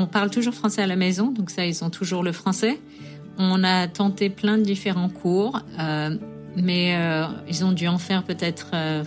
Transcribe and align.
On 0.00 0.06
parle 0.06 0.30
toujours 0.30 0.54
français 0.54 0.80
à 0.80 0.86
la 0.86 0.94
maison, 0.94 1.32
donc 1.32 1.50
ça, 1.50 1.66
ils 1.66 1.82
ont 1.82 1.90
toujours 1.90 2.22
le 2.22 2.30
français. 2.30 2.78
On 3.36 3.64
a 3.64 3.88
tenté 3.88 4.30
plein 4.30 4.56
de 4.56 4.62
différents 4.62 5.08
cours, 5.08 5.60
euh, 5.80 6.16
mais 6.54 6.94
euh, 6.94 7.26
ils 7.48 7.64
ont 7.64 7.72
dû 7.72 7.88
en 7.88 7.98
faire 7.98 8.22
peut-être 8.22 8.68
euh, 8.74 9.02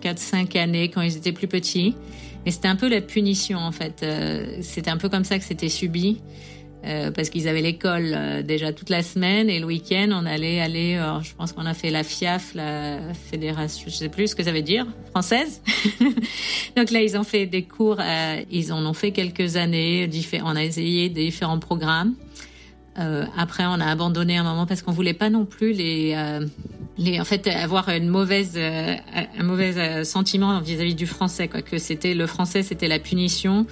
4-5 0.00 0.56
années 0.60 0.90
quand 0.90 1.00
ils 1.00 1.16
étaient 1.16 1.32
plus 1.32 1.48
petits. 1.48 1.96
Et 2.46 2.52
c'était 2.52 2.68
un 2.68 2.76
peu 2.76 2.88
la 2.88 3.00
punition, 3.00 3.58
en 3.58 3.72
fait. 3.72 4.04
Euh, 4.04 4.58
c'était 4.60 4.90
un 4.90 4.96
peu 4.96 5.08
comme 5.08 5.24
ça 5.24 5.40
que 5.40 5.44
c'était 5.44 5.68
subi. 5.68 6.20
Euh, 6.84 7.12
parce 7.12 7.30
qu'ils 7.30 7.46
avaient 7.46 7.62
l'école 7.62 8.12
euh, 8.12 8.42
déjà 8.42 8.72
toute 8.72 8.90
la 8.90 9.04
semaine 9.04 9.48
et 9.48 9.60
le 9.60 9.66
week-end 9.66 10.08
on 10.10 10.26
allait 10.26 10.60
aller 10.60 10.96
alors, 10.96 11.22
je 11.22 11.32
pense 11.32 11.52
qu'on 11.52 11.64
a 11.64 11.74
fait 11.74 11.90
la 11.90 12.02
FIAF 12.02 12.54
la 12.54 13.14
fédération 13.14 13.84
je 13.86 13.94
sais 13.94 14.08
plus 14.08 14.28
ce 14.28 14.34
que 14.34 14.42
ça 14.42 14.50
veut 14.50 14.62
dire 14.62 14.84
française. 15.10 15.62
Donc 16.76 16.90
là 16.90 17.00
ils 17.00 17.16
ont 17.16 17.22
fait 17.22 17.46
des 17.46 17.62
cours 17.62 17.98
euh, 18.00 18.42
ils 18.50 18.72
en 18.72 18.84
ont 18.84 18.94
fait 18.94 19.12
quelques 19.12 19.54
années 19.56 20.10
on 20.42 20.56
a 20.56 20.64
essayé 20.64 21.08
différents 21.08 21.60
programmes. 21.60 22.14
Euh, 22.98 23.24
après 23.38 23.64
on 23.64 23.80
a 23.80 23.86
abandonné 23.86 24.36
un 24.36 24.42
moment 24.42 24.66
parce 24.66 24.82
qu'on 24.82 24.92
voulait 24.92 25.14
pas 25.14 25.30
non 25.30 25.46
plus 25.46 25.72
les 25.72 26.12
euh, 26.14 26.44
les 26.98 27.18
en 27.20 27.24
fait 27.24 27.46
avoir 27.46 27.88
une 27.88 28.08
mauvaise 28.08 28.52
euh, 28.56 28.94
un 29.38 29.42
mauvais 29.44 30.04
sentiment 30.04 30.60
vis-à-vis 30.60 30.92
-vis 30.92 30.96
du 30.96 31.06
français 31.06 31.48
quoi 31.48 31.62
que 31.62 31.78
c'était 31.78 32.12
le 32.12 32.26
français 32.26 32.62
c'était 32.62 32.88
la 32.88 32.98
punition 32.98 33.66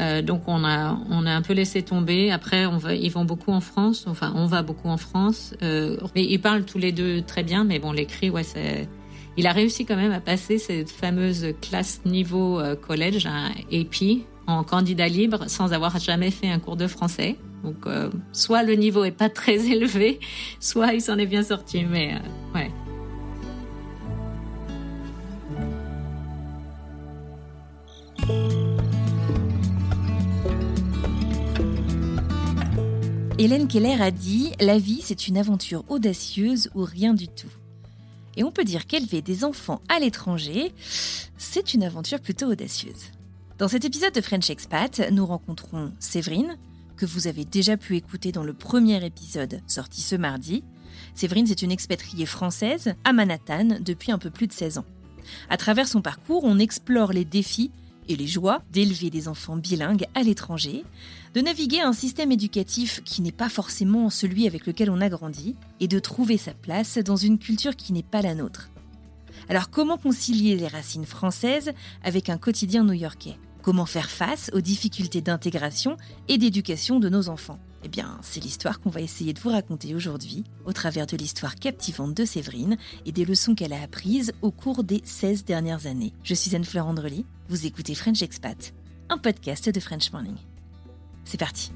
euh, 0.00 0.22
donc 0.22 0.42
on 0.46 0.64
a 0.64 0.98
on 1.10 1.26
a 1.26 1.30
un 1.30 1.42
peu 1.42 1.52
laissé 1.52 1.82
tomber. 1.82 2.30
Après 2.30 2.66
ils 2.98 3.10
vont 3.10 3.24
beaucoup 3.24 3.52
en 3.52 3.60
France. 3.60 4.06
Enfin 4.08 4.32
on 4.34 4.46
va 4.46 4.62
beaucoup 4.62 4.88
en 4.88 4.96
France. 4.96 5.54
Euh, 5.62 5.96
mais 6.14 6.24
ils 6.24 6.40
parlent 6.40 6.64
tous 6.64 6.78
les 6.78 6.92
deux 6.92 7.22
très 7.22 7.42
bien. 7.42 7.64
Mais 7.64 7.78
bon 7.78 7.92
l'écrit 7.92 8.30
ouais 8.30 8.42
c'est 8.42 8.88
il 9.36 9.46
a 9.46 9.52
réussi 9.52 9.84
quand 9.86 9.96
même 9.96 10.12
à 10.12 10.20
passer 10.20 10.58
cette 10.58 10.90
fameuse 10.90 11.54
classe 11.60 12.00
niveau 12.04 12.58
euh, 12.58 12.76
collège 12.76 13.26
un 13.26 13.50
AP 13.72 14.26
en 14.46 14.64
candidat 14.64 15.08
libre 15.08 15.44
sans 15.48 15.72
avoir 15.72 15.98
jamais 15.98 16.30
fait 16.30 16.48
un 16.48 16.58
cours 16.58 16.76
de 16.76 16.86
français. 16.86 17.36
Donc 17.62 17.84
soit 18.32 18.62
le 18.62 18.72
niveau 18.72 19.04
est 19.04 19.10
pas 19.10 19.28
très 19.28 19.66
élevé, 19.70 20.18
soit 20.60 20.94
il 20.94 21.02
s'en 21.02 21.18
est 21.18 21.26
bien 21.26 21.42
sorti. 21.42 21.84
Mais 21.84 22.14
ouais. 22.54 22.70
Hélène 33.42 33.68
Keller 33.68 34.02
a 34.02 34.10
dit 34.10 34.52
La 34.60 34.78
vie, 34.78 35.00
c'est 35.02 35.26
une 35.26 35.38
aventure 35.38 35.82
audacieuse 35.88 36.68
ou 36.74 36.84
rien 36.84 37.14
du 37.14 37.26
tout. 37.26 37.48
Et 38.36 38.44
on 38.44 38.50
peut 38.50 38.64
dire 38.64 38.86
qu'élever 38.86 39.22
des 39.22 39.44
enfants 39.44 39.80
à 39.88 39.98
l'étranger, 39.98 40.74
c'est 41.38 41.72
une 41.72 41.82
aventure 41.82 42.20
plutôt 42.20 42.48
audacieuse. 42.48 43.06
Dans 43.56 43.66
cet 43.66 43.86
épisode 43.86 44.12
de 44.12 44.20
French 44.20 44.50
Expat, 44.50 45.10
nous 45.10 45.24
rencontrons 45.24 45.90
Séverine, 46.00 46.58
que 46.98 47.06
vous 47.06 47.28
avez 47.28 47.46
déjà 47.46 47.78
pu 47.78 47.96
écouter 47.96 48.30
dans 48.30 48.44
le 48.44 48.52
premier 48.52 49.02
épisode 49.02 49.62
sorti 49.66 50.02
ce 50.02 50.16
mardi. 50.16 50.62
Séverine, 51.14 51.46
c'est 51.46 51.62
une 51.62 51.72
expatriée 51.72 52.26
française 52.26 52.92
à 53.04 53.14
Manhattan 53.14 53.78
depuis 53.80 54.12
un 54.12 54.18
peu 54.18 54.28
plus 54.28 54.48
de 54.48 54.52
16 54.52 54.76
ans. 54.76 54.86
À 55.48 55.56
travers 55.56 55.88
son 55.88 56.02
parcours, 56.02 56.44
on 56.44 56.58
explore 56.58 57.14
les 57.14 57.24
défis 57.24 57.70
et 58.08 58.16
les 58.16 58.26
joies 58.26 58.62
d'élever 58.72 59.10
des 59.10 59.28
enfants 59.28 59.56
bilingues 59.56 60.06
à 60.14 60.22
l'étranger, 60.22 60.84
de 61.34 61.40
naviguer 61.40 61.80
un 61.80 61.92
système 61.92 62.32
éducatif 62.32 63.02
qui 63.04 63.22
n'est 63.22 63.32
pas 63.32 63.48
forcément 63.48 64.10
celui 64.10 64.46
avec 64.46 64.66
lequel 64.66 64.90
on 64.90 65.00
a 65.00 65.08
grandi, 65.08 65.54
et 65.78 65.88
de 65.88 65.98
trouver 65.98 66.36
sa 66.36 66.54
place 66.54 66.98
dans 66.98 67.16
une 67.16 67.38
culture 67.38 67.76
qui 67.76 67.92
n'est 67.92 68.02
pas 68.02 68.22
la 68.22 68.34
nôtre. 68.34 68.70
Alors 69.48 69.70
comment 69.70 69.98
concilier 69.98 70.56
les 70.56 70.68
racines 70.68 71.06
françaises 71.06 71.72
avec 72.02 72.28
un 72.28 72.38
quotidien 72.38 72.84
new-yorkais? 72.84 73.36
Comment 73.62 73.84
faire 73.84 74.10
face 74.10 74.50
aux 74.54 74.62
difficultés 74.62 75.20
d'intégration 75.20 75.98
et 76.28 76.38
d'éducation 76.38 76.98
de 76.98 77.10
nos 77.10 77.28
enfants? 77.28 77.58
Eh 77.84 77.88
bien, 77.88 78.18
c'est 78.22 78.42
l'histoire 78.42 78.80
qu'on 78.80 78.88
va 78.88 79.02
essayer 79.02 79.34
de 79.34 79.40
vous 79.40 79.50
raconter 79.50 79.94
aujourd'hui, 79.94 80.44
au 80.64 80.72
travers 80.72 81.06
de 81.06 81.16
l'histoire 81.16 81.56
captivante 81.56 82.14
de 82.14 82.24
Séverine 82.24 82.78
et 83.04 83.12
des 83.12 83.26
leçons 83.26 83.54
qu'elle 83.54 83.74
a 83.74 83.82
apprises 83.82 84.32
au 84.40 84.50
cours 84.50 84.82
des 84.82 85.02
16 85.04 85.44
dernières 85.44 85.86
années. 85.86 86.14
Je 86.24 86.34
suis 86.34 86.56
Anne-Fleur 86.56 86.86
Andrely, 86.86 87.26
vous 87.48 87.66
écoutez 87.66 87.94
French 87.94 88.22
Expat, 88.22 88.72
un 89.10 89.18
podcast 89.18 89.68
de 89.68 89.80
French 89.80 90.10
Morning. 90.12 90.36
C'est 91.24 91.38
parti 91.38 91.70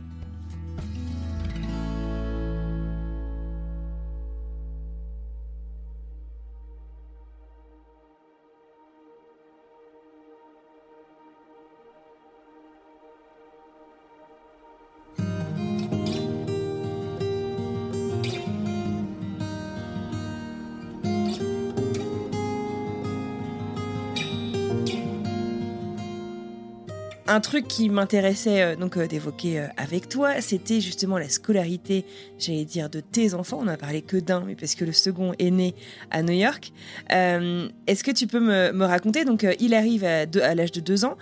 un 27.34 27.40
truc 27.40 27.66
qui 27.66 27.88
m'intéressait 27.88 28.62
euh, 28.62 28.76
donc 28.76 28.96
euh, 28.96 29.08
d'évoquer 29.08 29.58
euh, 29.58 29.66
avec 29.76 30.08
toi, 30.08 30.40
c'était 30.40 30.80
justement 30.80 31.18
la 31.18 31.28
scolarité, 31.28 32.04
j'allais 32.38 32.64
dire, 32.64 32.88
de 32.88 33.00
tes 33.00 33.34
enfants. 33.34 33.58
On 33.60 33.64
n'a 33.64 33.76
parlé 33.76 34.02
que 34.02 34.16
d'un, 34.16 34.44
mais 34.46 34.54
parce 34.54 34.76
que 34.76 34.84
le 34.84 34.92
second 34.92 35.32
est 35.40 35.50
né 35.50 35.74
à 36.12 36.22
New 36.22 36.32
York. 36.32 36.72
Est-ce 37.10 38.04
que 38.04 38.12
tu 38.12 38.28
peux 38.28 38.38
me, 38.38 38.84
raconter 38.84 39.24
Donc, 39.24 39.46
il 39.58 39.74
arrive 39.74 40.04
à, 40.04 40.26
l'âge 40.54 40.72
de 40.72 40.80
deux 40.80 41.04
ans. 41.04 41.16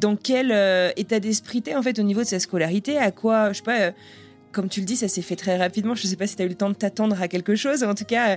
Dans 0.00 0.16
quel 0.16 0.50
état 0.96 1.20
d'esprit 1.20 1.62
t'es 1.62 1.74
en 1.74 1.82
fait 1.82 1.98
au 1.98 2.02
niveau 2.02 2.20
de 2.20 2.26
sa 2.26 2.38
scolarité? 2.38 2.98
À 2.98 3.10
quoi, 3.10 3.52
je 3.52 3.58
sais 3.58 3.62
pas. 3.62 3.92
comme 4.52 4.68
tu 4.68 4.80
le 4.80 4.86
dis, 4.86 4.96
ça 4.96 5.08
s'est 5.08 5.22
fait 5.22 5.36
très 5.36 5.56
rapidement. 5.56 5.94
Je 5.94 6.04
ne 6.04 6.08
sais 6.08 6.16
pas 6.16 6.26
si 6.26 6.36
tu 6.36 6.42
as 6.42 6.46
eu 6.46 6.48
le 6.48 6.54
temps 6.54 6.70
de 6.70 6.74
t'attendre 6.74 7.20
à 7.20 7.28
quelque 7.28 7.56
chose. 7.56 7.82
En 7.84 7.94
tout 7.94 8.04
cas, 8.04 8.36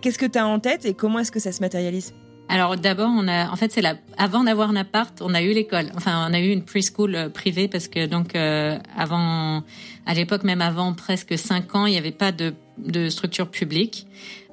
qu'est-ce 0.00 0.18
que 0.18 0.26
tu 0.26 0.38
as 0.38 0.46
en 0.46 0.58
tête 0.60 0.84
et 0.84 0.94
comment 0.94 1.18
est-ce 1.18 1.32
que 1.32 1.40
ça 1.40 1.52
se 1.52 1.60
matérialise? 1.60 2.12
Alors 2.48 2.76
d'abord, 2.76 3.10
on 3.10 3.26
a, 3.26 3.50
en 3.50 3.56
fait, 3.56 3.72
c'est 3.72 3.82
la, 3.82 3.96
avant 4.16 4.44
d'avoir 4.44 4.70
un 4.70 4.76
appart, 4.76 5.20
on 5.20 5.34
a 5.34 5.42
eu 5.42 5.52
l'école. 5.52 5.86
Enfin, 5.96 6.26
on 6.30 6.32
a 6.32 6.38
eu 6.38 6.50
une 6.50 6.62
preschool 6.62 7.14
euh, 7.14 7.28
privée 7.28 7.66
parce 7.66 7.88
que 7.88 8.06
donc 8.06 8.36
euh, 8.36 8.78
avant, 8.96 9.64
à 10.06 10.14
l'époque 10.14 10.44
même 10.44 10.62
avant 10.62 10.94
presque 10.94 11.36
cinq 11.36 11.74
ans, 11.74 11.86
il 11.86 11.92
n'y 11.92 11.98
avait 11.98 12.12
pas 12.12 12.32
de, 12.32 12.54
de 12.78 13.08
structure 13.08 13.48
publique. 13.48 14.06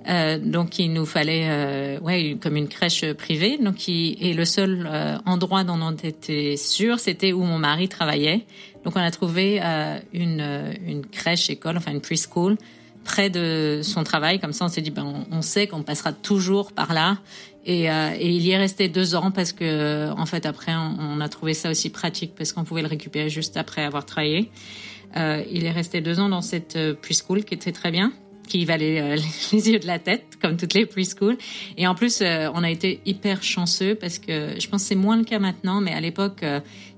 Euh, 0.09 0.37
donc 0.37 0.79
il 0.79 0.91
nous 0.91 1.05
fallait 1.05 1.47
euh, 1.47 1.99
ouais 2.01 2.35
comme 2.41 2.57
une 2.57 2.67
crèche 2.67 3.05
privée. 3.13 3.57
Donc 3.57 3.87
il, 3.87 4.17
et 4.19 4.33
le 4.33 4.43
seul 4.43 4.89
euh, 4.91 5.17
endroit 5.25 5.63
dont 5.63 5.79
on 5.79 5.95
était 5.95 6.57
sûr, 6.57 6.99
c'était 6.99 7.31
où 7.31 7.43
mon 7.43 7.59
mari 7.59 7.89
travaillait. 7.89 8.45
Donc 8.83 8.95
on 8.95 9.01
a 9.01 9.11
trouvé 9.11 9.61
euh, 9.61 9.99
une, 10.13 10.41
euh, 10.41 10.73
une 10.85 11.05
crèche 11.05 11.49
école, 11.49 11.77
enfin 11.77 11.91
une 11.91 12.01
preschool 12.01 12.57
près 13.05 13.29
de 13.29 13.81
son 13.83 14.03
travail. 14.03 14.39
Comme 14.39 14.53
ça, 14.53 14.65
on 14.65 14.69
s'est 14.69 14.81
dit, 14.81 14.91
ben, 14.91 15.25
on 15.29 15.41
sait 15.41 15.67
qu'on 15.67 15.83
passera 15.83 16.13
toujours 16.13 16.71
par 16.71 16.93
là. 16.93 17.17
Et, 17.65 17.89
euh, 17.89 18.09
et 18.17 18.29
il 18.29 18.41
y 18.41 18.51
est 18.51 18.57
resté 18.57 18.89
deux 18.89 19.15
ans 19.15 19.31
parce 19.31 19.53
que, 19.53 20.11
en 20.11 20.25
fait, 20.25 20.45
après, 20.45 20.73
on, 20.75 20.97
on 20.99 21.21
a 21.21 21.29
trouvé 21.29 21.53
ça 21.53 21.69
aussi 21.69 21.89
pratique 21.89 22.33
parce 22.35 22.51
qu'on 22.51 22.63
pouvait 22.63 22.81
le 22.81 22.87
récupérer 22.87 23.29
juste 23.29 23.57
après 23.57 23.83
avoir 23.83 24.05
travaillé. 24.05 24.49
Euh, 25.15 25.43
il 25.49 25.65
est 25.65 25.71
resté 25.71 26.01
deux 26.01 26.19
ans 26.19 26.29
dans 26.29 26.41
cette 26.41 26.75
euh, 26.75 26.93
preschool 26.93 27.43
qui 27.45 27.53
était 27.53 27.71
très 27.71 27.91
bien, 27.91 28.11
qui 28.47 28.65
valait 28.65 29.15
les 29.53 29.69
yeux 29.69 29.79
de 29.79 29.87
la 29.87 29.99
tête, 29.99 30.25
comme 30.41 30.57
toutes 30.57 30.73
les 30.73 30.85
preschool. 30.85 31.37
Et 31.77 31.87
en 31.87 31.95
plus, 31.95 32.21
on 32.21 32.63
a 32.63 32.69
été 32.69 32.99
hyper 33.05 33.43
chanceux 33.43 33.95
parce 33.95 34.19
que 34.19 34.59
je 34.59 34.67
pense 34.67 34.81
que 34.81 34.87
c'est 34.89 34.95
moins 34.95 35.15
le 35.15 35.23
cas 35.23 35.39
maintenant, 35.39 35.79
mais 35.79 35.93
à 35.93 36.01
l'époque, 36.01 36.43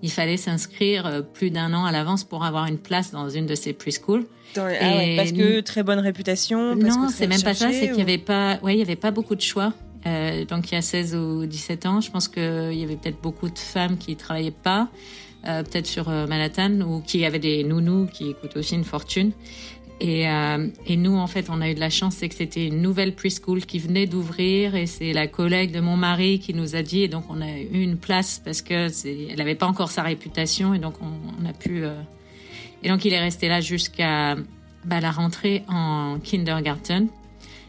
il 0.02 0.12
fallait 0.12 0.38
s'inscrire 0.38 1.24
plus 1.34 1.52
d'un 1.52 1.74
an 1.74 1.86
à 1.86 1.92
l'avance 1.92 2.24
pour 2.24 2.44
avoir 2.44 2.66
une 2.66 2.80
place 2.80 3.12
dans 3.12 3.30
une 3.30 3.46
de 3.46 3.56
ces 3.56 3.74
preschools. 3.74 4.26
Ah 4.58 4.70
parce 5.18 5.34
que 5.34 5.60
très 5.60 5.84
bonne 5.84 6.00
réputation. 6.00 6.76
non, 6.76 7.10
c'est 7.10 7.28
même 7.28 7.42
pas 7.42 7.54
ça. 7.54 7.72
C'est 7.72 7.90
qu'il 7.90 8.00
y 8.00 8.02
avait 8.02 8.18
pas, 8.18 8.58
ouais, 8.64 8.76
il 8.76 8.80
y 8.80 8.82
avait 8.82 8.96
pas 8.96 9.12
beaucoup 9.12 9.36
de 9.36 9.42
choix. 9.42 9.74
Euh, 10.06 10.46
donc 10.46 10.72
il 10.72 10.75
y 10.75 10.78
a 10.78 10.81
16 10.81 11.16
ou 11.16 11.46
17 11.46 11.86
ans, 11.86 12.02
je 12.02 12.12
pense 12.12 12.28
qu'il 12.28 12.74
y 12.74 12.84
avait 12.84 12.96
peut-être 12.96 13.22
beaucoup 13.22 13.50
de 13.50 13.57
femmes 13.57 13.98
qui 13.98 14.16
travaillaient 14.16 14.52
pas, 14.52 14.88
euh, 15.48 15.63
peut-être 15.63 15.88
sur 15.88 16.10
euh, 16.10 16.28
Manhattan, 16.28 16.81
ou 16.81 17.02
qui 17.02 17.25
avaient 17.25 17.40
des 17.40 17.63
nounous 17.63 18.07
qui 18.07 18.36
coûtent 18.36 18.57
aussi 18.57 18.75
une 18.75 18.84
fortune. 18.84 19.31
Et, 20.02 20.28
nous, 20.98 21.16
en 21.16 21.25
fait, 21.25 21.50
on 21.50 21.62
a 21.62 21.69
eu 21.69 21.74
de 21.74 21.80
la 21.80 21.90
chance, 21.90 22.16
c'est 22.18 22.28
que 22.28 22.36
c'était 22.36 22.68
une 22.68 22.81
nouvelle 22.81 23.16
preschool 23.16 23.66
qui 23.66 23.80
venait 23.80 24.07
d'ouvrir, 24.07 24.75
et 24.75 24.88
c'est 24.88 25.13
la 25.13 25.25
collègue 25.25 25.72
de 25.72 25.80
mon 25.80 25.96
mari 25.96 26.40
qui 26.40 26.54
nous 26.54 26.75
a 26.75 26.81
dit, 26.81 27.04
et 27.04 27.08
donc 27.08 27.24
on 27.30 27.42
a 27.42 27.50
eu 27.50 27.81
une 27.81 27.96
place 27.96 28.42
parce 28.44 28.62
que 28.62 28.90
elle 29.31 29.38
n'avait 29.38 29.56
pas 29.56 29.68
encore 29.68 29.92
sa 29.92 30.04
réputation, 30.04 30.74
et 30.74 30.80
donc 30.80 30.96
on, 31.01 31.46
a 31.46 31.54
pu. 31.54 31.86
Et 32.84 32.90
donc 32.90 33.06
il 33.06 33.13
est 33.13 33.22
resté 33.22 33.48
là 33.48 33.62
jusqu'à 33.62 34.36
bah, 34.84 35.00
la 35.00 35.12
rentrée 35.12 35.63
en 35.69 36.19
kindergarten. 36.22 37.08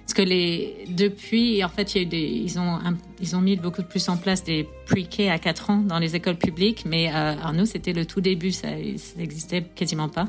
Parce 0.06 0.14
que 0.14 0.22
les, 0.22 0.84
depuis, 0.88 1.64
en 1.64 1.68
fait, 1.68 1.96
il 1.96 1.98
y 1.98 2.00
a 2.00 2.02
eu 2.04 2.06
des, 2.06 2.22
ils 2.22 2.60
ont, 2.60 2.78
ils 3.20 3.34
ont 3.34 3.40
mis 3.40 3.56
beaucoup 3.56 3.82
plus 3.82 4.08
en 4.08 4.16
place 4.16 4.44
des 4.44 4.68
pre-K 4.86 5.28
à 5.28 5.38
4 5.40 5.70
ans 5.70 5.78
dans 5.78 5.98
les 5.98 6.14
écoles 6.14 6.36
publiques, 6.36 6.84
mais 6.86 7.10
euh, 7.12 7.34
nous, 7.52 7.66
c'était 7.66 7.92
le 7.92 8.06
tout 8.06 8.20
début, 8.20 8.52
ça, 8.52 8.68
n'existait 9.16 9.62
quasiment 9.74 10.08
pas. 10.08 10.28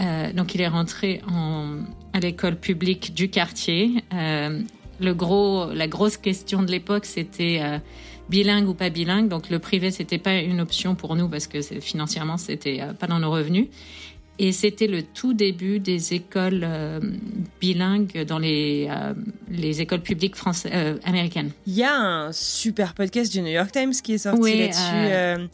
Euh, 0.00 0.32
donc, 0.32 0.54
il 0.54 0.62
est 0.62 0.68
rentré 0.68 1.20
en, 1.30 1.80
à 2.14 2.20
l'école 2.20 2.56
publique 2.56 3.12
du 3.12 3.28
quartier. 3.28 4.04
Euh, 4.14 4.62
le 5.00 5.14
gros, 5.14 5.70
la 5.72 5.86
grosse 5.86 6.16
question 6.16 6.62
de 6.62 6.70
l'époque, 6.70 7.04
c'était 7.04 7.58
euh, 7.60 7.78
bilingue 8.30 8.68
ou 8.68 8.74
pas 8.74 8.88
bilingue. 8.88 9.28
Donc, 9.28 9.50
le 9.50 9.58
privé, 9.58 9.90
c'était 9.90 10.18
pas 10.18 10.36
une 10.38 10.60
option 10.60 10.94
pour 10.94 11.14
nous 11.14 11.28
parce 11.28 11.46
que 11.46 11.60
financièrement, 11.60 12.38
c'était 12.38 12.80
pas 12.98 13.06
dans 13.06 13.18
nos 13.18 13.30
revenus. 13.30 13.66
Et 14.40 14.52
c'était 14.52 14.86
le 14.86 15.02
tout 15.02 15.34
début 15.34 15.80
des 15.80 16.14
écoles 16.14 16.62
euh, 16.62 17.00
bilingues 17.60 18.24
dans 18.24 18.38
les, 18.38 18.88
euh, 18.88 19.12
les 19.50 19.80
écoles 19.80 20.00
publiques 20.00 20.36
françaises, 20.36 20.70
euh, 20.72 20.96
américaines. 21.04 21.50
Il 21.66 21.74
y 21.74 21.82
a 21.82 21.92
un 21.92 22.32
super 22.32 22.94
podcast 22.94 23.32
du 23.32 23.40
New 23.40 23.50
York 23.50 23.72
Times 23.72 23.92
qui 23.92 24.14
est 24.14 24.18
sorti 24.18 24.58
là-dessus, 24.58 25.48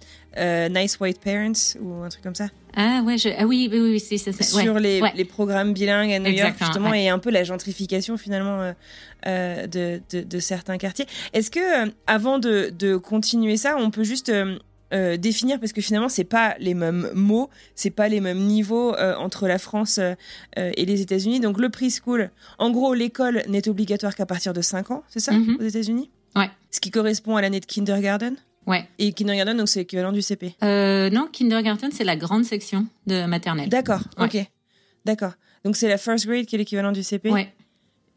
Nice 0.71 1.01
White 1.01 1.21
Parents 1.21 1.79
ou 1.81 2.03
un 2.03 2.11
truc 2.11 2.23
comme 2.23 2.35
ça. 2.35 2.49
Ah, 2.77 3.03
ouais, 3.07 3.17
je, 3.17 3.31
ah 3.39 3.47
oui, 3.47 3.71
oui, 3.73 3.79
oui, 3.79 4.01
c'est 4.01 4.19
ça. 4.19 4.33
Sur 4.33 4.79
les, 4.79 5.01
les, 5.15 5.25
programmes 5.25 5.73
bilingues 5.73 6.13
à 6.13 6.19
New 6.19 6.33
York, 6.33 6.57
justement, 6.59 6.93
et 6.93 7.09
un 7.09 7.21
peu 7.21 7.31
la 7.31 7.45
gentrification 7.45 8.19
finalement 8.19 8.75
de, 9.25 10.01
de, 10.11 10.23
de, 10.23 10.39
certains 10.41 10.77
quartiers. 10.77 11.07
Est-ce 11.33 11.51
que, 11.51 11.91
avant 12.07 12.39
de, 12.39 12.71
de, 12.77 12.97
continuer 12.97 13.57
ça, 13.57 13.77
on 13.79 13.91
peut 13.91 14.05
juste 14.05 14.31
euh, 14.93 15.17
définir 15.17 15.59
parce 15.59 15.73
que 15.73 15.81
finalement 15.81 16.09
c'est 16.09 16.25
pas 16.25 16.55
les 16.59 16.75
mêmes 16.75 17.11
mots, 17.15 17.49
c'est 17.75 17.91
pas 17.91 18.09
les 18.09 18.21
mêmes 18.21 18.39
niveaux 18.39 18.95
euh, 18.95 19.17
entre 19.17 19.49
la 19.49 19.59
France 19.59 19.99
euh, 19.99 20.15
et 20.55 20.85
les 20.85 21.01
États-Unis. 21.01 21.41
Donc 21.41 21.59
le 21.59 21.69
preschool, 21.69 22.31
en 22.59 22.71
gros, 22.71 22.95
l'école 22.95 23.43
n'est 23.49 23.69
obligatoire 23.69 24.15
qu'à 24.15 24.27
partir 24.27 24.53
de 24.53 24.61
5 24.61 24.91
ans, 24.91 25.03
c'est 25.09 25.21
ça 25.21 25.33
mhm. 25.33 25.57
aux 25.59 25.65
États-Unis? 25.65 26.11
Ouais. 26.37 26.51
Ce 26.71 26.81
qui 26.81 26.91
correspond 26.91 27.37
à 27.37 27.43
l'année 27.43 27.61
de 27.61 27.67
kindergarten? 27.67 28.37
Ouais. 28.67 28.87
Et 28.99 29.13
kindergarten, 29.13 29.57
donc 29.57 29.69
c'est 29.69 29.81
l'équivalent 29.81 30.13
du 30.13 30.23
CP 30.23 30.55
Non, 30.63 31.29
kindergarten, 31.33 31.91
c'est 31.91 32.05
la 32.05 32.17
grande 32.17 32.45
section 32.45 32.87
de 33.07 33.27
maternelle. 33.27 33.69
D'accord, 33.69 34.03
ok. 34.19 34.37
D'accord. 35.05 35.33
Donc 35.65 35.77
c'est 35.77 35.89
la 35.89 35.99
first 35.99 36.27
grade 36.27 36.47
qui 36.47 36.55
est 36.55 36.59
l'équivalent 36.59 36.93
du 36.93 37.03
CP 37.03 37.31
Ouais. 37.31 37.53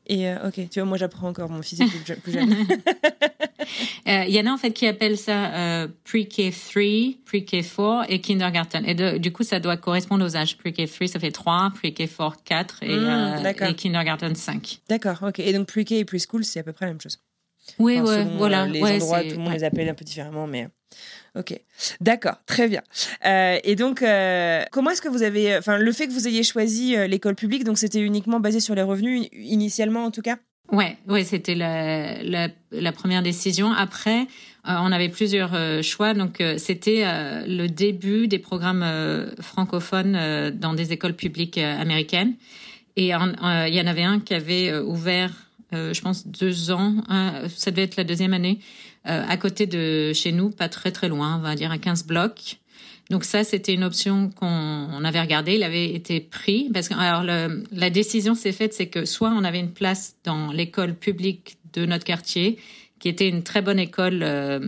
Et 0.10 0.32
ok, 0.32 0.70
tu 0.70 0.80
vois, 0.80 0.86
moi 0.86 0.98
j'apprends 0.98 1.28
encore 1.28 1.50
mon 1.50 1.62
physique 1.62 1.92
plus 2.24 2.32
jeune. 2.32 2.56
Euh, 4.08 4.24
il 4.28 4.34
y 4.34 4.40
en 4.40 4.46
a 4.46 4.52
en 4.52 4.58
fait 4.58 4.72
qui 4.72 4.88
appellent 4.88 5.18
ça 5.18 5.54
euh, 5.54 5.88
pre-K3, 6.06 7.18
pre-K4 7.26 8.06
et 8.10 8.22
kindergarten. 8.22 8.86
Et 8.86 9.20
du 9.20 9.32
coup, 9.32 9.44
ça 9.44 9.60
doit 9.60 9.78
correspondre 9.78 10.26
aux 10.26 10.36
âges. 10.36 10.58
Pre-K3, 10.58 11.08
ça 11.08 11.20
fait 11.20 11.32
3, 11.32 11.72
pre-K4, 11.76 12.34
4 12.44 12.84
et, 12.84 12.88
mmh, 12.88 12.92
euh, 12.92 13.70
et 13.70 13.76
kindergarten, 13.76 14.36
5. 14.36 14.80
D'accord, 14.90 15.18
ok. 15.22 15.40
Et 15.40 15.54
donc 15.54 15.68
pre-K 15.68 15.94
et 15.94 16.06
pre-school, 16.06 16.44
c'est 16.44 16.60
à 16.60 16.64
peu 16.64 16.74
près 16.74 16.86
la 16.86 16.92
même 16.92 17.02
chose. 17.02 17.20
Oui, 17.80 18.00
enfin, 18.00 18.26
ouais, 18.26 18.28
voilà. 18.38 18.66
Les 18.66 18.82
ouais, 18.82 18.96
endroits, 18.96 19.24
tout 19.24 19.32
le 19.32 19.38
monde 19.38 19.54
les 19.54 19.64
appelle 19.64 19.90
un 19.90 19.94
peu 19.94 20.06
différemment, 20.06 20.48
mais... 20.48 20.68
Ok, 21.36 21.60
d'accord, 22.02 22.38
très 22.48 22.68
bien. 22.68 22.82
Euh, 23.26 23.60
et 23.64 23.76
donc, 23.76 24.02
euh, 24.02 24.64
comment 24.72 24.90
est-ce 24.90 25.02
que 25.02 25.10
vous 25.10 25.22
avez, 25.22 25.56
enfin, 25.58 25.78
le 25.78 25.92
fait 25.92 26.08
que 26.08 26.12
vous 26.12 26.28
ayez 26.28 26.44
choisi 26.44 26.96
euh, 26.96 27.06
l'école 27.06 27.36
publique, 27.36 27.64
donc 27.64 27.78
c'était 27.78 28.00
uniquement 28.00 28.40
basé 28.40 28.60
sur 28.60 28.74
les 28.74 28.82
revenus 28.82 29.28
initialement 29.34 30.06
en 30.06 30.12
tout 30.12 30.22
cas? 30.24 30.38
Ouais, 30.72 30.98
ouais, 31.08 31.24
c'était 31.24 31.56
la, 31.56 32.22
la, 32.24 32.50
la, 32.72 32.92
première 32.92 33.24
décision. 33.24 33.72
Après, 33.72 34.28
euh, 34.68 34.76
on 34.82 34.92
avait 34.92 35.08
plusieurs 35.08 35.54
euh, 35.54 35.82
choix. 35.82 36.14
Donc, 36.14 36.42
euh, 36.42 36.58
c'était 36.58 37.06
le 37.48 37.68
début 37.68 38.28
des 38.28 38.40
programmes 38.40 38.86
francophones 39.40 40.52
dans 40.52 40.74
des 40.74 40.92
écoles 40.92 41.14
publiques 41.14 41.58
américaines. 41.58 42.34
Et 42.96 43.08
il 43.08 43.74
y 43.74 43.82
en 43.82 43.88
avait 43.88 44.04
un 44.04 44.20
qui 44.20 44.34
avait 44.34 44.76
ouvert, 44.76 45.32
je 45.72 46.02
pense, 46.02 46.28
deux 46.28 46.72
ans. 46.72 47.04
Ça 47.56 47.70
devait 47.70 47.84
être 47.84 47.96
la 47.96 48.04
deuxième 48.04 48.34
année, 48.34 48.60
à 49.04 49.38
côté 49.38 49.68
de 49.68 50.14
chez 50.14 50.32
nous, 50.32 50.50
pas 50.50 50.68
très 50.68 50.92
très 50.92 51.08
loin, 51.08 51.38
on 51.38 51.42
va 51.42 51.56
dire 51.56 51.72
à 51.72 51.78
15 51.78 52.08
blocs. 52.08 52.58
Donc 53.10 53.24
ça, 53.24 53.44
c'était 53.44 53.74
une 53.74 53.84
option 53.84 54.30
qu'on 54.30 55.04
avait 55.04 55.22
regardée. 55.22 55.56
Il 55.56 55.64
avait 55.64 55.94
été 55.94 56.20
pris 56.20 56.70
parce 56.74 56.90
que 56.90 56.94
alors 56.94 57.24
le, 57.24 57.64
la 57.72 57.90
décision 57.90 58.36
s'est 58.36 58.52
faite, 58.52 58.74
c'est 58.74 58.88
que 58.88 59.06
soit 59.06 59.30
on 59.30 59.44
avait 59.44 59.60
une 59.60 59.72
place 59.72 60.16
dans 60.24 60.52
l'école 60.52 60.94
publique 60.94 61.58
de 61.74 61.86
notre 61.86 62.04
quartier, 62.04 62.58
qui 63.00 63.10
était 63.10 63.30
une 63.30 63.44
très 63.44 63.62
bonne 63.62 63.80
école, 63.80 64.22
euh, 64.24 64.60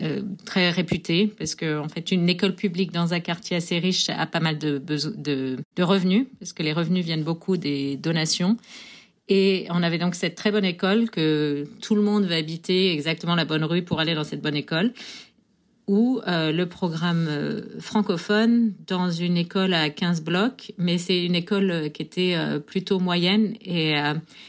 euh, 0.00 0.22
très 0.44 0.70
réputée, 0.70 1.26
parce 1.26 1.54
que 1.54 1.78
en 1.78 1.88
fait, 1.88 2.12
une 2.12 2.28
école 2.28 2.54
publique 2.54 2.92
dans 2.92 3.14
un 3.14 3.20
quartier 3.20 3.56
assez 3.56 3.78
riche 3.78 4.10
a 4.10 4.26
pas 4.26 4.40
mal 4.40 4.58
de, 4.58 4.78
de, 4.78 5.56
de 5.76 5.82
revenus, 5.82 6.26
parce 6.38 6.52
que 6.52 6.62
les 6.62 6.72
revenus 6.72 7.04
viennent 7.04 7.24
beaucoup 7.24 7.56
des 7.56 7.96
donations. 7.96 8.56
Et 9.28 9.66
on 9.70 9.82
avait 9.82 9.98
donc 9.98 10.14
cette 10.14 10.34
très 10.34 10.50
bonne 10.50 10.64
école 10.64 11.08
que 11.08 11.66
tout 11.80 11.94
le 11.94 12.02
monde 12.02 12.24
va 12.24 12.36
habiter 12.36 12.92
exactement 12.92 13.34
la 13.34 13.44
bonne 13.44 13.64
rue 13.64 13.82
pour 13.82 14.00
aller 14.00 14.14
dans 14.14 14.24
cette 14.24 14.42
bonne 14.42 14.56
école 14.56 14.92
ou 15.88 16.20
euh, 16.26 16.52
le 16.52 16.66
programme 16.66 17.26
euh, 17.28 17.80
francophone 17.80 18.72
dans 18.86 19.10
une 19.10 19.36
école 19.36 19.74
à 19.74 19.90
15 19.90 20.22
blocs, 20.22 20.72
mais 20.78 20.96
c'est 20.96 21.24
une 21.24 21.34
école 21.34 21.70
euh, 21.70 21.88
qui 21.88 22.02
était 22.02 22.36
plutôt 22.66 23.00
moyenne 23.00 23.54
et 23.60 23.94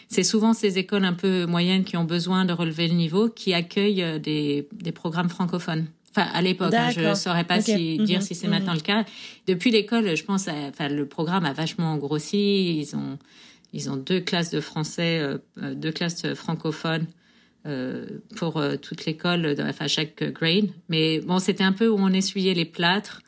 c'est 0.09 0.23
souvent 0.23 0.53
ces 0.53 0.77
écoles 0.77 1.05
un 1.05 1.13
peu 1.13 1.45
moyennes 1.45 1.83
qui 1.83 1.97
ont 1.97 2.03
besoin 2.03 2.45
de 2.45 2.53
relever 2.53 2.87
le 2.87 2.93
niveau 2.93 3.29
qui 3.29 3.53
accueillent 3.53 4.19
des, 4.19 4.67
des 4.71 4.91
programmes 4.91 5.29
francophones. 5.29 5.87
Enfin, 6.11 6.27
à 6.33 6.41
l'époque, 6.41 6.73
hein, 6.73 6.91
je 6.91 7.01
ne 7.01 7.15
saurais 7.15 7.43
pas 7.43 7.61
si, 7.61 7.97
dire 7.97 8.19
mhm. 8.19 8.25
si 8.25 8.35
c'est 8.35 8.47
maintenant 8.47 8.73
mhm. 8.73 8.77
le 8.77 8.83
cas. 8.83 9.05
Depuis 9.47 9.71
l'école, 9.71 10.15
je 10.15 10.23
pense, 10.23 10.47
enfin, 10.47 10.87
le 10.87 11.07
programme 11.07 11.45
a 11.45 11.53
vachement 11.53 11.97
grossi. 11.97 12.79
Ils 12.79 12.95
ont, 12.95 13.17
ils 13.73 13.89
ont 13.89 13.97
deux 13.97 14.19
classes 14.19 14.51
de 14.51 14.59
français, 14.59 15.21
deux 15.57 15.91
classes 15.91 16.33
francophones 16.35 17.07
pour 18.35 18.57
euh, 18.57 18.75
toute 18.75 19.05
l'école, 19.05 19.55
enfin 19.61 19.87
chaque 19.87 20.23
grade. 20.33 20.69
Mais 20.89 21.19
bon, 21.19 21.39
c'était 21.39 21.63
un 21.63 21.71
peu 21.71 21.87
où 21.87 21.97
on 21.97 22.09
essuyait 22.09 22.53
les 22.53 22.65
plâtres, 22.65 23.21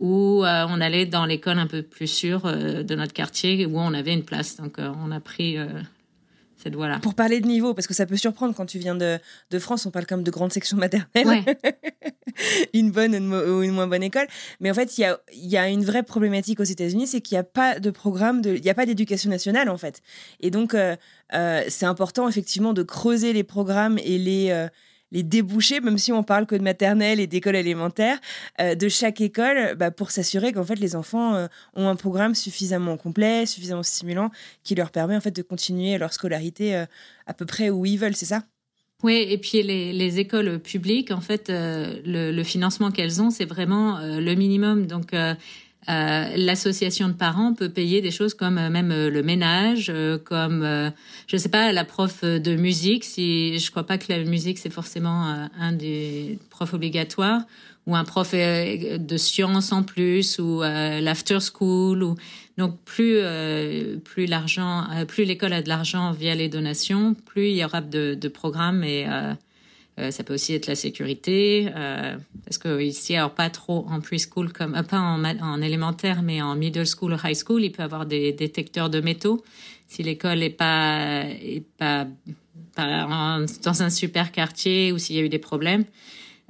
où 0.00 0.44
euh, 0.44 0.66
on 0.68 0.80
allait 0.80 1.06
dans 1.06 1.26
l'école 1.26 1.58
un 1.58 1.66
peu 1.66 1.82
plus 1.82 2.06
sûre 2.06 2.42
de 2.42 2.94
notre 2.94 3.12
quartier, 3.12 3.66
où 3.66 3.78
on 3.78 3.94
avait 3.94 4.14
une 4.14 4.24
place. 4.24 4.56
Donc 4.56 4.76
on 4.78 5.10
a 5.10 5.20
pris 5.20 5.58
pour 7.02 7.14
parler 7.14 7.40
de 7.40 7.46
niveau, 7.46 7.74
parce 7.74 7.86
que 7.86 7.94
ça 7.94 8.06
peut 8.06 8.16
surprendre 8.16 8.54
quand 8.54 8.66
tu 8.66 8.78
viens 8.78 8.94
de, 8.94 9.18
de 9.50 9.58
France, 9.58 9.86
on 9.86 9.90
parle 9.90 10.06
comme 10.06 10.22
de 10.22 10.30
grandes 10.30 10.52
sections 10.52 10.76
maternelles, 10.76 11.44
une 12.74 12.90
bonne 12.90 13.14
ou 13.14 13.62
une, 13.62 13.72
moins 13.72 13.86
bonne 13.86 14.02
école. 14.02 14.26
Mais 14.60 14.70
en 14.70 14.74
fait, 14.74 14.98
il 14.98 15.02
y 15.02 15.04
a, 15.04 15.18
y 15.34 15.56
a 15.56 15.68
une 15.68 15.84
vraie 15.84 16.02
problématique 16.02 16.60
aux 16.60 16.64
États-Unis, 16.64 17.06
c'est 17.06 17.20
qu'il 17.20 17.36
n'y 17.36 17.40
a 17.40 17.44
pas 17.44 17.78
de 17.78 17.90
programme, 17.90 18.42
il 18.44 18.60
n'y 18.60 18.70
a 18.70 18.74
pas 18.74 18.86
d'éducation 18.86 19.30
nationale 19.30 19.68
en 19.68 19.76
fait. 19.76 20.02
Et 20.40 20.50
donc, 20.50 20.74
euh, 20.74 20.96
euh, 21.34 21.64
c'est 21.68 21.86
important 21.86 22.28
effectivement 22.28 22.72
de 22.72 22.82
creuser 22.82 23.32
les 23.32 23.44
programmes 23.44 23.98
et 23.98 24.18
les, 24.18 24.50
euh, 24.50 24.68
les 25.12 25.22
débouchés, 25.22 25.80
même 25.80 25.98
si 25.98 26.12
on 26.12 26.22
parle 26.22 26.46
que 26.46 26.54
de 26.54 26.62
maternelle 26.62 27.20
et 27.20 27.26
d'école 27.26 27.56
élémentaire, 27.56 28.18
euh, 28.60 28.74
de 28.74 28.88
chaque 28.88 29.20
école 29.20 29.74
bah, 29.76 29.90
pour 29.90 30.10
s'assurer 30.10 30.52
qu'en 30.52 30.64
fait 30.64 30.76
les 30.76 30.96
enfants 30.96 31.34
euh, 31.34 31.46
ont 31.74 31.88
un 31.88 31.96
programme 31.96 32.34
suffisamment 32.34 32.96
complet, 32.96 33.46
suffisamment 33.46 33.82
stimulant, 33.82 34.30
qui 34.64 34.74
leur 34.74 34.90
permet 34.90 35.16
en 35.16 35.20
fait 35.20 35.34
de 35.34 35.42
continuer 35.42 35.96
leur 35.98 36.12
scolarité 36.12 36.74
euh, 36.74 36.86
à 37.26 37.34
peu 37.34 37.46
près 37.46 37.70
où 37.70 37.86
ils 37.86 37.98
veulent, 37.98 38.16
c'est 38.16 38.26
ça? 38.26 38.42
Oui, 39.02 39.26
et 39.28 39.36
puis 39.36 39.62
les, 39.62 39.92
les, 39.92 40.20
écoles 40.20 40.58
publiques, 40.58 41.10
en 41.10 41.20
fait, 41.20 41.50
le, 41.50 42.32
le, 42.32 42.44
financement 42.44 42.90
qu'elles 42.90 43.20
ont, 43.20 43.28
c'est 43.28 43.44
vraiment 43.44 43.98
le 44.00 44.34
minimum. 44.34 44.86
Donc, 44.86 45.12
euh, 45.88 46.24
l'association 46.36 47.08
de 47.08 47.12
parents 47.12 47.54
peut 47.54 47.68
payer 47.68 48.00
des 48.00 48.10
choses 48.10 48.34
comme 48.34 48.58
euh, 48.58 48.70
même 48.70 48.90
euh, 48.90 49.08
le 49.08 49.22
ménage, 49.22 49.92
comme 50.24 50.92
je 51.26 51.36
sais 51.36 51.48
pas 51.48 51.72
la 51.72 51.84
prof 51.84 52.24
de 52.24 52.56
musique. 52.56 53.04
Si 53.04 53.58
je 53.58 53.70
crois 53.70 53.84
pas 53.84 53.98
que 53.98 54.12
la 54.12 54.24
musique 54.24 54.58
c'est 54.58 54.72
forcément 54.72 55.48
un 55.58 55.72
des 55.72 56.38
profs 56.50 56.74
obligatoires 56.74 57.42
ou 57.86 57.94
un 57.94 58.04
prof 58.04 58.32
de 58.32 59.16
sciences 59.16 59.72
en 59.72 59.82
plus 59.82 60.38
ou 60.38 60.62
l'after 60.62 61.38
school 61.40 62.02
ou 62.02 62.16
donc 62.58 62.78
plus 62.84 63.20
plus 64.04 64.28
plus 65.06 65.24
l'école 65.24 65.52
a 65.52 65.62
de 65.62 65.68
l'argent 65.68 66.12
via 66.12 66.34
les 66.34 66.48
donations 66.48 67.14
plus 67.14 67.50
il 67.50 67.56
y 67.56 67.64
aura 67.64 67.80
de, 67.80 68.14
de 68.14 68.28
programmes 68.28 68.82
et 68.82 69.06
ça 70.10 70.24
peut 70.24 70.34
aussi 70.34 70.54
être 70.54 70.66
la 70.66 70.74
sécurité 70.74 71.70
parce 72.44 72.58
que 72.58 72.82
ici 72.82 73.16
alors 73.16 73.34
pas 73.34 73.48
trop 73.48 73.86
en 73.88 74.00
preschool 74.00 74.52
comme 74.52 74.80
pas 74.82 74.98
en, 74.98 75.24
en 75.24 75.62
élémentaire 75.62 76.22
mais 76.22 76.42
en 76.42 76.54
middle 76.54 76.86
school 76.86 77.14
ou 77.14 77.26
high 77.26 77.34
school 77.34 77.64
il 77.64 77.72
peut 77.72 77.82
avoir 77.82 78.04
des 78.04 78.32
détecteurs 78.32 78.90
de 78.90 79.00
métaux 79.00 79.42
si 79.88 80.02
l'école 80.02 80.42
est 80.42 80.50
pas 80.50 81.24
est 81.26 81.64
pas, 81.78 82.06
pas 82.74 83.40
dans 83.62 83.82
un 83.82 83.90
super 83.90 84.32
quartier 84.32 84.92
ou 84.92 84.98
s'il 84.98 85.16
y 85.16 85.18
a 85.18 85.22
eu 85.22 85.30
des 85.30 85.38
problèmes 85.38 85.84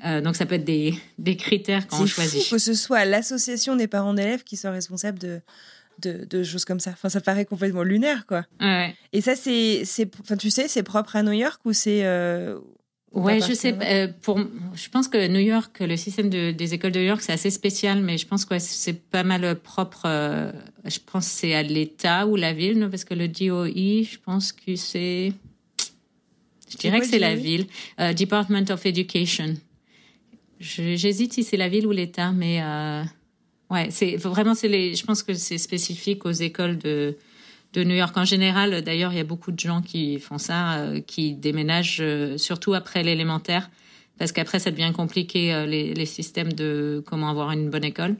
euh, 0.05 0.21
donc 0.21 0.37
ça 0.37 0.45
peut 0.45 0.57
être 0.57 0.65
des, 0.65 0.95
des 1.19 1.37
critères 1.37 1.87
quand 1.87 2.03
on 2.03 2.07
choisit. 2.07 2.43
Fou 2.43 2.57
que 2.57 2.59
ce 2.61 2.75
soit 2.75 3.05
l'association 3.05 3.77
des 3.77 3.87
parents 3.87 4.13
d'élèves 4.13 4.45
qui 4.45 4.57
soit 4.57 4.71
responsable 4.71 5.19
de, 5.19 5.41
de, 6.01 6.27
de, 6.29 6.43
choses 6.43 6.67
comme 6.67 6.81
ça. 6.81 6.91
Enfin, 6.91 7.09
ça 7.09 7.21
paraît 7.21 7.47
complètement 7.47 7.83
lunaire, 7.83 8.27
quoi. 8.27 8.45
Ouais. 8.61 8.95
Et 9.13 9.23
ça, 9.23 9.35
c'est, 9.35 9.85
enfin, 10.21 10.37
tu 10.37 10.51
sais, 10.51 10.69
c'est 10.69 10.83
propre 10.83 11.17
à 11.17 11.23
New 11.23 11.33
York 11.33 11.61
ou 11.65 11.73
c'est 11.73 12.05
euh, 12.05 12.59
Ouais, 13.17 13.41
je 13.41 13.55
sais. 13.55 13.75
Euh, 13.81 14.09
pour, 14.21 14.39
je 14.75 14.89
pense 14.91 15.09
que 15.09 15.27
New 15.27 15.41
York, 15.41 15.81
le 15.81 15.97
système 15.97 16.29
de, 16.29 16.51
des 16.51 16.75
écoles 16.75 16.93
de 16.93 17.01
New 17.01 17.07
York, 17.07 17.23
c'est 17.23 17.33
assez 17.33 17.51
spécial, 17.51 18.03
mais 18.03 18.19
je 18.19 18.27
pense 18.27 18.45
que 18.45 18.59
c'est 18.59 19.01
pas 19.09 19.23
mal 19.23 19.59
propre. 19.59 20.03
Euh, 20.05 20.53
je 20.85 20.99
pense 21.05 21.27
que 21.27 21.33
c'est 21.33 21.55
à 21.55 21.63
l'État 21.63 22.27
ou 22.27 22.37
la 22.37 22.53
ville, 22.53 22.89
parce 22.91 23.05
que 23.05 23.15
le 23.15 23.27
DOE, 23.29 24.05
je 24.05 24.19
pense 24.23 24.53
que 24.53 24.77
c'est. 24.77 25.33
Je 26.71 26.77
dirais 26.77 27.01
que 27.01 27.07
c'est 27.07 27.19
la 27.19 27.35
ville. 27.35 27.67
Euh, 28.01 28.13
Department 28.13 28.71
of 28.71 28.85
Education. 28.85 29.55
J'hésite 30.61 31.33
si 31.33 31.43
c'est 31.43 31.57
la 31.57 31.71
ville 31.71 31.87
ou 31.87 31.93
l'État, 31.93 32.33
mais 32.33 32.61
euh, 32.61 33.03
ouais, 33.71 33.89
c'est 33.91 34.17
vraiment 34.17 34.55
c'est 34.55 34.69
les. 34.69 34.95
Je 34.95 35.07
pense 35.07 35.23
que 35.23 35.33
c'est 35.33 35.59
spécifique 35.59 36.27
aux 36.27 36.33
écoles 36.33 36.77
de 36.77 37.17
de 37.77 37.85
New 37.85 37.95
York 37.95 38.17
en 38.17 38.25
général. 38.25 38.83
D'ailleurs, 38.83 39.13
il 39.13 39.19
y 39.19 39.21
a 39.21 39.25
beaucoup 39.25 39.53
de 39.53 39.59
gens 39.59 39.83
qui 39.83 40.19
font 40.19 40.39
ça, 40.39 40.79
euh, 40.79 41.01
qui 41.01 41.35
déménagent 41.35 41.99
euh, 42.01 42.39
surtout 42.39 42.75
après 42.75 43.03
l'élémentaire, 43.03 43.71
parce 44.19 44.33
qu'après 44.33 44.59
ça 44.59 44.71
devient 44.71 44.93
compliqué 44.97 45.53
euh, 45.53 45.67
les, 45.67 45.93
les 45.93 46.07
systèmes 46.07 46.53
de 46.53 47.03
comment 47.07 47.29
avoir 47.29 47.53
une 47.53 47.69
bonne 47.69 47.85
école. 47.85 48.17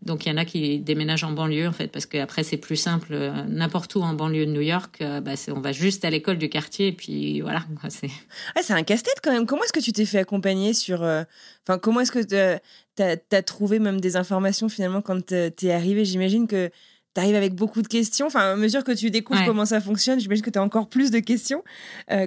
Donc 0.00 0.26
il 0.26 0.30
y 0.30 0.32
en 0.32 0.36
a 0.36 0.44
qui 0.44 0.78
déménagent 0.80 1.24
en 1.24 1.32
banlieue 1.32 1.66
en 1.66 1.72
fait 1.72 1.88
parce 1.88 2.04
qu'après 2.04 2.42
c'est 2.42 2.58
plus 2.58 2.76
simple 2.76 3.16
n'importe 3.48 3.94
où 3.94 4.02
en 4.02 4.12
banlieue 4.12 4.44
de 4.44 4.50
New 4.50 4.60
York 4.60 5.02
bah, 5.22 5.32
on 5.48 5.60
va 5.60 5.72
juste 5.72 6.04
à 6.04 6.10
l'école 6.10 6.36
du 6.36 6.50
quartier 6.50 6.88
et 6.88 6.92
puis 6.92 7.40
voilà 7.40 7.64
c'est 7.88 8.10
ah, 8.54 8.74
un 8.74 8.82
casse-tête 8.82 9.20
quand 9.22 9.32
même 9.32 9.46
comment 9.46 9.62
est-ce 9.64 9.72
que 9.72 9.80
tu 9.80 9.92
t'es 9.92 10.04
fait 10.04 10.18
accompagner 10.18 10.74
sur 10.74 11.00
enfin 11.00 11.78
comment 11.78 12.00
est-ce 12.00 12.12
que 12.12 12.22
tu 12.22 13.02
as, 13.02 13.42
trouvé 13.44 13.78
même 13.78 13.98
des 13.98 14.16
informations 14.16 14.68
finalement 14.68 15.00
quand 15.00 15.24
tu 15.24 15.66
es 15.66 15.72
arrivé 15.72 16.04
j'imagine 16.04 16.48
que 16.48 16.70
tu 17.14 17.20
arrives 17.20 17.36
avec 17.36 17.54
beaucoup 17.54 17.82
de 17.82 17.88
questions. 17.88 18.26
Enfin 18.26 18.52
à 18.52 18.56
mesure 18.56 18.84
que 18.84 18.92
tu 18.92 19.10
découvres 19.10 19.44
comment 19.44 19.64
ça 19.64 19.80
fonctionne 19.80 20.20
j'imagine 20.20 20.44
que 20.44 20.50
tu 20.50 20.58
as 20.58 20.62
encore 20.62 20.88
plus 20.88 21.10
de 21.10 21.20
questions. 21.20 21.62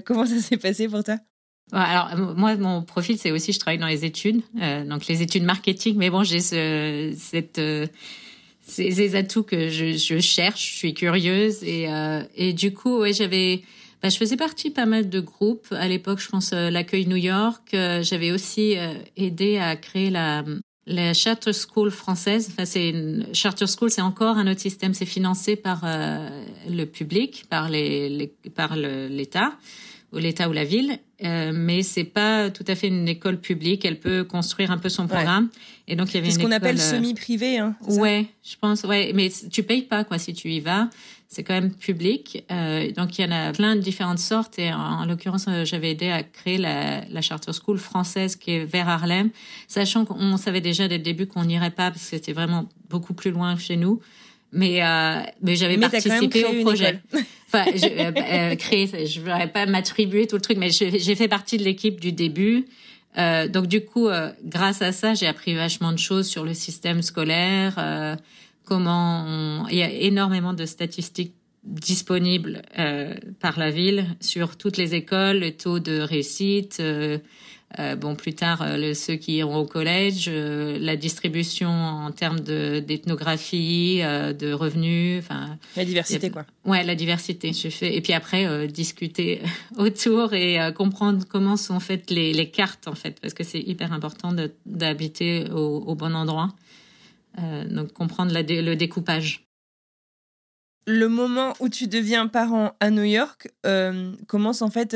Comment 0.05 0.25
ça 0.25 0.39
s'est 0.39 0.57
passé 0.57 0.87
pour 0.87 1.03
toi? 1.03 1.17
Alors 1.73 2.15
moi 2.37 2.55
mon 2.55 2.81
profil 2.81 3.17
c'est 3.17 3.31
aussi 3.31 3.51
je 3.51 3.59
travaille 3.59 3.77
dans 3.77 3.87
les 3.87 4.05
études 4.05 4.41
euh, 4.61 4.85
donc 4.85 5.05
les 5.07 5.21
études 5.21 5.43
marketing 5.43 5.97
mais 5.97 6.09
bon 6.09 6.23
j'ai 6.23 6.39
ce, 6.39 7.13
cette 7.17 7.59
euh, 7.59 7.85
ces, 8.61 9.15
atouts 9.15 9.43
que 9.43 9.69
je, 9.69 9.93
je, 9.93 10.19
cherche 10.19 10.71
je 10.71 10.77
suis 10.77 10.93
curieuse 10.93 11.63
et 11.63 11.91
euh, 11.91 12.21
et 12.35 12.53
du 12.53 12.73
coup 12.73 12.99
ouais 12.99 13.11
j'avais 13.11 13.63
bah, 14.01 14.09
je 14.09 14.17
faisais 14.17 14.37
partie 14.37 14.69
pas 14.69 14.85
mal 14.85 15.09
de 15.09 15.19
groupes. 15.19 15.67
À 15.71 15.87
l'époque 15.87 16.19
je 16.19 16.29
pense 16.29 16.53
euh, 16.53 16.69
l'accueil 16.69 17.05
New 17.05 17.17
York 17.17 17.73
euh, 17.73 18.01
j'avais 18.01 18.31
aussi 18.31 18.75
aidé 19.17 19.57
à 19.57 19.75
créer 19.75 20.09
la 20.09 20.45
la 20.87 21.13
charter 21.13 21.51
school 21.53 21.91
française 21.91 22.49
enfin 22.51 22.65
c'est 22.65 22.89
une 22.89 23.27
charter 23.33 23.67
school 23.67 23.91
c'est 23.91 24.01
encore 24.01 24.37
un 24.37 24.47
autre 24.49 24.61
système 24.61 24.93
c'est 24.93 25.05
financé 25.05 25.55
par 25.55 25.85
le 26.69 26.85
public 26.85 27.45
par 27.49 27.69
les, 27.69 28.09
les 28.09 28.27
par 28.55 28.75
l'État 28.75 29.53
ou 30.13 30.17
l'État 30.17 30.47
ou 30.49 30.53
la 30.53 30.63
ville, 30.63 30.99
euh, 31.23 31.51
mais 31.53 31.83
c'est 31.83 32.05
pas 32.05 32.49
tout 32.49 32.63
à 32.67 32.75
fait 32.75 32.87
une 32.87 33.07
école 33.07 33.39
publique. 33.39 33.83
Elle 33.83 33.99
peut 33.99 34.23
construire 34.23 34.71
un 34.71 34.77
peu 34.77 34.89
son 34.89 35.07
programme. 35.07 35.49
Et 35.87 35.95
donc 35.95 36.13
il 36.13 36.15
y 36.15 36.17
avait 36.19 36.31
ce 36.31 36.39
qu'on 36.39 36.51
appelle 36.51 36.77
euh, 36.77 36.91
semi-privé. 36.91 37.57
Hein, 37.57 37.75
ouais, 37.87 38.27
je 38.43 38.55
pense. 38.59 38.83
Ouais, 38.83 39.11
mais 39.13 39.29
tu 39.51 39.63
payes 39.63 39.81
pas 39.81 40.03
quoi 40.03 40.17
si 40.17 40.33
tu 40.33 40.49
y 40.49 40.59
vas. 40.59 40.89
C'est 41.27 41.43
quand 41.43 41.53
même 41.53 41.73
public. 41.73 42.45
Euh, 42.51 42.91
donc 42.91 43.17
il 43.17 43.25
y 43.25 43.27
en 43.27 43.31
a 43.31 43.51
plein 43.51 43.75
de 43.75 43.81
différentes 43.81 44.19
sortes. 44.19 44.59
Et 44.59 44.71
en, 44.71 45.05
l'occurrence, 45.05 45.45
euh, 45.49 45.65
j'avais 45.65 45.91
aidé 45.91 46.09
à 46.09 46.23
créer 46.23 46.57
la, 46.57 47.05
la 47.09 47.21
charter 47.21 47.51
school 47.51 47.77
française 47.77 48.35
qui 48.35 48.51
est 48.51 48.65
vers 48.65 48.87
Harlem, 48.87 49.29
sachant 49.67 50.05
qu'on 50.05 50.37
savait 50.37 50.61
déjà 50.61 50.87
dès 50.87 50.97
le 50.97 51.03
début 51.03 51.27
qu'on 51.27 51.43
n'irait 51.45 51.71
pas 51.71 51.91
parce 51.91 52.03
que 52.03 52.09
c'était 52.17 52.33
vraiment 52.33 52.69
beaucoup 52.89 53.13
plus 53.13 53.31
loin 53.31 53.55
que 53.55 53.61
chez 53.61 53.75
nous 53.75 54.01
mais 54.51 54.83
euh, 54.83 55.21
mais 55.41 55.55
j'avais 55.55 55.77
participé 55.77 56.45
au 56.45 56.63
projet. 56.63 57.01
enfin, 57.47 57.65
je, 57.75 57.85
euh, 57.85 58.11
euh, 58.15 58.55
créer, 58.55 59.05
je 59.05 59.19
voudrais 59.19 59.47
pas 59.47 59.65
m'attribuer 59.65 60.27
tout 60.27 60.35
le 60.35 60.41
truc, 60.41 60.57
mais 60.57 60.69
j'ai 60.69 61.15
fait 61.15 61.27
partie 61.27 61.57
de 61.57 61.63
l'équipe 61.63 61.99
du 61.99 62.11
début. 62.11 62.65
Euh, 63.17 63.47
donc 63.47 63.67
du 63.67 63.83
coup, 63.83 64.07
euh, 64.07 64.31
grâce 64.43 64.81
à 64.81 64.91
ça, 64.91 65.13
j'ai 65.13 65.27
appris 65.27 65.55
vachement 65.55 65.91
de 65.91 65.97
choses 65.97 66.27
sur 66.27 66.43
le 66.43 66.53
système 66.53 67.01
scolaire, 67.01 67.75
euh, 67.77 68.15
comment 68.67 69.23
on... 69.25 69.67
il 69.69 69.77
y 69.77 69.83
a 69.83 69.89
énormément 69.89 70.53
de 70.53 70.65
statistiques 70.65 71.33
disponibles 71.63 72.61
par 73.41 73.59
la 73.59 73.71
ville 73.71 74.05
sur 74.21 74.55
toutes 74.55 74.77
les 74.77 74.95
écoles, 74.95 75.39
le 75.39 75.51
taux 75.51 75.79
de 75.79 75.99
réussite. 75.99 76.81
Euh, 77.79 77.97
bon, 77.97 78.15
plus 78.15 78.33
tard, 78.33 78.61
euh, 78.61 78.93
ceux 78.93 79.15
qui 79.15 79.35
iront 79.35 79.57
au 79.57 79.65
collège, 79.65 80.27
euh, 80.29 80.77
la 80.79 80.95
distribution 80.95 81.69
en 81.69 82.11
termes 82.11 82.39
d'ethnographie, 82.39 83.99
de 83.99 84.53
revenus, 84.53 85.19
enfin 85.19 85.57
la 85.75 85.83
diversité 85.83 86.29
quoi. 86.29 86.45
Ouais, 86.65 86.83
la 86.85 86.95
diversité. 86.95 87.51
Je 87.51 87.67
fais 87.67 87.95
et 87.95 88.01
puis 88.01 88.13
après 88.13 88.67
discuter 88.67 89.41
autour 89.77 90.33
et 90.33 90.57
comprendre 90.75 91.25
comment 91.27 91.57
sont 91.57 91.81
faites 91.81 92.09
les, 92.09 92.33
les, 92.33 92.49
cartes 92.49 92.87
en 92.87 92.95
fait, 92.95 93.19
parce 93.19 93.33
que 93.33 93.43
c'est 93.43 93.59
hyper 93.59 93.91
important 93.91 94.33
d'habiter 94.65 95.49
au, 95.51 95.83
au, 95.85 95.95
bon 95.95 96.15
endroit. 96.15 96.49
Donc 97.37 97.93
comprendre 97.93 98.33
le 98.33 98.75
découpage. 98.75 99.47
Le 100.85 101.07
moment 101.07 101.53
où 101.59 101.69
tu 101.69 101.87
deviens 101.87 102.27
parent 102.27 102.73
à 102.79 102.89
New 102.89 103.03
York 103.03 103.49
commence 104.27 104.61
en 104.61 104.69
fait 104.69 104.95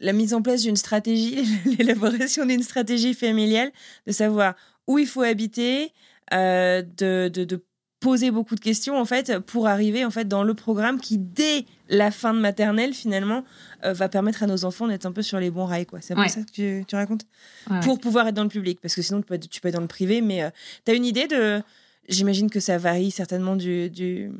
la 0.00 0.12
mise 0.12 0.34
en 0.34 0.42
place 0.42 0.62
d'une 0.62 0.76
stratégie, 0.76 1.44
l'élaboration 1.78 2.46
d'une 2.46 2.62
stratégie 2.62 3.14
familiale, 3.14 3.72
de 4.06 4.12
savoir 4.12 4.54
où 4.86 4.98
il 4.98 5.06
faut 5.06 5.22
habiter, 5.22 5.92
euh, 6.32 6.82
de, 6.82 7.28
de, 7.28 7.64
poser 8.00 8.30
beaucoup 8.30 8.54
de 8.54 8.60
questions 8.60 8.98
en 8.98 9.04
fait 9.04 9.38
pour 9.38 9.66
arriver 9.66 10.04
en 10.04 10.10
fait 10.10 10.28
dans 10.28 10.42
le 10.42 10.54
programme 10.54 11.00
qui 11.00 11.18
dès 11.18 11.64
la 11.88 12.10
fin 12.10 12.34
de 12.34 12.38
maternelle 12.38 12.92
finalement 12.92 13.42
euh, 13.84 13.92
va 13.92 14.08
permettre 14.08 14.42
à 14.42 14.46
nos 14.46 14.64
enfants 14.64 14.86
d'être 14.86 15.06
un 15.06 15.12
peu 15.12 15.22
sur 15.22 15.40
les 15.40 15.50
bons 15.50 15.64
rails 15.64 15.86
quoi. 15.86 16.00
C'est 16.02 16.14
un 16.14 16.22
peu 16.22 16.28
ça 16.28 16.42
que 16.42 16.82
tu, 16.82 16.96
racontes? 16.96 17.26
Pour 17.82 17.98
pouvoir 17.98 18.28
être 18.28 18.34
dans 18.34 18.42
le 18.42 18.50
public 18.50 18.80
parce 18.82 18.94
que 18.94 19.02
sinon 19.02 19.20
tu 19.20 19.26
peux, 19.26 19.38
tu 19.38 19.60
peux 19.60 19.68
être 19.68 19.74
dans 19.74 19.80
le 19.80 19.86
privé 19.86 20.20
mais 20.20 20.42
euh, 20.42 20.50
tu 20.84 20.92
as 20.92 20.94
une 20.94 21.06
idée 21.06 21.26
de 21.26 21.62
j'imagine 22.08 22.50
que 22.50 22.60
ça 22.60 22.78
varie 22.78 23.10
certainement 23.10 23.56
du, 23.56 23.90
du 23.90 24.30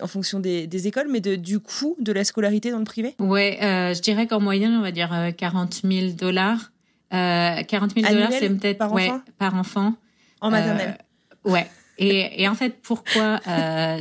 en 0.00 0.06
fonction 0.06 0.40
des, 0.40 0.86
écoles, 0.86 1.08
mais 1.10 1.20
de, 1.20 1.36
du 1.36 1.60
coût 1.60 1.96
de 2.00 2.12
la 2.12 2.24
scolarité 2.24 2.70
dans 2.70 2.78
le 2.78 2.84
privé? 2.84 3.14
Ouais, 3.18 3.58
euh, 3.62 3.94
je 3.94 4.00
dirais 4.00 4.26
qu'en 4.26 4.40
moyenne, 4.40 4.74
on 4.74 4.82
va 4.82 4.90
dire 4.90 5.32
40 5.36 5.80
euh, 5.84 5.90
000 5.90 6.12
dollars. 6.12 6.72
Euh, 7.12 7.62
40 7.62 7.94
000 7.94 8.12
dollars, 8.12 8.32
c'est 8.32 8.48
peut-être 8.48 8.78
par, 8.78 8.92
ouais, 8.92 9.10
par 9.38 9.54
enfant. 9.54 9.94
En 10.40 10.50
maternelle. 10.50 10.98
Euh, 11.46 11.50
ouais. 11.50 11.66
Et, 11.98 12.42
et, 12.42 12.48
en 12.48 12.54
fait, 12.54 12.76
pourquoi 12.82 13.40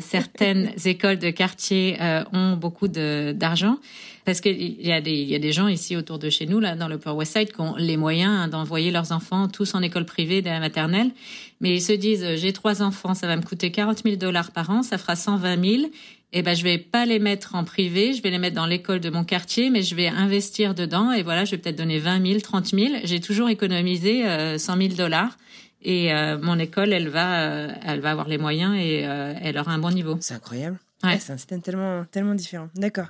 certaines 0.01 0.71
écoles 0.85 1.19
de 1.19 1.29
quartier 1.29 1.97
ont 2.31 2.55
beaucoup 2.57 2.87
d'argent? 2.87 3.77
Parce 4.25 4.39
qu'il 4.39 4.81
y, 4.81 4.91
a 4.91 5.01
des, 5.01 5.11
y 5.11 5.35
a 5.35 5.39
des 5.39 5.51
gens 5.51 5.67
ici 5.67 5.97
autour 5.97 6.17
de 6.17 6.29
chez 6.29 6.45
nous, 6.45 6.59
là, 6.61 6.75
dans 6.75 6.87
le 6.87 6.95
Upper 6.95 7.11
West 7.11 7.37
Side, 7.37 7.51
qui 7.51 7.59
ont 7.59 7.75
les 7.75 7.97
moyens 7.97 8.49
d'envoyer 8.49 8.89
leurs 8.89 9.11
enfants 9.11 9.49
tous 9.49 9.75
en 9.75 9.81
école 9.81 10.05
privée 10.05 10.41
dès 10.41 10.49
la 10.49 10.61
maternelle. 10.61 11.11
Mais 11.59 11.75
ils 11.75 11.81
se 11.81 11.91
disent, 11.91 12.25
j'ai 12.35 12.53
trois 12.53 12.81
enfants, 12.81 13.13
ça 13.13 13.27
va 13.27 13.35
me 13.35 13.41
coûter 13.41 13.71
40 13.71 14.03
000 14.03 14.15
dollars 14.15 14.51
par 14.51 14.69
an, 14.69 14.81
ça 14.81 14.97
fera 14.97 15.17
120 15.17 15.63
000. 15.63 15.91
Et 16.31 16.41
ben, 16.41 16.55
je 16.55 16.63
vais 16.63 16.77
pas 16.77 17.05
les 17.05 17.19
mettre 17.19 17.53
en 17.53 17.63
privé, 17.63 18.13
je 18.13 18.21
vais 18.23 18.31
les 18.31 18.39
mettre 18.39 18.55
dans 18.55 18.65
l'école 18.65 19.01
de 19.01 19.09
mon 19.09 19.23
quartier, 19.23 19.69
mais 19.69 19.81
je 19.81 19.93
vais 19.93 20.07
investir 20.07 20.73
dedans. 20.73 21.11
Et 21.11 21.21
voilà, 21.21 21.43
je 21.45 21.51
vais 21.51 21.57
peut-être 21.57 21.77
donner 21.77 21.99
20 21.99 22.25
000, 22.25 22.39
30 22.39 22.67
000. 22.67 22.93
J'ai 23.03 23.19
toujours 23.19 23.49
économisé 23.49 24.25
euh, 24.25 24.57
100 24.57 24.77
000 24.77 24.93
dollars. 24.95 25.37
Et 25.83 26.13
euh, 26.13 26.37
mon 26.41 26.57
école, 26.59 26.93
elle 26.93 27.09
va, 27.09 27.41
euh, 27.41 27.67
elle 27.85 27.99
va 27.99 28.11
avoir 28.11 28.29
les 28.29 28.37
moyens 28.37 28.75
et 28.77 29.05
euh, 29.05 29.33
elle 29.41 29.57
aura 29.57 29.73
un 29.73 29.79
bon 29.79 29.91
niveau. 29.91 30.17
C'est 30.21 30.33
incroyable. 30.33 30.79
Ouais. 31.03 31.19
c'est 31.19 31.33
un 31.33 31.37
système 31.37 31.61
tellement, 31.61 32.05
tellement 32.05 32.35
différent. 32.35 32.69
D'accord. 32.75 33.07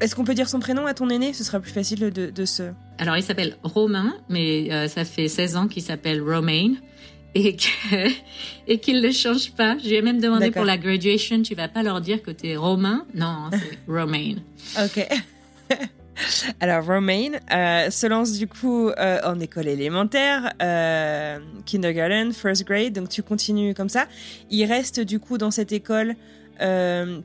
Est-ce 0.00 0.14
qu'on 0.14 0.24
peut 0.24 0.34
dire 0.34 0.48
son 0.48 0.60
prénom 0.60 0.86
à 0.86 0.94
ton 0.94 1.08
aîné? 1.08 1.32
Ce 1.32 1.42
sera 1.42 1.58
plus 1.58 1.72
facile 1.72 1.98
de, 2.12 2.30
de 2.30 2.44
se... 2.44 2.72
Alors, 2.98 3.16
il 3.16 3.22
s'appelle 3.22 3.56
Romain, 3.64 4.14
mais 4.28 4.72
euh, 4.72 4.86
ça 4.86 5.04
fait 5.04 5.28
16 5.28 5.56
ans 5.56 5.68
qu'il 5.68 5.82
s'appelle 5.82 6.20
Romain. 6.22 6.74
Et 7.34 7.56
que, 7.56 8.08
et 8.66 8.78
qu'ils 8.78 9.00
ne 9.00 9.10
changent 9.10 9.52
pas. 9.52 9.76
Je 9.78 9.88
lui 9.88 9.94
ai 9.96 10.02
même 10.02 10.20
demandé 10.20 10.50
pour 10.50 10.64
la 10.64 10.78
graduation, 10.78 11.42
tu 11.42 11.54
vas 11.54 11.68
pas 11.68 11.82
leur 11.82 12.00
dire 12.00 12.22
que 12.22 12.30
tu 12.30 12.48
es 12.48 12.56
romain? 12.56 13.06
Non, 13.14 13.50
c'est 13.52 13.78
romain. 13.88 14.36
Ok. 14.82 15.06
Alors, 16.60 16.84
Romain 16.84 17.30
euh, 17.52 17.90
se 17.90 18.06
lance 18.06 18.32
du 18.32 18.48
coup 18.48 18.88
euh, 18.88 19.20
en 19.24 19.38
école 19.40 19.68
élémentaire, 19.68 20.52
euh, 20.60 21.38
kindergarten, 21.64 22.32
first 22.32 22.64
grade, 22.64 22.92
donc 22.92 23.08
tu 23.08 23.22
continues 23.22 23.74
comme 23.74 23.88
ça. 23.88 24.06
Il 24.50 24.64
reste 24.64 25.00
du 25.00 25.20
coup 25.20 25.38
dans 25.38 25.50
cette 25.50 25.72
école 25.72 26.14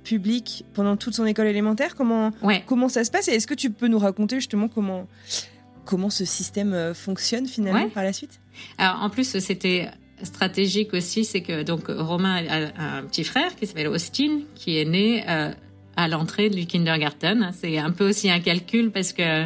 publique 0.03 0.63
pendant 0.75 0.95
toute 0.95 1.15
son 1.15 1.25
école 1.25 1.47
élémentaire? 1.47 1.95
Comment, 1.95 2.29
comment 2.67 2.87
ça 2.87 3.03
se 3.03 3.09
passe? 3.09 3.27
Et 3.29 3.31
est-ce 3.31 3.47
que 3.47 3.55
tu 3.55 3.71
peux 3.71 3.87
nous 3.87 3.97
raconter 3.97 4.35
justement 4.35 4.67
comment, 4.67 5.07
comment 5.85 6.09
ce 6.09 6.25
système 6.25 6.93
fonctionne 6.93 7.47
finalement 7.47 7.89
par 7.89 8.03
la 8.03 8.13
suite? 8.13 8.39
Alors, 8.77 9.01
en 9.01 9.09
plus, 9.09 9.39
c'était 9.39 9.89
stratégique 10.21 10.93
aussi, 10.93 11.25
c'est 11.25 11.41
que 11.41 11.63
donc 11.63 11.87
Romain 11.87 12.45
a 12.47 12.97
un 12.97 13.03
petit 13.03 13.23
frère 13.23 13.55
qui 13.55 13.67
s'appelle 13.67 13.87
Austin, 13.87 14.41
qui 14.55 14.77
est 14.77 14.85
né 14.85 15.23
à 15.95 16.07
l'entrée 16.07 16.49
du 16.49 16.65
kindergarten. 16.65 17.51
C'est 17.53 17.77
un 17.77 17.91
peu 17.91 18.09
aussi 18.09 18.29
un 18.29 18.39
calcul 18.39 18.91
parce 18.91 19.13
que 19.13 19.45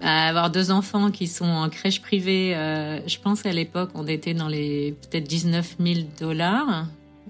bah, 0.00 0.26
avoir 0.26 0.50
deux 0.50 0.70
enfants 0.70 1.10
qui 1.10 1.26
sont 1.26 1.44
en 1.46 1.68
crèche 1.68 2.02
privée, 2.02 2.54
euh, 2.54 3.06
je 3.06 3.18
pense 3.18 3.42
qu'à 3.42 3.52
l'époque 3.52 3.90
on 3.94 4.06
était 4.06 4.34
dans 4.34 4.48
les 4.48 4.96
peut-être 5.02 5.28
19 5.28 5.76
000 5.78 6.00
dollars. 6.18 6.86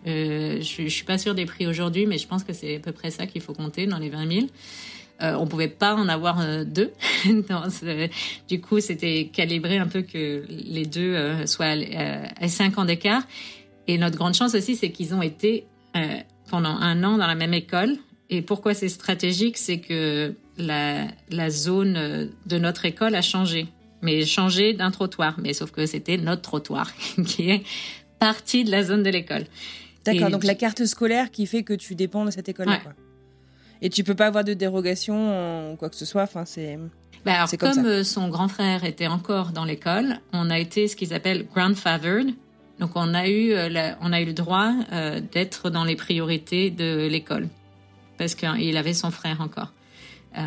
Euh, 0.07 0.61
je, 0.61 0.83
je 0.83 0.89
suis 0.89 1.05
pas 1.05 1.19
sûre 1.19 1.35
des 1.35 1.47
prix 1.47 1.67
aujourd'hui, 1.67 2.07
mais 2.07 2.19
je 2.19 2.27
pense 2.27 2.45
que 2.45 2.53
c'est 2.53 2.77
à 2.77 2.81
peu 2.81 2.93
près 2.93 3.11
ça 3.11 3.27
qu'il 3.27 3.41
faut 3.41 3.53
compter 3.53 3.87
dans 3.87 3.99
les 3.99 4.11
20 4.11 4.33
000. 4.33 4.47
Euh, 5.23 5.35
on 5.35 5.47
pouvait 5.47 5.69
pas 5.69 5.95
en 5.95 6.09
avoir 6.09 6.41
euh, 6.41 6.65
deux. 6.65 6.93
du 8.49 8.61
coup, 8.61 8.81
c'était 8.81 9.31
calibré 9.33 9.79
un 9.79 9.87
peu 9.87 10.03
que 10.03 10.45
les 10.49 10.85
deux 10.85 11.15
euh, 11.15 11.47
soient 11.47 11.75
à 12.41 12.49
5 12.49 12.79
ans 12.79 12.85
d'écart. 12.85 13.23
Et 13.87 13.99
notre 13.99 14.17
grande 14.17 14.35
chance 14.35 14.55
aussi, 14.55 14.75
c'est 14.75 14.91
qu'ils 14.91 15.15
ont 15.15 15.23
été 15.23 15.67
pendant 16.49 16.71
un 16.71 17.05
an 17.05 17.19
dans 17.19 17.27
la 17.27 17.35
même 17.35 17.53
école 17.53 17.97
et 18.31 18.41
pourquoi 18.41 18.73
c'est 18.73 18.89
stratégique, 18.89 19.59
c'est 19.59 19.79
que 19.79 20.35
la, 20.57 21.07
la, 21.29 21.51
zone 21.51 22.31
de 22.47 22.59
notre 22.59 22.87
école 22.87 23.15
a 23.15 23.21
changé, 23.21 23.67
mais 24.01 24.25
changé 24.25 24.73
d'un 24.73 24.91
trottoir, 24.91 25.37
mais 25.39 25.53
sauf 25.53 25.71
que 25.71 25.85
c'était 25.85 26.17
notre 26.17 26.41
trottoir 26.41 26.91
qui 27.27 27.51
est 27.51 27.63
partie 28.19 28.65
de 28.65 28.71
la 28.71 28.85
zone 28.85 29.03
de 29.03 29.11
l'école. 29.11 29.45
D'accord, 30.07 30.31
donc 30.31 30.45
la 30.45 30.55
carte 30.55 30.85
scolaire 30.87 31.31
qui 31.31 31.47
fait 31.47 31.63
que 31.63 31.75
tu 31.75 31.95
dépends 31.95 32.25
de 32.25 32.31
cette 32.31 32.49
école-là. 32.49 32.81
Et 33.83 33.91
tu 33.91 34.05
peux 34.05 34.15
pas 34.15 34.29
avoir 34.29 34.45
de 34.45 34.55
dérogation 34.55 35.73
ou 35.73 35.77
quoi 35.77 35.91
que 35.91 35.97
ce 35.97 36.05
soit. 36.05 36.23
Enfin, 36.23 36.45
c'est. 36.45 36.79
Bah 37.25 37.35
alors, 37.35 37.51
comme, 37.51 37.75
comme 37.75 37.87
euh, 37.87 38.05
son 38.05 38.29
grand 38.29 38.49
frère 38.49 38.85
était 38.85 39.07
encore 39.07 39.53
dans 39.53 39.65
l'école, 39.65 40.19
on 40.33 40.51
a 40.51 40.59
été 40.59 40.89
ce 40.89 40.97
qu'ils 40.97 41.13
appellent 41.15 41.47
grandfathered. 41.47 42.35
Donc 42.79 42.93
on 42.95 43.15
a 43.15 43.29
eu, 43.29 43.53
euh, 43.53 43.93
on 44.01 44.13
a 44.13 44.21
eu 44.21 44.25
le 44.25 44.33
droit 44.33 44.73
euh, 44.93 45.21
d'être 45.21 45.71
dans 45.71 45.85
les 45.85 45.95
priorités 45.95 46.71
de 46.71 47.07
l'école 47.07 47.49
parce 48.19 48.35
qu'il 48.35 48.77
avait 48.77 48.95
son 48.95 49.11
frère 49.11 49.41
encore. 49.41 49.73
Euh, 50.37 50.43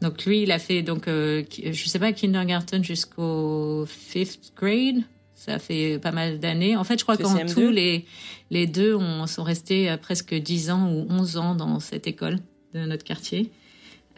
donc 0.00 0.24
lui, 0.24 0.42
il 0.42 0.52
a 0.52 0.58
fait 0.58 0.82
donc 0.82 1.08
euh, 1.08 1.42
je 1.50 1.88
sais 1.88 1.98
pas 1.98 2.12
kindergarten 2.12 2.84
jusqu'au 2.84 3.84
fifth 3.86 4.52
grade. 4.56 5.02
Ça 5.34 5.58
fait 5.58 5.98
pas 5.98 6.12
mal 6.12 6.40
d'années. 6.40 6.76
En 6.76 6.84
fait, 6.84 6.98
je 6.98 7.04
crois 7.04 7.16
qu'en 7.18 7.44
tout 7.44 7.70
les 7.70 8.06
les 8.50 8.66
deux 8.66 8.94
ont, 8.94 9.26
sont 9.26 9.42
restés 9.42 9.94
presque 10.00 10.34
10 10.34 10.70
ans 10.70 10.90
ou 10.90 11.06
11 11.10 11.36
ans 11.36 11.54
dans 11.54 11.78
cette 11.78 12.06
école 12.06 12.38
de 12.74 12.80
notre 12.80 13.04
quartier 13.04 13.50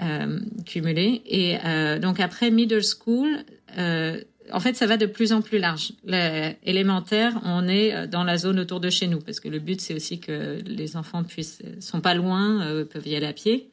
euh, 0.02 0.40
cumulé. 0.67 1.23
Et 1.26 1.59
euh, 1.64 1.99
donc 1.99 2.21
après 2.21 2.50
middle 2.50 2.83
school, 2.83 3.45
euh, 3.78 4.21
en 4.50 4.61
fait, 4.61 4.75
ça 4.75 4.87
va 4.87 4.97
de 4.97 5.07
plus 5.07 5.33
en 5.33 5.43
plus 5.43 5.59
large. 5.59 5.93
L'élémentaire, 6.05 7.38
on 7.45 7.69
est 7.69 7.95
euh, 7.95 8.07
dans 8.07 8.25
la 8.25 8.37
zone 8.38 8.59
autour 8.59 8.81
de 8.81 8.90
chez 8.90 9.07
nous, 9.07 9.19
parce 9.19 9.40
que 9.40 9.49
le 9.49 9.59
but, 9.59 9.81
c'est 9.81 9.95
aussi 9.95 10.21
que 10.21 10.62
les 10.64 10.97
enfants 10.97 11.25
puissent, 11.25 11.62
sont 11.81 12.00
pas 12.00 12.14
loin, 12.14 12.85
peuvent 12.90 13.07
y 13.07 13.17
aller 13.17 13.26
à 13.26 13.33
pied. 13.33 13.71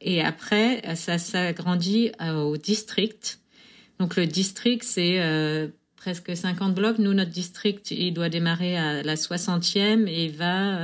Et 0.00 0.22
après, 0.22 0.80
ça 0.94 1.18
s'agrandit 1.18 2.12
au 2.20 2.56
district. 2.56 3.40
Donc 3.98 4.14
le 4.14 4.26
district, 4.26 4.84
c'est 4.84 5.20
presque 5.96 6.36
50 6.36 6.72
blocs. 6.72 6.98
Nous, 6.98 7.14
notre 7.14 7.32
district, 7.32 7.90
il 7.90 8.14
doit 8.14 8.28
démarrer 8.28 8.76
à 8.76 9.02
la 9.02 9.16
60e 9.16 10.06
et 10.06 10.28
va, 10.28 10.78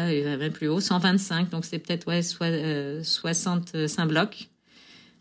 va 0.00 0.36
même 0.36 0.52
plus 0.52 0.68
haut, 0.68 0.80
125. 0.80 1.50
Donc 1.50 1.64
c'est 1.64 1.78
peut-être 1.78 2.06
ouais, 2.06 2.22
soit, 2.22 2.50
65 3.02 4.06
blocs 4.06 4.48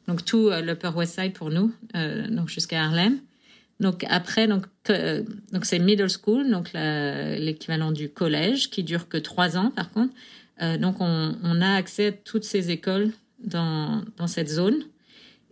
donc 0.07 0.23
tout 0.23 0.49
euh, 0.49 0.61
l'Upper 0.61 0.91
West 0.95 1.19
Side 1.19 1.33
pour 1.33 1.49
nous, 1.49 1.71
euh, 1.95 2.27
donc 2.29 2.49
jusqu'à 2.49 2.83
Harlem. 2.83 3.19
Donc 3.79 4.05
après, 4.09 4.47
donc 4.47 4.65
euh, 4.89 5.23
donc 5.51 5.65
c'est 5.65 5.79
middle 5.79 6.09
school, 6.09 6.49
donc 6.49 6.71
l'équivalent 6.73 7.91
du 7.91 8.09
collège, 8.09 8.69
qui 8.69 8.83
dure 8.83 9.09
que 9.09 9.17
trois 9.17 9.57
ans 9.57 9.71
par 9.71 9.91
contre. 9.91 10.13
Euh, 10.61 10.77
donc 10.77 10.97
on, 11.01 11.61
a 11.61 11.75
accès 11.75 12.07
à 12.07 12.11
toutes 12.13 12.45
ces 12.45 12.71
écoles 12.71 13.11
dans 13.43 14.03
dans 14.17 14.27
cette 14.27 14.49
zone. 14.49 14.77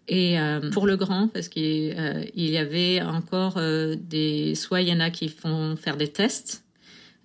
Et 0.07 0.39
euh, 0.39 0.69
pour 0.71 0.85
le 0.85 0.95
grand, 0.97 1.27
parce 1.29 1.47
qu'il 1.47 1.95
y 2.35 2.57
avait 2.57 3.01
encore 3.01 3.59
des 3.97 4.55
soit 4.55 4.81
il 4.81 4.89
y 4.89 4.93
en 4.93 4.99
a 4.99 5.09
qui 5.09 5.27
font 5.27 5.75
faire 5.75 5.97
des 5.97 6.09
tests, 6.09 6.63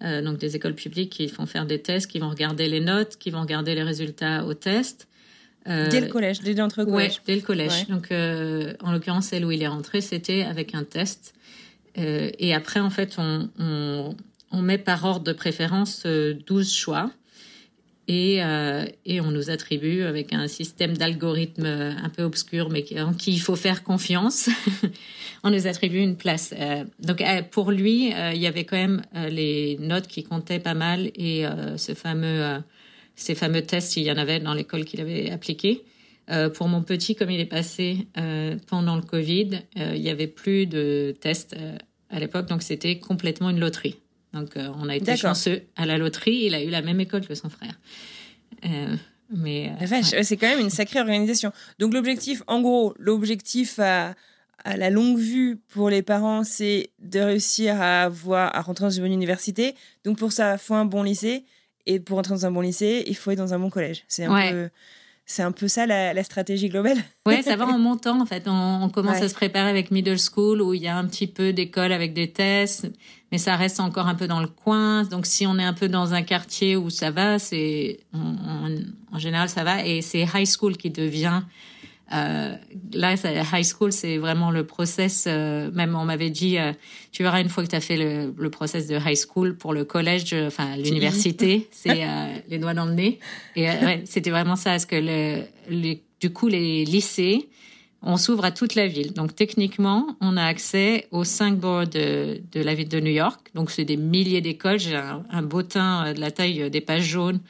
donc 0.01 0.39
des 0.39 0.55
écoles 0.55 0.75
publiques 0.75 1.11
qui 1.11 1.29
font 1.29 1.47
faire 1.47 1.67
des 1.67 1.81
tests, 1.81 2.09
qui 2.09 2.21
vont 2.21 2.31
regarder 2.31 2.69
les 2.69 2.81
notes, 2.81 3.17
qui 3.19 3.31
vont 3.31 3.41
regarder 3.41 3.75
les 3.75 3.83
résultats 3.83 4.45
aux 4.45 4.55
tests. 4.55 5.09
Euh, 5.69 5.89
dès 5.89 6.01
le 6.01 6.07
collège, 6.07 6.41
dès 6.41 6.55
l'entrée 6.55 6.83
au 6.83 6.87
collège. 6.87 7.13
Ouais, 7.13 7.23
dès 7.27 7.35
le 7.35 7.43
collège. 7.43 7.87
Donc, 7.89 8.11
euh, 8.11 8.73
en 8.81 8.93
l'occurrence, 8.93 9.27
celle 9.27 9.45
où 9.45 9.51
il 9.51 9.63
est 9.63 9.69
rentré, 9.69 10.01
c'était 10.01 10.43
avec 10.43 10.75
un 10.75 10.85
test. 10.85 11.35
Euh, 11.99 12.31
et 12.39 12.55
après, 12.55 12.81
en 12.81 12.91
fait, 12.91 13.17
on, 13.19 13.51
on, 13.59 14.17
on, 14.51 14.63
met 14.63 14.79
par 14.79 15.05
ordre 15.05 15.25
de 15.25 15.33
préférence 15.33 16.07
12 16.07 16.73
choix. 16.73 17.11
Et, 18.11 18.37
et 19.05 19.21
on 19.21 19.31
nous 19.31 19.51
attribue 19.51 20.03
avec 20.03 20.33
un 20.33 20.49
système 20.49 20.97
d'algorithme 20.97 21.67
un 21.67 22.09
peu 22.09 22.23
obscur, 22.23 22.71
mais 22.71 22.83
en 22.99 23.13
qui 23.13 23.33
il 23.33 23.39
faut 23.39 23.55
faire 23.55 23.85
confiance. 23.85 24.49
on 25.45 25.51
nous 25.51 25.67
attribue 25.67 25.99
une 25.99 26.17
place. 26.17 26.55
donc 27.01 27.23
pour 27.51 27.71
lui, 27.71 28.07
il 28.07 28.41
y 28.41 28.47
avait 28.47 28.65
quand 28.65 28.79
même 28.79 29.03
les 29.29 29.77
notes 29.79 30.07
qui 30.07 30.25
comptaient 30.25 30.59
pas 30.59 30.73
mal 30.73 31.11
et 31.17 31.45
ce 31.77 31.93
fameux 31.93 32.63
ces 33.19 33.35
fameux 33.35 33.63
tests, 33.63 33.97
il 33.97 34.05
y 34.05 34.13
en 34.13 34.17
avait 34.17 34.39
dans 34.39 34.55
l'école 34.55 34.85
qu'il 34.85 35.01
avait 35.01 35.31
appliqué. 35.31 35.83
Euh, 36.31 36.49
pour 36.51 36.69
mon 36.69 36.83
petit, 36.83 37.15
comme 37.15 37.31
il 37.31 37.41
est 37.41 37.47
passé 37.47 38.07
euh, 38.17 38.57
pendant 38.69 38.97
le 38.97 39.03
Covid, 39.03 39.61
euh, 39.79 39.95
il 39.97 40.03
y 40.03 40.11
avait 40.11 40.27
plus 40.27 40.67
de 40.67 41.15
tests 41.21 41.55
euh, 41.59 41.77
à 42.11 42.21
l'époque, 42.21 42.47
donc 42.47 42.63
c'était 42.63 42.99
complètement 42.99 43.51
une 43.51 43.61
loterie. 43.61 43.97
Donc 44.41 44.57
euh, 44.57 44.71
on 44.79 44.89
a 44.89 44.97
été 44.97 45.17
chanceux 45.17 45.63
à 45.77 45.87
la 45.87 45.99
loterie. 45.99 46.45
Il 46.45 46.55
a 46.55 46.63
eu 46.63 46.71
la 46.71 46.83
même 46.83 47.01
école 47.01 47.27
que 47.27 47.35
son 47.35 47.49
frère. 47.49 47.79
mais 49.31 49.73
c'est 50.23 50.37
quand 50.37 50.49
même 50.49 50.61
une 50.61 50.71
sacrée 50.71 51.01
organisation. 51.01 51.53
Donc 51.79 51.95
l'objectif, 51.95 52.43
en 52.47 52.61
gros, 52.61 52.95
l'objectif 52.99 53.79
à, 53.79 54.15
à 54.65 54.77
la 54.77 54.91
longue 54.91 55.19
vue 55.19 55.59
pour 55.69 55.91
les 55.91 56.03
parents, 56.03 56.45
c'est 56.45 56.91
de 56.99 57.21
réussir 57.21 57.81
à 57.81 58.05
avoir 58.05 58.55
à 58.57 58.61
rentrer 58.63 58.85
dans 58.85 58.91
une 58.91 59.03
bonne 59.03 59.13
université. 59.13 59.75
Donc 60.05 60.19
pour 60.19 60.33
ça, 60.33 60.55
il 60.55 60.59
faut 60.59 60.75
un 60.75 60.85
bon 60.85 61.03
lycée. 61.03 61.45
Et 61.87 62.01
pour 62.01 62.19
entrer 62.19 62.35
dans 62.35 62.45
un 62.45 62.51
bon 62.51 62.61
lycée, 62.61 63.03
il 63.07 63.17
faut 63.17 63.31
être 63.31 63.39
dans 63.39 63.55
un 63.55 63.59
bon 63.59 63.71
collège. 63.71 64.05
C'est 64.09 64.25
un 64.25 64.51
peu 64.51 64.69
c'est 65.31 65.43
un 65.43 65.53
peu 65.53 65.69
ça 65.69 65.87
la, 65.87 66.25
stratégie 66.25 66.69
globale. 66.69 66.97
Ouais, 67.27 67.43
ça 67.43 67.57
va 67.57 67.67
en 67.67 67.79
montant 67.79 68.23
en 68.23 68.25
fait. 68.25 68.45
On, 68.47 68.89
commence 68.89 69.21
à 69.21 69.29
se 69.29 69.35
préparer 69.35 69.69
avec 69.69 69.91
middle 69.91 70.17
school 70.19 70.63
où 70.63 70.73
il 70.73 70.81
y 70.81 70.89
a 70.89 70.97
un 70.97 71.07
petit 71.07 71.27
peu 71.27 71.53
d'école 71.53 71.93
avec 71.93 72.15
des 72.15 72.33
tests, 72.33 72.91
mais 73.31 73.37
ça 73.37 73.55
reste 73.55 73.81
encore 73.81 74.09
un 74.09 74.15
peu 74.15 74.27
dans 74.27 74.41
le 74.41 74.47
coin. 74.47 75.05
Donc 75.05 75.27
si 75.27 75.47
on 75.47 75.59
est 75.59 75.65
un 75.65 75.75
peu 75.75 75.89
dans 75.89 76.15
un 76.15 76.23
quartier 76.23 76.75
où 76.75 76.89
ça 76.89 77.11
va, 77.11 77.39
c'est 77.39 78.01
en 78.15 79.19
général 79.19 79.51
ça 79.51 79.63
va. 79.63 79.85
Et 79.85 80.01
c'est 80.01 80.27
high 80.35 80.47
school 80.47 80.79
qui 80.79 80.89
devient 80.89 81.43
euh, 82.13 82.57
là, 82.93 83.15
high 83.15 83.65
school, 83.65 83.93
c'est 83.93 84.17
vraiment 84.17 84.51
le 84.51 84.65
process. 84.65 85.27
Euh, 85.27 85.71
même 85.73 85.95
on 85.95 86.05
m'avait 86.05 86.31
dit, 86.31 86.59
euh, 86.59 86.73
tu 87.13 87.23
verras 87.23 87.41
une 87.41 87.49
fois 87.49 87.65
que 87.65 87.69
tu 87.69 87.77
as 87.77 87.81
fait 87.81 87.97
le, 87.97 88.35
le, 88.37 88.51
process 88.51 88.87
de 88.87 88.97
high 88.97 89.17
school 89.17 89.57
pour 89.57 89.75
le 89.75 89.85
collège, 89.85 90.35
enfin 90.47 90.77
l'université, 90.77 91.69
c'est 91.71 92.07
les 92.49 92.59
doigts 92.59 92.75
dans 92.75 92.87
le 92.87 92.95
nez. 92.95 93.19
Et 93.57 93.67
ouais, 93.67 94.03
c'était 94.07 94.31
vraiment 94.31 94.57
ça, 94.57 94.71
parce 94.71 94.87
que 94.87 94.97
le, 94.97 95.97
du 96.21 96.31
coup 96.31 96.49
les 96.49 96.85
lycées, 96.85 97.49
on 98.01 98.17
s'ouvre 98.17 98.45
à 98.45 98.53
toute 98.53 98.75
la 98.75 98.87
ville. 98.87 99.13
Donc 99.13 99.35
techniquement, 99.35 100.17
on 100.21 100.37
a 100.37 100.45
accès 100.45 101.09
aux 101.11 101.25
cinq 101.25 101.59
boards 101.59 101.89
de, 101.89 102.41
de 102.53 102.61
la 102.63 102.75
ville 102.75 102.89
de 102.89 103.01
New 103.01 103.13
York. 103.13 103.51
Donc 103.55 103.71
c'est 103.71 103.85
des 103.85 103.97
milliers 103.97 104.41
d'écoles. 104.41 104.79
J'ai 104.79 104.95
un, 104.95 105.25
un 105.31 105.43
beau 105.43 105.63
teint 105.63 106.13
de 106.15 106.21
la 106.21 106.31
taille 106.31 106.71
des 106.71 106.81
pages 106.81 107.03
jaunes 107.03 107.41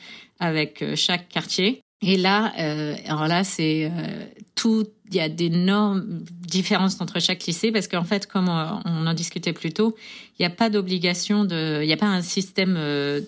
avec 0.41 0.83
chaque 0.95 1.29
quartier. 1.29 1.83
Et 2.01 2.17
là, 2.17 2.53
euh, 2.59 2.97
alors 3.07 3.27
là, 3.27 3.45
c'est 3.45 3.87
euh, 3.87 4.25
tout. 4.55 4.87
Il 5.11 5.17
y 5.17 5.21
a 5.21 5.31
d'énormes 5.31 6.23
différences 6.47 7.01
entre 7.01 7.19
chaque 7.19 7.43
lycée 7.47 7.73
parce 7.73 7.89
qu'en 7.89 8.05
fait, 8.05 8.27
comme 8.27 8.51
on 8.51 9.07
en 9.07 9.15
discutait 9.15 9.55
plus 9.55 9.73
tôt, 9.73 9.97
il 10.39 10.43
n'y 10.43 10.47
a 10.47 10.51
pas 10.51 10.69
d'obligation 10.69 11.47
de, 11.47 11.81
il 11.83 11.87
n'y 11.87 11.95
a 11.95 11.97
pas 11.97 12.07
un 12.07 12.21
système 12.21 12.75
euh, 12.77 13.23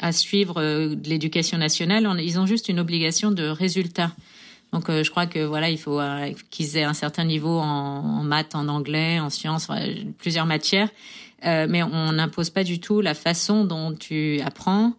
à 0.00 0.12
suivre 0.12 0.62
de 0.62 1.08
l'éducation 1.08 1.58
nationale. 1.58 2.08
ils 2.18 2.40
ont 2.40 2.46
juste 2.46 2.70
une 2.70 2.80
obligation 2.80 3.30
de 3.30 3.46
résultat. 3.46 4.10
Donc 4.72 4.90
je 4.90 5.10
crois 5.10 5.26
que 5.26 5.40
voilà, 5.40 5.68
il 5.68 5.76
faut 5.76 6.00
qu'ils 6.50 6.78
aient 6.78 6.84
un 6.84 6.94
certain 6.94 7.24
niveau 7.24 7.58
en, 7.58 8.22
maths, 8.22 8.54
en 8.54 8.66
anglais, 8.66 9.20
en 9.20 9.28
sciences, 9.28 9.68
plusieurs 10.16 10.46
matières. 10.46 10.88
mais 11.42 11.82
on 11.82 12.12
n'impose 12.12 12.48
pas 12.48 12.64
du 12.64 12.80
tout 12.80 13.02
la 13.02 13.12
façon 13.12 13.66
dont 13.66 13.92
tu 13.94 14.40
apprends. 14.40 14.94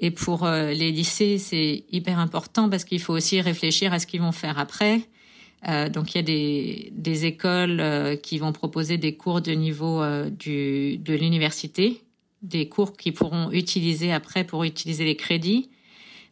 Et 0.00 0.10
pour 0.10 0.46
les 0.48 0.92
lycées, 0.92 1.38
c'est 1.38 1.84
hyper 1.90 2.18
important 2.20 2.70
parce 2.70 2.84
qu'il 2.84 3.00
faut 3.00 3.14
aussi 3.14 3.40
réfléchir 3.40 3.92
à 3.92 3.98
ce 3.98 4.06
qu'ils 4.06 4.20
vont 4.20 4.32
faire 4.32 4.58
après. 4.58 5.08
Euh, 5.66 5.88
donc 5.88 6.14
il 6.14 6.18
y 6.18 6.20
a 6.20 6.92
des, 6.92 7.26
écoles 7.26 7.80
euh, 7.80 8.16
qui 8.16 8.38
vont 8.38 8.52
proposer 8.52 8.96
des 8.96 9.16
cours 9.16 9.40
de 9.40 9.52
niveau 9.52 10.02
euh, 10.02 10.30
de 10.30 11.14
l'université, 11.14 12.02
des 12.42 12.68
cours 12.68 12.96
qu'ils 12.96 13.14
pourront 13.14 13.50
utiliser 13.50 14.12
après 14.12 14.44
pour 14.44 14.62
utiliser 14.64 15.04
les 15.04 15.16
crédits. 15.16 15.68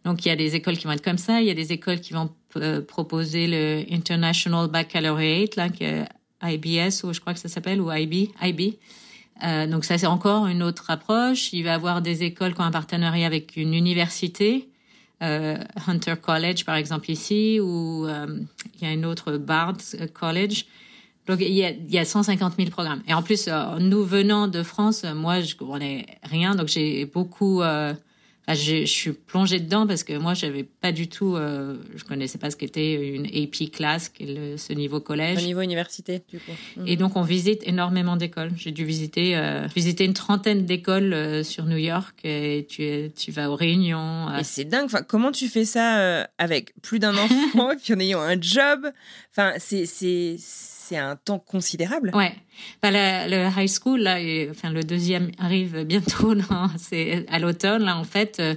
Donc 0.05 0.25
il 0.25 0.29
y 0.29 0.31
a 0.31 0.37
des 0.37 0.55
écoles 0.55 0.77
qui 0.77 0.85
vont 0.85 0.93
être 0.93 1.05
comme 1.05 1.19
ça, 1.19 1.41
il 1.41 1.49
y 1.49 1.51
a 1.51 1.55
des 1.55 1.73
écoles 1.73 2.01
qui 2.01 2.13
vont 2.13 2.31
proposer 2.87 3.49
le 3.49 3.85
International 3.93 4.71
Baccalaureate, 4.71 5.57
là, 5.57 5.69
IBS, 6.43 7.05
ou 7.05 7.13
je 7.13 7.21
crois 7.21 7.35
que 7.35 7.41
ça 7.41 7.49
s'appelle, 7.49 7.81
ou. 7.81 7.91
IB. 7.93 8.79
Donc 9.43 9.85
ça 9.85 9.99
c'est 9.99 10.07
encore 10.07 10.47
une 10.47 10.63
autre 10.63 10.91
approche. 10.91 11.53
Il 11.53 11.63
va 11.63 11.71
y 11.71 11.75
avoir 11.75 12.03
des 12.03 12.23
écoles 12.23 12.55
qui 12.55 12.61
ont 12.61 12.65
un 12.65 12.71
partenariat 12.71 13.27
avec 13.27 13.57
une 13.57 13.75
université 13.75 14.69
euh, 15.23 15.57
Hunter 15.87 16.15
College, 16.21 16.65
par 16.65 16.77
exemple, 16.77 17.11
ici, 17.11 17.59
ou 17.61 18.07
euh, 18.07 18.41
il 18.75 18.87
y 18.87 18.91
a 18.91 18.93
une 18.93 19.07
autre 19.07 19.37
Bard 19.39 19.79
College. 20.13 20.67
Donc, 21.27 21.41
il 21.41 21.53
y, 21.53 21.65
a, 21.65 21.71
il 21.71 21.91
y 21.91 21.99
a 21.99 22.05
150 22.05 22.55
000 22.57 22.71
programmes. 22.71 23.03
Et 23.09 23.15
en 23.15 23.23
plus, 23.23 23.49
euh, 23.49 23.79
nous 23.79 24.05
venant 24.05 24.47
de 24.47 24.63
France, 24.63 25.05
moi, 25.05 25.41
je 25.41 25.57
connais 25.57 26.07
rien. 26.23 26.55
Donc, 26.55 26.69
j'ai 26.69 27.07
beaucoup 27.07 27.63
je, 28.55 28.85
suis 28.85 29.13
plongée 29.13 29.59
dedans 29.59 29.87
parce 29.87 30.05
que 30.05 30.17
moi, 30.17 30.35
j'avais 30.35 30.63
pas 30.63 30.93
du 30.93 31.09
tout, 31.09 31.35
euh, 31.35 31.77
je 31.97 32.05
connaissais 32.05 32.39
pas 32.39 32.51
ce 32.51 32.57
qu'était 32.57 32.95
une 32.95 33.27
AP 33.27 33.71
class, 33.73 34.13
ce 34.19 34.73
niveau 34.73 35.01
collège. 35.01 35.39
Au 35.39 35.47
niveau 35.47 35.63
université, 35.63 36.23
du 36.29 36.39
coup. 36.39 36.53
Et 36.87 36.93
mhm. 36.93 36.97
donc, 36.97 37.17
on 37.17 37.23
visite 37.23 37.67
énormément 37.67 38.17
d'écoles. 38.17 38.53
J'ai 38.57 38.71
dû 38.71 38.85
visiter, 38.85 39.37
euh, 39.37 39.67
visiter 39.75 40.05
une 40.05 40.15
trentaine 40.15 40.65
d'écoles 40.65 41.13
euh, 41.13 41.43
sur 41.43 41.65
New 41.65 41.77
York 41.77 42.15
et 42.25 42.67
tu, 42.69 43.11
tu 43.17 43.33
vas 43.33 43.51
aux 43.51 43.57
réunions. 43.57 44.33
Et 44.39 44.45
c'est 44.45 44.65
dingue. 44.65 44.85
Enfin, 44.85 45.03
comment 45.03 45.33
tu 45.33 45.49
fais 45.49 45.65
ça 45.65 46.29
avec 46.39 46.73
plus 46.83 47.01
d'un 47.01 47.17
enfant 47.55 47.73
puis 47.83 47.95
en 47.95 47.99
ayant 47.99 48.21
un 48.21 48.41
job? 48.41 48.87
Enfin, 49.33 49.55
c'est 49.59 50.37
c'est 50.87 50.97
un 50.97 51.17
temps 51.17 51.39
considérable. 51.39 52.13
Ouais. 52.15 52.33
Bah, 52.83 52.91
le 52.93 53.49
high 53.57 53.69
school, 53.69 54.01
là, 54.01 54.19
enfin, 54.51 54.71
le 54.71 54.85
deuxième 54.85 55.31
arrive 55.39 55.85
bientôt, 55.85 56.35
c'est 56.79 57.27
à 57.29 57.39
l'automne, 57.39 57.85
là, 57.85 57.97
en 57.97 58.05
fait, 58.05 58.39
euh, 58.39 58.55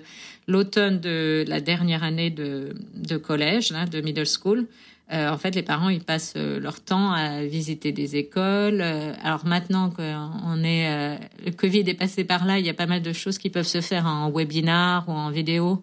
l'automne 0.48 1.00
de 1.00 1.44
la 1.48 1.60
dernière 1.60 2.04
année 2.04 2.30
de, 2.30 3.18
collège, 3.18 3.72
de 3.72 4.02
middle 4.02 4.28
school. 4.28 4.68
Euh, 5.12 5.30
en 5.30 5.40
fait, 5.40 5.56
les 5.56 5.64
parents, 5.64 5.90
ils 5.90 6.04
passent 6.04 6.36
euh, 6.38 6.60
leur 6.60 6.82
temps 6.82 7.12
à 7.14 7.44
visiter 7.44 7.92
des 7.92 8.16
écoles. 8.16 8.82
alors 8.82 9.46
maintenant 9.46 9.90
qu'on 9.90 10.64
est, 10.64 11.18
le 11.44 11.52
Covid 11.52 11.84
est 11.88 11.96
passé 11.96 12.24
par 12.24 12.46
là, 12.46 12.60
il 12.60 12.66
y 12.66 12.70
a 12.70 12.76
pas 12.76 12.86
mal 12.86 13.02
de 13.02 13.12
choses 13.12 13.40
qui 13.40 13.50
peuvent 13.50 13.66
se 13.66 13.82
faire 13.82 14.06
en 14.06 14.30
webinar 14.30 15.10
ou 15.10 15.14
en 15.14 15.32
vidéo. 15.32 15.82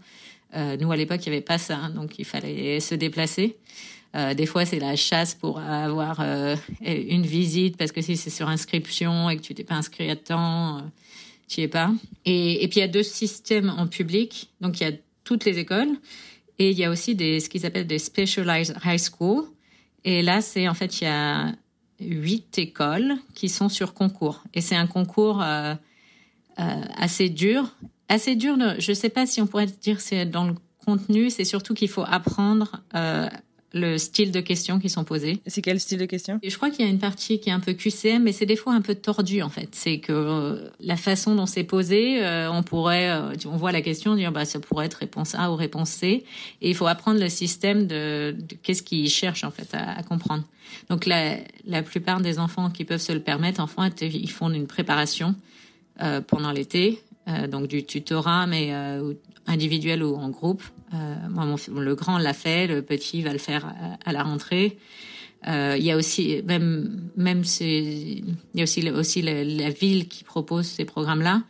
nous, 0.55 0.93
à 0.93 0.97
l'époque, 0.97 1.27
il 1.27 1.31
n'y 1.31 1.37
avait 1.37 1.45
pas 1.45 1.59
ça, 1.59 1.77
hein, 1.77 1.91
donc 1.91 2.21
il 2.21 2.25
fallait 2.25 2.79
se 2.79 2.95
déplacer. 2.95 3.57
Euh, 4.17 4.35
des 4.35 4.47
fois, 4.47 4.65
c'est 4.65 4.79
la 4.79 4.97
chasse 4.97 5.35
pour 5.35 5.59
avoir 5.59 6.21
euh, 6.21 6.57
une 6.81 7.27
visite 7.27 7.77
parce 7.77 7.93
que 7.93 8.01
si 8.01 8.17
c'est 8.17 8.31
sur 8.31 8.49
inscription 8.49 9.29
et 9.29 9.37
que 9.37 9.43
tu 9.43 9.55
t'es 9.55 9.65
pas 9.65 9.75
inscrit 9.75 10.11
à 10.11 10.17
temps, 10.17 10.79
euh, 10.79 10.81
tu 11.49 11.61
n'y 11.61 11.65
es 11.65 11.69
pas. 11.69 11.91
Et, 12.25 12.67
puis 12.71 12.81
il 12.81 12.81
y 12.81 12.83
a 12.83 12.89
deux 12.89 13.03
systèmes 13.03 13.69
en 13.77 13.87
public. 13.87 14.49
Donc 14.61 14.81
il 14.81 14.85
y 14.85 14.91
a 14.91 14.93
toutes 15.25 15.45
les 15.45 15.59
écoles 15.59 15.91
et 16.59 16.71
il 16.71 16.79
y 16.79 16.85
a 16.85 16.91
aussi 16.91 17.15
des 17.15 17.41
ce 17.41 17.51
qu'ils 17.51 17.67
appellent 17.67 17.87
des 17.87 17.99
specialized 17.99 18.77
high 18.85 18.99
school. 18.99 19.45
Et 20.05 20.23
là, 20.23 20.41
c'est 20.41 20.67
en 20.67 20.75
fait 20.75 21.01
il 21.01 21.05
y 21.05 21.09
a 21.09 21.53
huit 22.01 22.59
écoles 22.59 23.17
qui 23.35 23.49
sont 23.49 23.69
sur 23.69 23.93
concours 23.93 24.45
et 24.55 24.61
c'est 24.61 24.77
un 24.77 24.87
concours 24.87 25.45
assez 26.57 27.29
dur. 27.29 27.75
Assez 28.09 28.37
dur, 28.37 28.57
je 28.79 28.93
ne 28.93 28.95
sais 28.95 29.09
pas 29.09 29.27
si 29.27 29.41
on 29.43 29.49
pourrait 29.49 29.67
dire 29.67 30.01
c'est 30.01 30.27
dans 30.27 30.47
le 30.47 30.55
contenu, 30.85 31.29
c'est 31.29 31.45
surtout 31.45 31.75
qu'il 31.75 31.89
faut 31.89 32.05
apprendre 32.07 32.81
le 33.77 33.99
style 33.99 34.33
de 34.33 34.41
questions 34.41 34.79
qui 34.79 34.89
sont 34.89 35.05
posées. 35.05 35.41
C'est 35.47 35.63
quel 35.63 35.79
style 35.79 35.99
de 35.99 36.07
questions 36.07 36.41
Je 36.43 36.57
crois 36.57 36.71
qu'il 36.71 36.85
y 36.85 36.89
a 36.89 36.91
une 36.91 36.99
partie 36.99 37.39
qui 37.39 37.51
est 37.51 37.53
un 37.53 37.61
peu 37.61 37.75
QCM, 37.75 38.23
mais 38.23 38.33
c'est 38.33 38.47
des 38.47 38.57
fois 38.57 38.73
un 38.73 38.81
peu 38.81 38.95
tordu 38.95 39.43
en 39.43 39.51
fait. 39.51 39.69
C'est 39.73 39.99
que 39.99 40.13
euh, 40.13 40.71
la 40.81 40.97
façon 40.97 41.35
dont 41.35 41.47
c'est 41.47 41.65
posé, 41.65 42.25
euh, 42.25 42.51
on 42.51 42.63
pourrait, 42.63 43.11
euh, 43.11 43.35
on 43.45 43.57
voit 43.57 43.73
la 43.73 43.83
question, 43.83 44.15
dire 44.15 44.33
bah 44.33 44.45
ça 44.45 44.61
pourrait 44.61 44.87
être 44.87 44.95
réponse 44.95 45.35
A 45.35 45.51
ou 45.53 45.57
réponse 45.57 45.91
C, 45.91 46.25
et 46.63 46.69
il 46.69 46.75
faut 46.75 46.87
apprendre 46.87 47.21
le 47.21 47.29
système 47.29 47.87
de, 47.87 48.35
qu'est-ce 48.63 48.83
qu'ils 48.83 49.11
cherchent 49.11 49.45
en 49.45 49.51
fait 49.51 49.69
à, 49.75 50.03
comprendre. 50.03 50.45
Donc 50.89 51.05
la, 51.07 51.37
la 51.67 51.83
plupart 51.83 52.21
des 52.21 52.39
enfants 52.39 52.71
qui 52.71 52.85
peuvent 52.85 53.01
se 53.01 53.13
le 53.13 53.21
permettre, 53.21 53.61
en 53.61 53.67
fait, 53.67 54.03
ils 54.03 54.31
font 54.31 54.51
une 54.51 54.67
préparation 54.67 55.35
pendant 56.27 56.53
l'été, 56.53 57.01
donc 57.27 57.67
du 57.67 57.85
tutorat, 57.85 58.47
mais 58.47 58.73
individuel 59.47 60.03
ou 60.03 60.17
en 60.17 60.29
groupe. 60.29 60.63
Euh, 60.95 61.15
moi, 61.31 61.45
mon, 61.45 61.81
le 61.81 61.95
grand 61.95 62.19
l'a 62.19 62.33
fait, 62.33 62.67
le 62.67 62.83
petit 62.83 63.23
va 63.23 63.33
le 63.33 63.39
faire 63.39 63.73
à, 64.05 64.13
la 64.13 64.23
rentrée. 64.23 64.79
Euh, 65.47 65.77
il 65.79 65.85
y 65.85 65.91
a 65.91 65.97
aussi 65.97 66.43
même 66.45 67.11
même 67.17 67.43
il 67.61 68.35
y 68.55 68.61
a 68.61 68.63
aussi 68.63 68.91
aussi 68.91 69.23
la, 69.23 69.71
ville 69.71 70.09
qui 70.09 70.25
propose 70.25 70.67
ces 70.67 70.85
programmes 70.85 71.21
là 71.21 71.43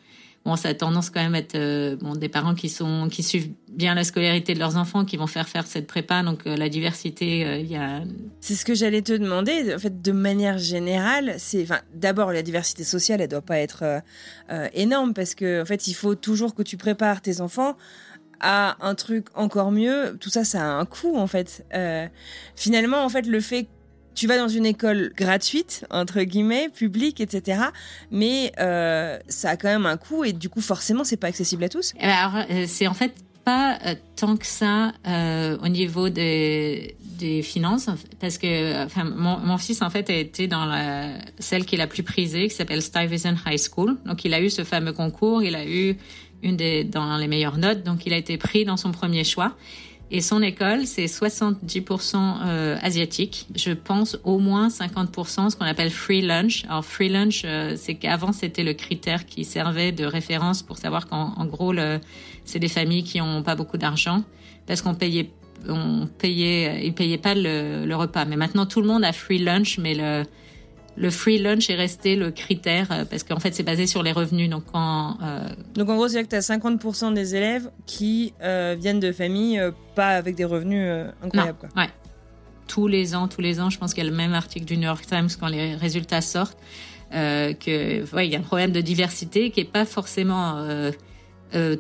bon 0.47 0.57
ça 0.57 0.71
a 0.71 0.75
tendance 0.75 1.11
quand 1.11 1.21
même 1.21 1.35
à 1.35 1.39
être 1.39 1.57
euh, 1.57 1.97
bon 1.97 2.15
des 2.15 2.31
parents 2.31 2.55
qui 2.55 2.71
sont 2.71 3.09
qui 3.11 3.23
suivent 3.23 3.51
bien 3.69 3.95
la 3.95 4.05
scolarité 4.05 4.55
de 4.55 4.59
leurs 4.59 4.79
enfants 4.79 5.05
qui 5.05 5.19
vont 5.19 5.27
faire 5.27 5.49
faire 5.49 5.67
cette 5.67 5.87
prépa. 5.87 6.23
Donc 6.23 6.47
la 6.47 6.71
diversité 6.71 7.61
il 7.61 7.71
y 7.71 7.77
a 7.77 8.01
c'est 8.41 8.55
ce 8.55 8.65
que 8.65 8.75
j'allais 8.75 9.03
te 9.03 9.13
demander. 9.13 9.75
En 9.75 9.79
fait 9.79 10.01
de 10.01 10.13
manière 10.13 10.57
générale 10.57 11.35
c'est 11.37 11.63
enfin 11.63 11.81
d'abord 11.95 12.33
la 12.33 12.43
diversité 12.43 12.85
sociale 12.85 13.21
elle 13.21 13.29
doit 13.29 13.43
pas 13.43 13.59
être 13.59 14.03
énorme 14.73 15.13
parce 15.13 15.35
que 15.35 15.61
en 15.61 15.67
fait 15.67 15.87
il 15.89 15.95
faut 15.95 16.15
toujours 16.15 16.55
que 16.55 16.63
tu 16.63 16.79
prépares 16.79 17.21
tes 17.21 17.43
enfants 17.43 17.77
à 18.41 18.77
un 18.87 18.95
truc 18.95 19.27
encore 19.35 19.73
mieux, 19.73 20.17
tout 20.21 20.31
ça, 20.31 20.45
ça 20.45 20.63
a 20.63 20.69
un 20.69 20.85
coût 20.85 21.17
en 21.17 21.27
fait. 21.27 21.65
Euh, 21.75 22.07
finalement, 22.55 23.05
en 23.05 23.09
fait, 23.09 23.27
le 23.27 23.41
fait 23.41 23.69
tu 24.17 24.27
vas 24.27 24.37
dans 24.37 24.49
une 24.49 24.67
école 24.67 25.13
gratuite, 25.17 25.87
entre 25.91 26.21
guillemets, 26.23 26.69
publique, 26.69 27.21
etc. 27.21 27.61
Mais 28.11 28.51
euh, 28.59 29.19
ça 29.29 29.51
a 29.51 29.57
quand 29.57 29.69
même 29.69 29.87
un 29.87 29.97
coût 29.97 30.25
et 30.25 30.33
du 30.33 30.49
coup, 30.49 30.61
forcément, 30.61 31.05
c'est 31.05 31.17
pas 31.17 31.29
accessible 31.29 31.63
à 31.63 31.69
tous. 31.69 31.93
Eh 32.01 32.07
ben, 32.07 32.09
alors, 32.11 32.45
euh, 32.51 32.65
c'est 32.67 32.89
en 32.89 32.95
fait 32.95 33.15
pas 33.45 33.79
tant 34.17 34.37
que 34.37 34.47
ça 34.47 34.93
au 35.63 35.69
niveau 35.69 36.09
des, 36.09 36.97
des 37.17 37.43
finances, 37.43 37.89
parce 38.21 38.39
que 38.39 38.85
enfin, 38.85 39.05
mon, 39.05 39.39
mon, 39.39 39.59
fils 39.59 39.83
en 39.83 39.91
fait 39.91 40.09
a 40.11 40.15
été 40.15 40.47
dans 40.47 40.65
la, 40.65 41.11
celle 41.39 41.65
qui 41.65 41.75
est 41.75 41.79
la 41.79 41.87
plus 41.87 42.03
prisée, 42.03 42.49
qui 42.49 42.55
s'appelle 42.55 42.83
Stuyvesant 42.83 43.37
High 43.47 43.59
School. 43.59 43.97
Donc 44.05 44.25
il 44.25 44.35
a 44.35 44.41
eu 44.41 44.51
ce 44.51 44.65
fameux 44.65 44.93
concours, 44.93 45.43
il 45.43 45.55
a 45.55 45.67
eu 45.67 45.97
une 46.43 46.57
des 46.57 46.85
dans 46.85 47.17
les 47.17 47.29
meilleures 47.29 47.59
notes, 47.59 47.83
donc 47.83 48.07
il 48.07 48.13
a 48.13 48.17
été 48.17 48.37
pris 48.37 48.65
dans 48.65 48.77
son 48.77 48.93
premier 48.93 49.25
choix. 49.25 49.57
Et 50.11 50.21
son 50.21 50.41
école, 50.41 50.87
c'est 50.87 51.07
70% 51.07 52.17
euh, 52.17 52.77
asiatique. 52.81 53.49
Je 53.57 53.73
pense 53.73 54.19
au 54.23 54.39
moins 54.39 54.69
50% 54.69 55.51
ce 55.51 55.57
qu'on 55.57 55.65
appelle 55.65 55.91
free 55.91 56.23
lunch. 56.23 56.65
Alors 56.69 56.85
free 56.85 57.09
lunch, 57.09 57.43
euh, 57.45 57.75
c'est 57.77 57.97
qu'avant 57.97 58.33
c'était 58.33 58.63
le 58.63 58.73
critère 58.73 59.27
qui 59.27 59.45
servait 59.45 59.91
de 59.91 60.05
référence 60.05 60.63
pour 60.63 60.79
savoir 60.79 61.09
qu'en 61.09 61.45
gros, 61.47 61.75
c'est 62.45 62.61
des 62.61 62.69
familles 62.69 63.03
qui 63.03 63.21
ont 63.21 63.43
pas 63.43 63.57
beaucoup 63.57 63.79
d'argent 63.79 64.23
parce 64.67 64.81
qu'on 64.81 64.95
payait, 64.95 65.31
on 65.69 66.07
payait, 66.07 66.87
ils 66.87 66.95
payaient 66.95 67.19
pas 67.19 67.35
le, 67.35 67.85
le, 67.85 67.97
repas. 67.97 68.25
Mais 68.27 68.37
maintenant 68.37 68.67
tout 68.67 68.81
le 68.81 68.87
monde 68.87 69.03
a 69.03 69.13
free 69.13 69.39
lunch, 69.39 69.79
mais 69.79 69.95
le 69.95 70.25
le 70.97 71.11
free 71.11 71.39
lunch 71.39 71.69
est 71.71 71.75
resté 71.75 72.17
le 72.17 72.31
critère 72.31 72.91
euh, 72.91 73.05
parce 73.05 73.23
qu'en 73.23 73.39
fait 73.39 73.55
c'est 73.55 73.63
basé 73.63 73.87
sur 73.87 74.03
les 74.03 74.13
revenus. 74.13 74.49
Donc 74.49 74.65
quand 74.73 75.19
euh... 75.23 75.49
donc 75.75 75.89
en 75.89 75.97
gros 75.97 76.09
c'est 76.09 76.25
que 76.25 76.29
tu 76.29 76.37
as 76.37 76.49
50% 76.49 77.15
des 77.15 77.35
élèves 77.35 77.71
qui 77.87 78.33
euh, 78.43 78.77
viennent 78.79 79.01
de 79.01 79.13
familles 79.13 79.61
euh, 79.61 79.71
pas 79.95 80.11
avec 80.11 80.35
des 80.35 80.45
revenus 80.45 80.89
incroyables. 81.23 81.59
quoi. 81.59 81.69
Ouais. 81.77 81.91
Tous 82.67 82.89
les 82.89 83.15
ans, 83.15 83.29
tous 83.29 83.41
les 83.41 83.61
ans, 83.61 83.71
je 83.71 83.79
pense 83.79 83.95
qu'il 83.95 84.03
y 84.03 84.07
a 84.07 84.11
le 84.11 84.17
même 84.17 84.35
article 84.35 84.65
du 84.65 84.77
New 84.77 84.85
York 84.85 85.07
Times 85.07 85.29
quand 85.39 85.47
les 85.47 85.75
résultats 85.77 86.21
sortent 86.21 86.59
que 87.13 88.15
ouais 88.15 88.27
il 88.27 88.33
y 88.33 88.37
a 88.37 88.41
un 88.41 88.43
problème 88.43 88.73
de 88.73 88.81
diversité 88.81 89.51
qui 89.51 89.61
est 89.61 89.65
pas 89.65 89.85
forcément 89.85 90.67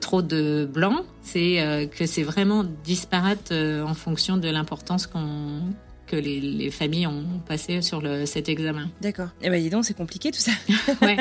trop 0.00 0.22
de 0.22 0.68
blancs, 0.72 1.05
c'est 1.22 1.90
que 1.98 2.07
c'est 2.07 2.22
vraiment 2.22 2.64
disparate 2.85 3.52
en 3.52 3.94
fonction 3.94 4.37
de 4.37 4.48
l'importance 4.48 5.09
qu'on 5.09 5.62
que 6.07 6.16
les, 6.16 6.71
familles 6.71 7.07
ont 7.07 7.40
passé 7.47 7.83
sur 7.83 8.01
le, 8.01 8.27
cet 8.27 8.49
examen. 8.49 8.88
D'accord. 9.01 9.29
Eh 9.42 9.51
ben 9.51 9.61
dis 9.61 9.71
donc, 9.71 9.85
c'est 9.85 9.97
compliqué 9.97 10.31
tout 10.31 10.40
ça. 10.40 10.53
ouais. 11.03 11.16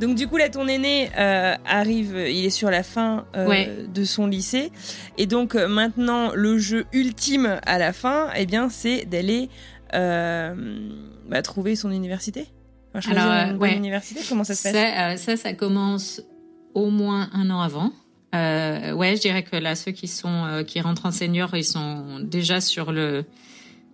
Donc 0.00 0.14
du 0.16 0.26
coup 0.26 0.38
là 0.38 0.48
ton 0.48 0.66
aîné 0.66 1.10
euh, 1.18 1.54
arrive, 1.66 2.16
il 2.16 2.46
est 2.46 2.50
sur 2.50 2.70
la 2.70 2.82
fin 2.82 3.26
euh, 3.36 3.86
de 3.86 4.04
son 4.04 4.26
lycée 4.26 4.72
et 5.18 5.26
donc 5.26 5.54
euh, 5.54 5.68
maintenant 5.68 6.32
le 6.34 6.56
jeu 6.56 6.86
ultime 6.94 7.60
à 7.66 7.78
la 7.78 7.92
fin, 7.92 8.30
eh 8.34 8.46
bien 8.46 8.70
c'est 8.70 9.04
d'aller 9.04 9.50
bah, 9.92 11.42
trouver 11.42 11.76
son 11.76 11.90
université? 11.90 12.46
Alors, 12.94 13.64
une 13.64 13.76
université, 13.76 14.20
comment 14.28 14.44
ça 14.44 14.54
se 14.54 14.62
passe? 14.64 15.20
Ça, 15.20 15.36
ça, 15.36 15.52
commence 15.52 16.22
au 16.74 16.90
moins 16.90 17.30
un 17.32 17.50
an 17.50 17.60
avant. 17.60 17.92
Euh, 18.34 18.92
ouais, 18.92 19.16
je 19.16 19.20
dirais 19.20 19.42
que 19.42 19.56
là, 19.56 19.74
ceux 19.74 19.92
qui 19.92 20.08
sont 20.08 20.64
qui 20.66 20.80
rentrent 20.80 21.06
en 21.06 21.10
senior, 21.10 21.54
ils 21.54 21.64
sont 21.64 22.20
déjà 22.20 22.60
sur 22.60 22.92
le 22.92 23.24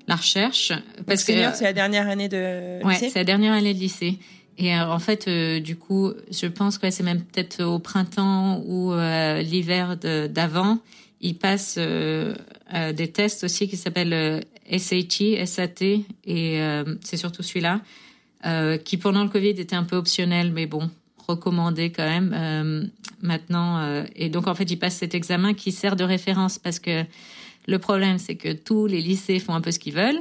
la 0.09 0.17
recherche. 0.17 0.73
Parce 1.07 1.25
que 1.25 1.33
senior, 1.33 1.55
c'est 1.55 1.65
la 1.65 1.73
dernière 1.73 2.09
année 2.09 2.29
de 2.29 2.79
lycée? 2.79 2.87
Ouais, 2.87 3.11
c'est 3.11 3.19
la 3.19 3.25
dernière 3.25 3.53
année 3.53 3.75
de 3.75 3.79
lycée. 3.79 4.19
Et 4.59 4.75
en 4.75 4.99
fait, 4.99 5.29
du 5.61 5.77
coup, 5.77 6.13
je 6.31 6.47
pense 6.47 6.79
que 6.79 6.91
c'est 6.91 7.03
même 7.03 7.23
peut-être 7.23 7.63
au 7.63 7.79
printemps 7.79 8.63
ou 8.67 8.95
l'hiver 8.95 9.97
d'avant, 9.97 10.79
ils 11.21 11.37
passent 11.37 11.79
des 11.79 13.13
tests 13.13 13.45
aussi 13.45 13.69
qui 13.69 13.77
s'appellent 13.77 14.43
SAT, 14.71 15.45
SAT, 15.45 16.05
et 16.25 16.61
c'est 17.03 17.17
surtout 17.17 17.43
celui-là 17.43 17.81
euh, 18.45 18.77
qui 18.77 18.97
pendant 18.99 19.23
le 19.23 19.31
Covid 19.31 19.49
était 19.49 19.77
un 19.77 19.85
peu 19.85 19.97
optionnel, 19.97 20.53
mais 20.53 20.67
bon, 20.67 20.91
recommandé 21.27 21.91
quand 21.91 22.07
même 22.07 22.35
euh, 22.35 22.85
maintenant. 23.23 23.79
Euh, 23.79 24.05
et 24.15 24.29
donc 24.29 24.47
en 24.47 24.55
fait, 24.55 24.71
il 24.71 24.79
passe 24.79 24.97
cet 24.97 25.15
examen 25.15 25.55
qui 25.55 25.73
sert 25.73 25.97
de 25.97 26.05
référence 26.05 26.59
parce 26.59 26.79
que 26.79 27.05
le 27.67 27.79
problème, 27.79 28.19
c'est 28.19 28.37
que 28.37 28.53
tous 28.53 28.87
les 28.87 29.01
lycées 29.01 29.39
font 29.39 29.55
un 29.55 29.61
peu 29.61 29.71
ce 29.71 29.79
qu'ils 29.79 29.95
veulent. 29.95 30.21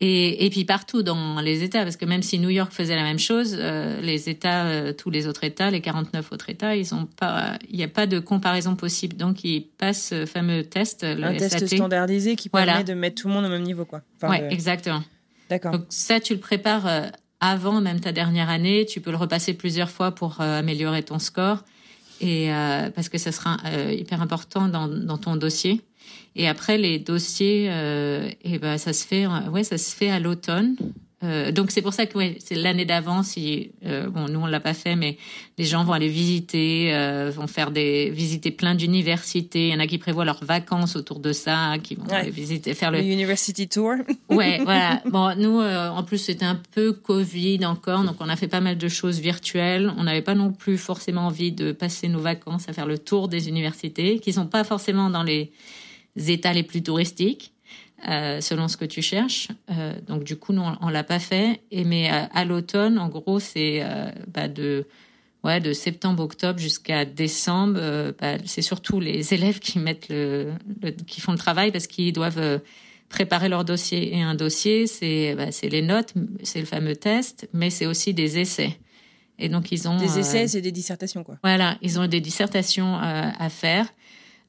Et, 0.00 0.44
et, 0.44 0.50
puis 0.50 0.66
partout 0.66 1.02
dans 1.02 1.40
les 1.40 1.62
États, 1.62 1.82
parce 1.82 1.96
que 1.96 2.04
même 2.04 2.22
si 2.22 2.38
New 2.38 2.50
York 2.50 2.70
faisait 2.70 2.94
la 2.94 3.02
même 3.02 3.18
chose, 3.18 3.56
les 3.56 4.28
États, 4.28 4.92
tous 4.92 5.08
les 5.08 5.26
autres 5.26 5.42
États, 5.42 5.70
les 5.70 5.80
49 5.80 6.32
autres 6.32 6.50
États, 6.50 6.76
ils 6.76 6.94
ont 6.94 7.06
pas, 7.06 7.58
il 7.70 7.78
n'y 7.78 7.82
a 7.82 7.88
pas 7.88 8.06
de 8.06 8.18
comparaison 8.18 8.76
possible. 8.76 9.16
Donc 9.16 9.42
ils 9.42 9.62
passent 9.62 10.08
ce 10.08 10.26
fameux 10.26 10.64
test, 10.64 11.02
le 11.02 11.24
un 11.24 11.34
test 11.34 11.66
standardisé 11.66 12.36
qui 12.36 12.50
permet 12.50 12.84
de 12.84 12.92
mettre 12.92 13.22
tout 13.22 13.28
le 13.28 13.32
monde 13.32 13.46
au 13.46 13.48
même 13.48 13.62
niveau, 13.62 13.86
quoi. 13.86 14.02
ouais, 14.22 14.46
exactement. 14.50 15.02
D'accord. 15.48 15.72
Donc 15.72 15.86
ça, 15.88 16.20
tu 16.20 16.34
le 16.34 16.40
prépares 16.40 17.10
avant 17.40 17.80
même 17.80 18.00
ta 18.00 18.12
dernière 18.12 18.48
année. 18.48 18.86
Tu 18.86 19.00
peux 19.00 19.10
le 19.10 19.16
repasser 19.16 19.54
plusieurs 19.54 19.90
fois 19.90 20.12
pour 20.12 20.40
euh, 20.40 20.58
améliorer 20.58 21.02
ton 21.02 21.18
score 21.18 21.64
et 22.20 22.52
euh, 22.52 22.90
parce 22.90 23.08
que 23.08 23.18
ça 23.18 23.32
sera 23.32 23.58
euh, 23.66 23.92
hyper 23.92 24.22
important 24.22 24.68
dans, 24.68 24.88
dans, 24.88 25.18
ton 25.18 25.36
dossier. 25.36 25.82
Et 26.34 26.48
après 26.48 26.78
les 26.78 26.98
dossiers, 26.98 27.64
et 28.44 28.58
ben 28.58 28.76
ça 28.76 28.92
se 28.92 29.06
fait, 29.06 29.26
ouais, 29.26 29.64
ça 29.64 29.78
se 29.78 29.96
fait 29.96 30.10
à 30.10 30.20
l'automne. 30.20 30.76
Euh, 31.22 31.50
donc 31.50 31.70
c'est 31.70 31.80
pour 31.80 31.94
ça 31.94 32.04
que 32.04 32.18
ouais, 32.18 32.36
c'est 32.40 32.54
l'année 32.54 32.84
d'avant. 32.84 33.22
Si 33.22 33.72
euh, 33.86 34.08
bon, 34.10 34.28
nous 34.28 34.40
on 34.40 34.46
l'a 34.46 34.60
pas 34.60 34.74
fait, 34.74 34.96
mais 34.96 35.16
les 35.56 35.64
gens 35.64 35.82
vont 35.82 35.94
aller 35.94 36.08
visiter, 36.08 36.94
euh, 36.94 37.30
vont 37.34 37.46
faire 37.46 37.70
des 37.70 38.10
visiter 38.10 38.50
plein 38.50 38.74
d'universités. 38.74 39.68
Il 39.68 39.72
y 39.72 39.74
en 39.74 39.80
a 39.80 39.86
qui 39.86 39.96
prévoient 39.96 40.26
leurs 40.26 40.44
vacances 40.44 40.94
autour 40.94 41.20
de 41.20 41.32
ça, 41.32 41.76
qui 41.82 41.94
vont 41.94 42.06
aller 42.08 42.30
visiter, 42.30 42.74
faire 42.74 42.90
le, 42.90 43.00
university 43.00 43.66
tour. 43.66 43.94
ouais, 44.28 44.60
voilà. 44.62 45.02
Bon, 45.06 45.34
nous 45.38 45.60
en 45.60 46.02
plus 46.02 46.18
c'était 46.18 46.44
un 46.44 46.60
peu 46.72 46.92
Covid 46.92 47.64
encore, 47.64 48.04
donc 48.04 48.16
on 48.20 48.28
a 48.28 48.36
fait 48.36 48.48
pas 48.48 48.60
mal 48.60 48.76
de 48.76 48.88
choses 48.88 49.18
virtuelles. 49.18 49.92
On 49.96 50.04
n'avait 50.04 50.22
pas 50.22 50.34
non 50.34 50.52
plus 50.52 50.76
forcément 50.76 51.26
envie 51.26 51.52
de 51.52 51.72
passer 51.72 52.08
nos 52.08 52.20
vacances 52.20 52.68
à 52.68 52.74
faire 52.74 52.86
le 52.86 52.98
tour 52.98 53.28
des 53.28 53.48
universités, 53.48 54.18
qui 54.18 54.34
sont 54.34 54.46
pas 54.46 54.64
forcément 54.64 55.08
dans 55.08 55.22
les 55.22 55.50
états 56.16 56.52
les 56.52 56.62
plus 56.62 56.82
touristiques. 56.82 57.52
Euh, 58.06 58.42
selon 58.42 58.68
ce 58.68 58.76
que 58.76 58.84
tu 58.84 59.00
cherches. 59.00 59.48
Euh, 59.70 59.94
donc 60.06 60.22
du 60.22 60.36
coup, 60.36 60.52
nous, 60.52 60.62
on, 60.80 60.88
l'a 60.90 61.02
pas 61.02 61.18
fait. 61.18 61.62
Et 61.70 61.82
mais 61.82 62.10
euh, 62.12 62.24
à, 62.32 62.44
l'automne, 62.44 62.98
en 62.98 63.08
gros, 63.08 63.40
c'est 63.40 63.82
bah, 64.28 64.48
de 64.48 64.86
ouais 65.44 65.60
de 65.60 65.72
septembre 65.72 66.22
octobre 66.22 66.58
jusqu'à 66.58 67.06
décembre. 67.06 68.12
Bah, 68.20 68.36
c'est 68.44 68.62
surtout 68.62 69.00
les 69.00 69.32
élèves 69.34 69.60
qui 69.60 69.78
mettent 69.78 70.08
le, 70.10 70.52
qui 71.06 71.22
font 71.22 71.32
le 71.32 71.38
travail 71.38 71.72
parce 71.72 71.86
qu'ils 71.86 72.12
doivent 72.12 72.60
préparer 73.08 73.48
leur 73.48 73.64
dossier. 73.64 74.14
Et 74.14 74.20
un 74.20 74.34
dossier, 74.34 74.86
c'est 74.86 75.34
bah, 75.34 75.50
c'est 75.50 75.70
les 75.70 75.82
notes, 75.82 76.12
c'est 76.42 76.60
le 76.60 76.66
fameux 76.66 76.96
test, 76.96 77.48
mais 77.54 77.70
c'est 77.70 77.86
aussi 77.86 78.12
des 78.12 78.38
essais. 78.38 78.78
Et 79.38 79.48
donc 79.48 79.72
ils 79.72 79.88
ont 79.88 79.96
des 79.96 80.18
essais, 80.18 80.48
c'est 80.48 80.60
des 80.60 80.72
dissertations 80.72 81.24
quoi. 81.24 81.38
Voilà, 81.42 81.78
ils 81.80 81.98
ont 81.98 82.06
des 82.06 82.20
dissertations 82.20 82.94
à 82.96 83.48
faire. 83.48 83.86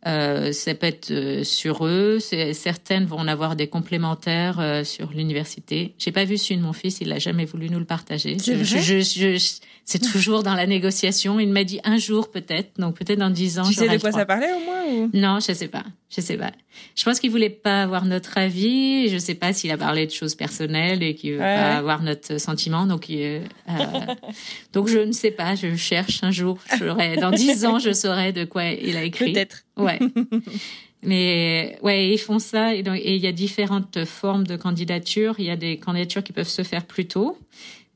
Euh, 0.05 0.51
ça 0.51 0.75
peut 0.75 0.87
être 0.87 1.11
euh, 1.11 1.43
sur 1.43 1.85
eux. 1.85 2.19
Certaines 2.19 3.05
vont 3.05 3.17
en 3.17 3.27
avoir 3.27 3.55
des 3.55 3.67
complémentaires 3.67 4.59
euh, 4.59 4.83
sur 4.83 5.11
l'université. 5.11 5.95
J'ai 5.97 6.11
pas 6.11 6.23
vu 6.23 6.37
celui 6.37 6.57
de 6.57 6.61
mon 6.61 6.73
fils. 6.73 6.99
Il 7.01 7.11
a 7.11 7.19
jamais 7.19 7.45
voulu 7.45 7.69
nous 7.69 7.79
le 7.79 7.85
partager. 7.85 8.37
Je, 8.37 8.63
je, 8.63 9.01
je, 9.01 9.57
c'est 9.87 9.99
toujours 9.99 10.43
dans 10.43 10.53
la 10.53 10.67
négociation. 10.67 11.39
Il 11.39 11.49
m'a 11.49 11.63
dit 11.63 11.79
un 11.85 11.97
jour 11.97 12.29
peut-être. 12.29 12.77
Donc 12.77 12.97
peut-être 12.97 13.19
dans 13.19 13.29
dix 13.29 13.57
ans. 13.57 13.63
Tu 13.63 13.73
sais 13.73 13.87
de 13.87 13.97
quoi 13.97 14.11
ça 14.11 14.25
parlait 14.25 14.51
au 14.53 14.59
moins 14.59 14.85
ou... 14.85 15.09
Non, 15.13 15.39
je 15.39 15.53
sais 15.53 15.69
pas. 15.69 15.83
Je 16.09 16.19
sais 16.19 16.37
pas. 16.37 16.51
Je 16.95 17.05
pense 17.05 17.19
qu'il 17.19 17.31
voulait 17.31 17.49
pas 17.49 17.83
avoir 17.83 18.03
notre 18.05 18.37
avis. 18.37 19.07
Je 19.07 19.17
sais 19.17 19.33
pas 19.33 19.53
s'il 19.53 19.71
a 19.71 19.77
parlé 19.77 20.05
de 20.05 20.11
choses 20.11 20.35
personnelles 20.35 21.03
et 21.03 21.15
qu'il 21.15 21.33
veut 21.33 21.39
pas 21.39 21.77
avoir 21.77 22.01
notre 22.01 22.37
sentiment. 22.37 22.85
Donc, 22.85 23.09
euh, 23.09 23.41
donc 24.73 24.89
je 24.89 24.99
ne 24.99 25.13
sais 25.13 25.31
pas. 25.31 25.55
Je 25.55 25.75
cherche 25.77 26.21
un 26.21 26.31
jour. 26.31 26.59
dans 26.81 27.31
dix 27.31 27.65
ans, 27.65 27.79
je 27.79 27.93
saurai 27.93 28.33
de 28.33 28.43
quoi 28.43 28.65
il 28.65 28.97
a 28.97 29.03
écrit. 29.03 29.31
Peut-être. 29.31 29.63
Ouais. 29.77 29.86
Mais 31.03 31.77
ouais, 31.83 32.09
ils 32.09 32.17
font 32.17 32.39
ça. 32.39 32.75
Et 32.75 32.81
il 33.15 33.21
y 33.21 33.27
a 33.27 33.31
différentes 33.31 34.03
formes 34.05 34.45
de 34.45 34.55
candidature. 34.55 35.35
Il 35.37 35.45
y 35.45 35.51
a 35.51 35.55
des 35.55 35.77
candidatures 35.77 36.23
qui 36.23 36.33
peuvent 36.33 36.47
se 36.47 36.63
faire 36.63 36.85
plus 36.85 37.07
tôt. 37.07 37.37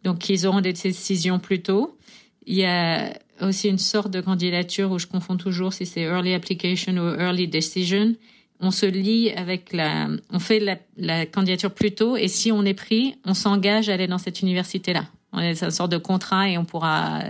Donc, 0.04 0.30
ils 0.30 0.48
auront 0.48 0.62
des 0.62 0.74
décisions 0.74 1.40
plus 1.40 1.62
tôt. 1.62 1.98
Il 2.46 2.56
y 2.56 2.66
a 2.66 3.14
aussi 3.42 3.70
une 3.70 3.78
sorte 3.78 4.12
de 4.12 4.22
candidature 4.22 4.92
où 4.92 5.00
je 5.00 5.08
confonds 5.08 5.38
toujours 5.38 5.74
si 5.74 5.86
c'est 5.86 6.02
early 6.02 6.34
application 6.34 6.94
ou 6.94 7.20
early 7.20 7.48
decision. 7.48 8.16
On 8.60 8.72
se 8.72 8.86
lie 8.86 9.32
avec 9.32 9.74
la, 9.74 10.08
on 10.30 10.40
fait 10.40 10.60
la, 10.98 11.26
candidature 11.26 11.74
plus 11.74 11.92
tôt 11.92 12.16
et 12.16 12.28
si 12.28 12.52
on 12.52 12.64
est 12.64 12.76
pris, 12.76 13.16
on 13.26 13.34
s'engage 13.34 13.90
à 13.90 13.94
aller 13.94 14.08
dans 14.08 14.20
cette 14.20 14.42
université-là. 14.42 15.06
C'est 15.34 15.66
une 15.66 15.72
sorte 15.72 15.92
de 15.92 15.98
contrat 15.98 16.50
et 16.50 16.58
on 16.58 16.66
pourra. 16.66 17.24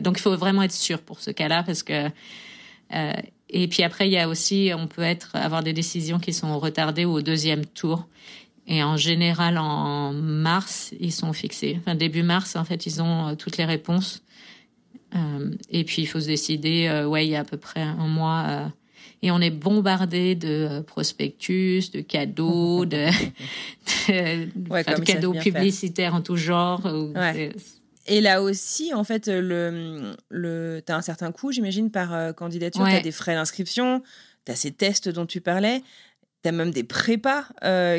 Donc 0.00 0.18
il 0.18 0.22
faut 0.22 0.36
vraiment 0.36 0.62
être 0.62 0.72
sûr 0.72 1.00
pour 1.00 1.20
ce 1.20 1.30
cas-là 1.30 1.62
parce 1.62 1.82
que. 1.82 2.08
Euh, 2.94 3.12
et 3.52 3.68
puis 3.68 3.82
après, 3.82 4.08
il 4.08 4.12
y 4.12 4.18
a 4.18 4.28
aussi, 4.28 4.70
on 4.74 4.86
peut 4.86 5.02
être 5.02 5.30
avoir 5.34 5.62
des 5.62 5.74
décisions 5.74 6.18
qui 6.18 6.32
sont 6.32 6.58
retardées 6.58 7.04
au 7.04 7.20
deuxième 7.20 7.66
tour. 7.66 8.08
Et 8.66 8.82
en 8.82 8.96
général, 8.96 9.58
en 9.58 10.12
mars, 10.12 10.94
ils 10.98 11.12
sont 11.12 11.32
fixés. 11.34 11.78
Enfin, 11.80 11.94
début 11.94 12.22
mars, 12.22 12.56
en 12.56 12.64
fait, 12.64 12.86
ils 12.86 13.02
ont 13.02 13.28
euh, 13.28 13.34
toutes 13.34 13.58
les 13.58 13.64
réponses. 13.66 14.22
Euh, 15.14 15.50
et 15.68 15.84
puis, 15.84 16.02
il 16.02 16.06
faut 16.06 16.20
se 16.20 16.28
décider, 16.28 16.86
euh, 16.88 17.06
ouais, 17.06 17.26
il 17.26 17.30
y 17.30 17.36
a 17.36 17.40
à 17.40 17.44
peu 17.44 17.58
près 17.58 17.82
un 17.82 18.06
mois. 18.06 18.44
Euh, 18.48 18.66
et 19.20 19.30
on 19.30 19.40
est 19.40 19.50
bombardé 19.50 20.34
de 20.34 20.80
prospectus, 20.86 21.90
de 21.92 22.00
cadeaux, 22.00 22.84
de, 22.86 23.08
de, 24.08 25.04
cadeaux 25.04 25.34
publicitaires 25.34 26.14
en 26.14 26.22
tout 26.22 26.36
genre. 26.36 26.80
Et 28.06 28.20
là 28.20 28.42
aussi, 28.42 28.92
en 28.94 29.04
fait, 29.04 29.28
le, 29.28 30.14
le, 30.30 30.82
tu 30.84 30.92
as 30.92 30.96
un 30.96 31.02
certain 31.02 31.32
coût, 31.32 31.52
j'imagine, 31.52 31.90
par 31.90 32.34
candidature. 32.34 32.84
Tu 32.84 32.92
as 32.92 33.00
des 33.00 33.12
frais 33.12 33.34
d'inscription, 33.34 34.02
tu 34.44 34.52
as 34.52 34.56
ces 34.56 34.72
tests 34.72 35.08
dont 35.08 35.26
tu 35.26 35.40
parlais. 35.40 35.82
Tu 36.42 36.48
as 36.48 36.52
même 36.52 36.72
des 36.72 36.84
prépas 36.84 37.44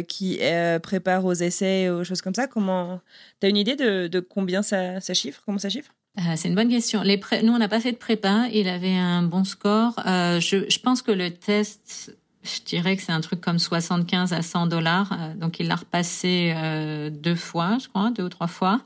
qui 0.08 0.40
préparent 0.82 1.26
aux 1.26 1.34
essais, 1.34 1.90
aux 1.90 2.04
choses 2.04 2.22
comme 2.22 2.36
ça. 2.36 2.48
Comment 2.48 3.00
Tu 3.40 3.48
as 3.48 3.50
une 3.50 3.58
idée 3.58 3.76
de, 3.76 4.08
de 4.08 4.20
combien 4.20 4.62
ça, 4.62 5.00
ça, 5.00 5.14
chiffre? 5.14 5.42
Comment 5.46 5.58
ça 5.60 5.70
chiffre? 5.70 5.94
Euh, 6.20 6.34
c'est 6.36 6.48
une 6.48 6.56
bonne 6.56 6.70
question. 6.70 7.02
Les 7.02 7.20
Nous, 7.44 7.54
on 7.54 7.58
n'a 7.58 7.68
pas 7.68 7.80
fait 7.80 7.92
de 7.92 7.98
prépa. 7.98 8.48
Il 8.52 8.68
avait 8.68 8.96
un 8.96 9.24
bon 9.24 9.44
score. 9.44 9.96
Euh, 10.06 10.40
je, 10.40 10.70
je, 10.70 10.80
pense 10.80 11.02
que 11.02 11.12
le 11.12 11.32
test, 11.32 12.16
je 12.44 12.62
dirais 12.62 12.96
que 12.96 13.02
c'est 13.02 13.12
un 13.12 13.22
truc 13.22 13.42
comme 13.42 13.58
75 13.58 14.32
à 14.32 14.42
100 14.44 14.68
dollars. 14.68 15.12
Euh, 15.12 15.34
donc, 15.34 15.60
il 15.60 15.68
l'a 15.68 15.76
repassé 15.76 16.54
euh, 16.56 17.10
deux 17.10 17.36
fois, 17.36 17.78
je 17.82 17.88
crois, 17.88 18.12
deux 18.12 18.24
ou 18.24 18.30
trois 18.30 18.48
fois. 18.48 18.82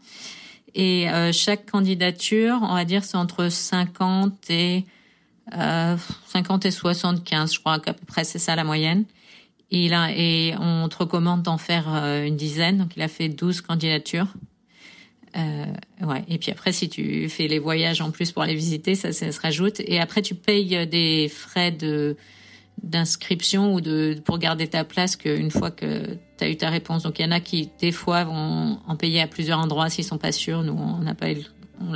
Et 0.77 1.09
euh, 1.09 1.31
chaque 1.33 1.69
candidature, 1.69 2.59
on 2.61 2.75
va 2.75 2.85
dire, 2.85 3.03
c'est 3.03 3.17
entre 3.17 3.49
50 3.49 4.49
et 4.51 4.85
50 5.51 6.65
et 6.65 6.71
75, 6.71 7.53
je 7.53 7.59
crois 7.59 7.79
qu'à 7.79 7.93
peu 7.93 8.05
près 8.05 8.25
c'est 8.25 8.37
ça 8.37 8.55
la 8.55 8.63
moyenne. 8.63 9.05
Et, 9.71 9.85
il 9.85 9.93
et 9.93 10.53
on 10.59 10.87
te 10.87 10.97
recommande 10.97 11.41
d'en 11.41 11.57
faire 11.57 11.87
une 11.87 12.35
dizaine. 12.35 12.77
Donc, 12.77 12.91
il 12.95 13.01
a 13.01 13.07
fait 13.07 13.27
12 13.27 13.61
candidatures. 13.61 14.27
Euh, 15.35 15.65
ouais. 16.05 16.23
Et 16.27 16.37
puis 16.37 16.51
après, 16.51 16.71
si 16.71 16.89
tu 16.89 17.27
fais 17.27 17.47
les 17.47 17.59
voyages 17.59 18.01
en 18.01 18.11
plus 18.11 18.31
pour 18.31 18.43
aller 18.43 18.55
visiter, 18.55 18.93
ça, 18.93 19.11
ça 19.13 19.31
se 19.31 19.41
rajoute. 19.41 19.79
Et 19.79 19.99
après, 19.99 20.21
tu 20.21 20.35
payes 20.35 20.85
des 20.87 21.29
frais 21.29 21.71
de 21.71 22.15
d'inscription 22.83 23.73
ou 23.73 23.81
de 23.81 24.21
pour 24.23 24.37
garder 24.37 24.67
ta 24.67 24.83
place 24.83 25.15
qu'une 25.15 25.49
fois 25.49 25.71
que 25.71 26.17
tu 26.37 26.43
as 26.43 26.49
eu 26.49 26.57
ta 26.57 26.69
réponse. 26.69 27.03
Donc 27.03 27.19
il 27.19 27.23
y 27.23 27.25
en 27.25 27.31
a 27.31 27.39
qui 27.39 27.69
des 27.79 27.91
fois 27.91 28.23
vont 28.23 28.79
en 28.87 28.95
payer 28.95 29.21
à 29.21 29.27
plusieurs 29.27 29.59
endroits 29.59 29.89
s'ils 29.89 30.03
sont 30.03 30.17
pas 30.17 30.31
sûrs. 30.31 30.63
Nous 30.63 30.73
on 30.73 30.99
n'a 30.99 31.15
pas 31.15 31.27
on, 31.81 31.93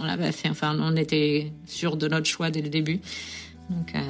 on 0.00 0.32
fait. 0.32 0.50
Enfin 0.50 0.76
on 0.80 0.96
était 0.96 1.52
sûr 1.66 1.96
de 1.96 2.08
notre 2.08 2.26
choix 2.26 2.50
dès 2.50 2.62
le 2.62 2.68
début. 2.68 3.00
Donc 3.70 3.94
euh, 3.94 4.00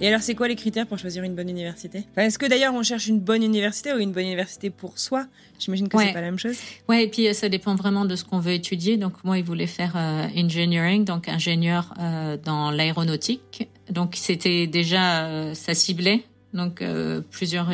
Et 0.00 0.06
alors, 0.06 0.22
c'est 0.22 0.36
quoi 0.36 0.46
les 0.46 0.54
critères 0.54 0.86
pour 0.86 0.96
choisir 0.98 1.24
une 1.24 1.34
bonne 1.34 1.48
université? 1.48 2.04
Est-ce 2.16 2.38
que 2.38 2.46
d'ailleurs 2.46 2.72
on 2.72 2.84
cherche 2.84 3.08
une 3.08 3.18
bonne 3.18 3.42
université 3.42 3.92
ou 3.92 3.98
une 3.98 4.12
bonne 4.12 4.26
université 4.26 4.70
pour 4.70 4.96
soi? 4.96 5.26
J'imagine 5.58 5.88
que 5.88 5.98
c'est 5.98 6.12
pas 6.12 6.20
la 6.20 6.30
même 6.30 6.38
chose. 6.38 6.56
Ouais, 6.88 7.04
et 7.04 7.08
puis 7.08 7.26
euh, 7.26 7.32
ça 7.32 7.48
dépend 7.48 7.74
vraiment 7.74 8.04
de 8.04 8.14
ce 8.14 8.24
qu'on 8.24 8.38
veut 8.38 8.52
étudier. 8.52 8.96
Donc 8.96 9.24
moi, 9.24 9.38
il 9.38 9.44
voulait 9.44 9.66
faire 9.66 9.94
euh, 9.96 10.28
engineering, 10.36 11.04
donc 11.04 11.28
ingénieur 11.28 11.92
euh, 11.98 12.36
dans 12.36 12.70
l'aéronautique. 12.70 13.68
Donc 13.90 14.14
c'était 14.14 14.68
déjà 14.68 15.54
ça 15.54 15.74
ciblait 15.74 16.22
donc 16.52 16.82
plusieurs 17.30 17.70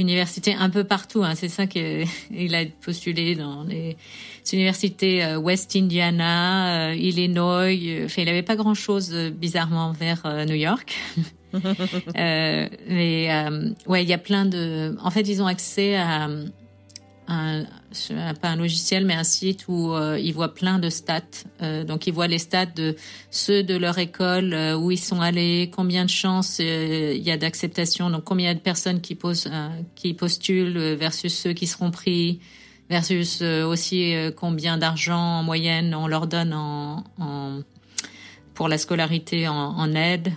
universités 0.00 0.54
un 0.54 0.70
peu 0.70 0.84
partout. 0.84 1.22
Hein. 1.22 1.34
C'est 1.34 1.48
ça 1.48 1.66
qu'il 1.66 2.06
a 2.54 2.64
postulé 2.80 3.36
dans 3.36 3.62
les 3.64 3.96
universités 4.52 5.36
West 5.36 5.76
Indiana, 5.76 6.94
Illinois. 6.94 7.68
Enfin, 8.04 8.22
il 8.22 8.24
n'avait 8.24 8.42
pas 8.42 8.56
grand-chose 8.56 9.14
bizarrement 9.32 9.92
vers 9.92 10.22
New 10.46 10.56
York. 10.56 10.96
euh, 11.54 12.68
mais 12.88 13.30
euh, 13.30 13.70
ouais, 13.86 14.02
il 14.02 14.08
y 14.08 14.12
a 14.12 14.18
plein 14.18 14.46
de. 14.46 14.96
En 15.02 15.10
fait, 15.10 15.22
ils 15.22 15.42
ont 15.42 15.46
accès 15.46 15.96
à 15.96 16.28
pas 18.40 18.48
un 18.48 18.56
logiciel, 18.56 19.04
mais 19.04 19.14
un 19.14 19.24
site 19.24 19.66
où 19.68 19.92
euh, 19.92 20.18
ils 20.18 20.32
voient 20.32 20.52
plein 20.52 20.78
de 20.78 20.90
stats. 20.90 21.22
Euh, 21.62 21.84
donc, 21.84 22.06
ils 22.06 22.12
voient 22.12 22.26
les 22.26 22.38
stats 22.38 22.66
de 22.66 22.96
ceux 23.30 23.62
de 23.62 23.76
leur 23.76 23.98
école, 23.98 24.52
euh, 24.52 24.76
où 24.76 24.90
ils 24.90 24.98
sont 24.98 25.20
allés, 25.20 25.70
combien 25.72 26.04
de 26.04 26.10
chances 26.10 26.58
il 26.58 27.22
y 27.22 27.30
a 27.30 27.36
d'acceptation, 27.36 28.10
donc 28.10 28.24
combien 28.24 28.54
de 28.54 28.58
personnes 28.58 29.00
qui, 29.00 29.14
postulent 29.14 30.94
versus 30.94 31.34
ceux 31.34 31.52
qui 31.52 31.66
seront 31.66 31.90
pris, 31.90 32.40
versus 32.88 33.42
aussi 33.42 34.14
combien 34.36 34.76
d'argent 34.76 35.38
en 35.38 35.42
moyenne 35.44 35.94
on 35.94 36.08
leur 36.08 36.26
donne 36.26 36.56
pour 38.54 38.68
la 38.68 38.78
scolarité 38.78 39.46
en, 39.46 39.54
en 39.54 39.94
aide. 39.94 40.32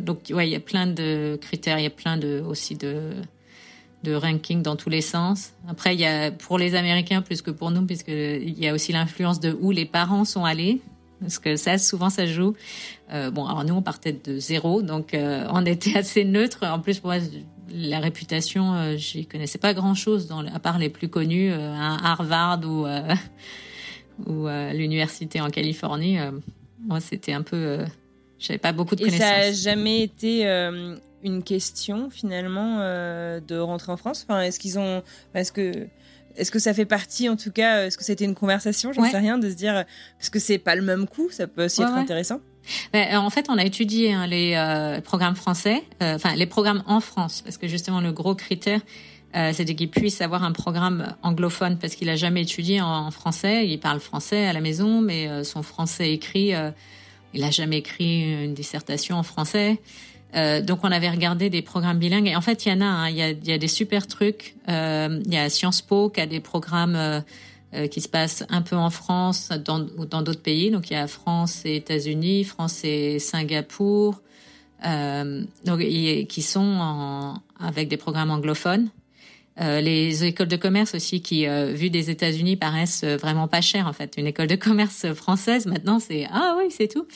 donc, 0.00 0.30
ouais, 0.30 0.48
il 0.48 0.52
y 0.52 0.56
a 0.56 0.60
plein 0.60 0.86
de 0.86 1.38
critères, 1.40 1.78
il 1.78 1.82
y 1.82 1.86
a 1.86 1.90
plein 1.90 2.16
de 2.16 2.42
aussi 2.46 2.76
de 2.76 3.12
de 4.02 4.14
ranking 4.14 4.62
dans 4.62 4.76
tous 4.76 4.88
les 4.88 5.00
sens. 5.00 5.52
Après, 5.68 5.94
il 5.94 6.00
y 6.00 6.06
a 6.06 6.30
pour 6.30 6.58
les 6.58 6.74
Américains 6.74 7.22
plus 7.22 7.42
que 7.42 7.50
pour 7.50 7.70
nous, 7.70 7.86
puisque 7.86 8.08
il 8.08 8.58
y 8.58 8.68
a 8.68 8.74
aussi 8.74 8.92
l'influence 8.92 9.40
de 9.40 9.56
où 9.60 9.70
les 9.70 9.84
parents 9.84 10.24
sont 10.24 10.44
allés, 10.44 10.80
parce 11.20 11.38
que 11.38 11.56
ça, 11.56 11.78
souvent, 11.78 12.10
ça 12.10 12.26
joue. 12.26 12.54
Euh, 13.12 13.30
bon, 13.30 13.46
alors 13.46 13.64
nous, 13.64 13.74
on 13.74 13.82
partait 13.82 14.12
de 14.12 14.38
zéro, 14.38 14.82
donc 14.82 15.14
euh, 15.14 15.46
on 15.50 15.64
était 15.64 15.96
assez 15.98 16.24
neutre. 16.24 16.64
En 16.64 16.80
plus, 16.80 17.02
moi, 17.02 17.16
la 17.70 18.00
réputation, 18.00 18.74
euh, 18.74 18.96
j'y 18.96 19.26
connaissais 19.26 19.58
pas 19.58 19.74
grand-chose, 19.74 20.32
à 20.52 20.58
part 20.58 20.78
les 20.78 20.88
plus 20.88 21.08
connus, 21.08 21.50
euh, 21.50 21.72
un 21.72 21.96
Harvard 22.02 22.60
ou 22.64 22.86
ou 24.26 24.48
l'université 24.72 25.42
en 25.42 25.50
Californie. 25.50 26.16
moi, 26.80 27.00
c'était 27.00 27.34
un 27.34 27.42
peu, 27.42 27.84
j'avais 28.38 28.58
pas 28.58 28.72
beaucoup 28.72 28.96
de 28.96 29.04
connaissances. 29.04 29.20
Et 29.20 29.42
ça 29.42 29.48
a 29.48 29.52
jamais 29.52 30.02
été 30.02 30.46
une 31.26 31.42
question 31.42 32.08
finalement 32.10 32.78
euh, 32.80 33.40
de 33.40 33.58
rentrer 33.58 33.92
en 33.92 33.96
France? 33.96 34.24
Enfin, 34.26 34.40
est-ce 34.42 34.58
qu'ils 34.58 34.78
ont, 34.78 35.02
est-ce 35.34 35.52
que, 35.52 35.88
est-ce 36.36 36.50
que 36.50 36.58
ça 36.58 36.72
fait 36.72 36.84
partie 36.84 37.28
en 37.28 37.36
tout 37.36 37.50
cas, 37.50 37.84
est-ce 37.84 37.98
que 37.98 38.04
c'était 38.04 38.24
une 38.24 38.34
conversation? 38.34 38.92
J'en 38.92 39.04
sais 39.04 39.18
rien 39.18 39.36
de 39.36 39.50
se 39.50 39.54
dire 39.54 39.84
parce 40.18 40.30
que 40.30 40.38
c'est 40.38 40.58
pas 40.58 40.74
le 40.74 40.82
même 40.82 41.06
coup, 41.06 41.28
ça 41.30 41.46
peut 41.46 41.64
aussi 41.64 41.82
être 41.82 41.92
intéressant. 41.92 42.40
Ben, 42.92 43.18
en 43.18 43.30
fait, 43.30 43.46
on 43.48 43.58
a 43.58 43.64
étudié 43.64 44.12
hein, 44.12 44.26
les 44.26 44.54
euh, 44.56 45.00
programmes 45.00 45.36
français, 45.36 45.84
euh, 46.02 46.16
enfin 46.16 46.34
les 46.34 46.46
programmes 46.46 46.82
en 46.86 47.00
France, 47.00 47.42
parce 47.42 47.58
que 47.58 47.68
justement 47.68 48.00
le 48.00 48.12
gros 48.12 48.34
critère, 48.34 48.80
c'était 49.52 49.74
qu'il 49.74 49.90
puisse 49.90 50.22
avoir 50.22 50.44
un 50.44 50.52
programme 50.52 51.14
anglophone, 51.22 51.76
parce 51.78 51.94
qu'il 51.94 52.08
a 52.08 52.16
jamais 52.16 52.40
étudié 52.40 52.80
en, 52.80 53.10
français. 53.10 53.68
Il 53.68 53.78
parle 53.78 54.00
français 54.00 54.46
à 54.46 54.54
la 54.54 54.62
maison, 54.62 55.02
mais 55.02 55.44
son 55.44 55.62
français 55.62 56.10
écrit, 56.10 56.54
il 57.34 57.44
a 57.44 57.50
jamais 57.50 57.76
écrit 57.76 58.44
une 58.44 58.54
dissertation 58.54 59.16
en 59.16 59.22
français. 59.22 59.78
Euh, 60.34 60.60
donc 60.60 60.80
on 60.82 60.90
avait 60.90 61.08
regardé 61.08 61.50
des 61.50 61.62
programmes 61.62 61.98
bilingues 61.98 62.26
et 62.26 62.36
en 62.36 62.40
fait 62.40 62.66
il 62.66 62.70
y 62.70 62.72
en 62.72 62.80
a, 62.80 62.84
hein, 62.84 63.08
il, 63.08 63.16
y 63.16 63.22
a 63.22 63.30
y 63.30 63.52
a 63.52 63.58
des 63.58 63.68
super 63.68 64.06
trucs. 64.06 64.56
Euh, 64.68 65.20
il 65.24 65.32
y 65.32 65.38
a 65.38 65.48
Sciences 65.48 65.82
Po 65.82 66.10
qui 66.10 66.20
a 66.20 66.26
des 66.26 66.40
programmes 66.40 66.96
euh, 66.96 67.20
euh, 67.74 67.86
qui 67.86 68.00
se 68.00 68.08
passent 68.08 68.44
un 68.48 68.62
peu 68.62 68.76
en 68.76 68.90
France 68.90 69.50
dans, 69.64 69.86
ou 69.96 70.04
dans 70.04 70.22
d'autres 70.22 70.42
pays. 70.42 70.70
Donc 70.70 70.90
il 70.90 70.94
y 70.94 70.96
a 70.96 71.06
France 71.06 71.62
et 71.64 71.76
États-Unis, 71.76 72.44
France 72.44 72.84
et 72.84 73.18
Singapour, 73.18 74.20
donc 75.64 75.80
qui 75.80 76.42
sont 76.42 76.78
en, 76.80 77.42
avec 77.58 77.88
des 77.88 77.96
programmes 77.96 78.30
anglophones. 78.30 78.88
Euh, 79.58 79.80
les 79.80 80.24
écoles 80.24 80.48
de 80.48 80.56
commerce 80.56 80.94
aussi 80.94 81.22
qui, 81.22 81.46
euh, 81.46 81.72
vu 81.72 81.88
des 81.88 82.10
États-Unis, 82.10 82.56
paraissent 82.56 83.04
euh, 83.04 83.16
vraiment 83.16 83.48
pas 83.48 83.62
chères 83.62 83.86
en 83.86 83.94
fait. 83.94 84.14
Une 84.18 84.26
école 84.26 84.48
de 84.48 84.54
commerce 84.56 85.12
française 85.14 85.64
maintenant, 85.66 85.98
c'est 85.98 86.26
ah 86.30 86.56
oui, 86.58 86.66
c'est 86.70 86.88
tout. 86.88 87.06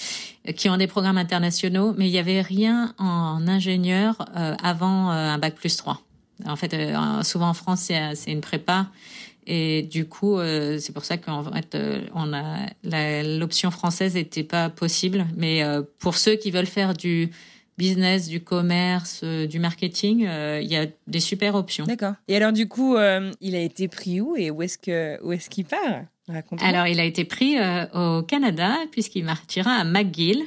Qui 0.56 0.70
ont 0.70 0.78
des 0.78 0.86
programmes 0.86 1.18
internationaux, 1.18 1.94
mais 1.98 2.08
il 2.08 2.12
y 2.12 2.18
avait 2.18 2.40
rien 2.40 2.94
en 2.98 3.46
ingénieur 3.46 4.24
avant 4.34 5.10
un 5.10 5.36
bac 5.36 5.54
plus 5.54 5.76
3. 5.76 6.00
En 6.46 6.56
fait, 6.56 6.74
souvent 7.22 7.50
en 7.50 7.54
France, 7.54 7.90
c'est 8.14 8.32
une 8.32 8.40
prépa. 8.40 8.86
Et 9.46 9.82
du 9.82 10.06
coup, 10.06 10.38
c'est 10.78 10.92
pour 10.94 11.04
ça 11.04 11.18
qu'en 11.18 11.44
fait, 11.44 11.76
on 12.14 12.32
a 12.32 13.22
l'option 13.22 13.70
française 13.70 14.14
n'était 14.14 14.42
pas 14.42 14.70
possible. 14.70 15.26
Mais 15.36 15.62
pour 15.98 16.16
ceux 16.16 16.36
qui 16.36 16.50
veulent 16.50 16.64
faire 16.64 16.94
du 16.94 17.30
business, 17.80 18.28
du 18.28 18.40
commerce, 18.44 19.22
euh, 19.24 19.46
du 19.46 19.58
marketing, 19.58 20.26
euh, 20.26 20.60
il 20.62 20.70
y 20.70 20.76
a 20.76 20.86
des 21.06 21.18
super 21.18 21.54
options. 21.54 21.86
D'accord. 21.86 22.12
Et 22.28 22.36
alors 22.36 22.52
du 22.52 22.68
coup, 22.68 22.96
euh, 22.96 23.32
il 23.40 23.54
a 23.56 23.60
été 23.60 23.88
pris 23.88 24.20
où 24.20 24.36
et 24.36 24.50
où 24.50 24.60
est-ce 24.60 24.76
que 24.76 25.18
où 25.24 25.32
est-ce 25.32 25.48
qu'il 25.48 25.64
part? 25.64 26.04
Alors 26.60 26.86
il 26.86 27.00
a 27.00 27.04
été 27.04 27.24
pris 27.24 27.56
au 27.92 28.22
Canada 28.22 28.76
puisqu'il 28.92 29.24
partira 29.24 29.72
à 29.72 29.82
McGill, 29.82 30.44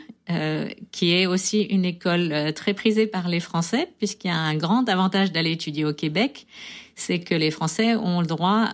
qui 0.94 1.14
est 1.14 1.26
aussi 1.26 1.64
une 1.64 1.84
école 1.84 2.54
très 2.56 2.74
prisée 2.74 3.06
par 3.06 3.28
les 3.28 3.42
Français 3.42 3.90
puisqu'il 3.98 4.30
y 4.30 4.32
a 4.32 4.38
un 4.38 4.56
grand 4.56 4.88
avantage 4.88 5.34
d'aller 5.34 5.52
étudier 5.52 5.84
au 5.84 5.92
Québec, 5.92 6.48
c'est 6.96 7.20
que 7.20 7.36
les 7.36 7.52
Français 7.52 7.98
ont 7.98 8.22
le 8.22 8.28
droit 8.28 8.70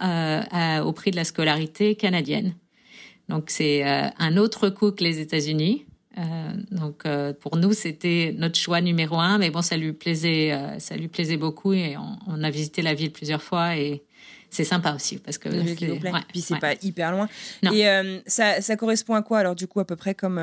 au 0.84 0.92
prix 0.94 1.10
de 1.10 1.16
la 1.16 1.24
scolarité 1.24 1.96
canadienne. 1.96 2.54
Donc 3.28 3.46
c'est 3.50 3.82
un 3.84 4.38
autre 4.38 4.70
coût 4.70 4.92
que 4.92 5.04
les 5.04 5.20
États-Unis. 5.20 5.88
Euh, 6.20 6.24
donc 6.72 7.06
euh, 7.06 7.34
pour 7.34 7.56
nous 7.56 7.72
c'était 7.72 8.36
notre 8.38 8.58
choix 8.58 8.82
numéro 8.82 9.18
un, 9.18 9.38
mais 9.38 9.52
bon 9.52 9.62
ça 9.62 9.78
lui 9.78 9.94
plaisait, 9.94 10.52
euh, 10.52 10.78
ça 10.80 10.98
lui 10.98 11.08
plaisait 11.08 11.38
beaucoup 11.38 11.72
et 11.72 11.96
on, 12.28 12.44
a 12.44 12.50
visité 12.50 12.82
la 12.82 12.94
ville 12.94 13.12
plusieurs 13.12 13.42
fois 13.42 13.78
et 13.78 14.04
c'est 14.50 14.66
sympa 14.66 14.94
aussi 14.94 15.18
parce 15.18 15.38
que 15.38 15.48
ouais, 15.50 16.22
puis 16.30 16.42
c'est 16.42 16.60
pas 16.60 16.74
hyper 16.82 17.12
loin. 17.12 17.30
Et 17.72 17.86
ça, 18.26 18.62
ça, 18.62 18.76
correspond 18.76 19.14
à 19.14 19.22
quoi 19.22 19.40
alors 19.40 19.56
du 19.56 19.68
coup 19.68 19.80
à 19.80 19.86
peu 19.86 19.96
près 19.96 20.16
comme 20.16 20.42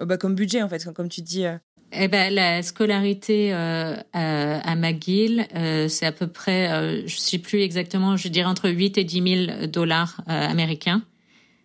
bah, 0.00 0.16
comme 0.16 0.34
budget 0.34 0.62
en 0.62 0.68
fait 0.68 0.92
comme 0.94 1.08
tu 1.08 1.20
dis. 1.20 1.44
Eh 1.92 2.06
ben, 2.06 2.32
la 2.32 2.62
scolarité 2.62 3.52
à, 3.52 4.04
à, 4.12 4.76
McGill, 4.76 5.44
c'est 5.88 6.06
à 6.06 6.12
peu 6.12 6.28
près, 6.28 7.02
je 7.04 7.16
sais 7.16 7.38
plus 7.38 7.62
exactement, 7.62 8.16
je 8.16 8.28
dirais 8.28 8.46
entre 8.48 8.70
8 8.70 8.96
et 8.96 9.04
10 9.04 9.46
000 9.46 9.66
dollars 9.66 10.22
américains 10.26 11.02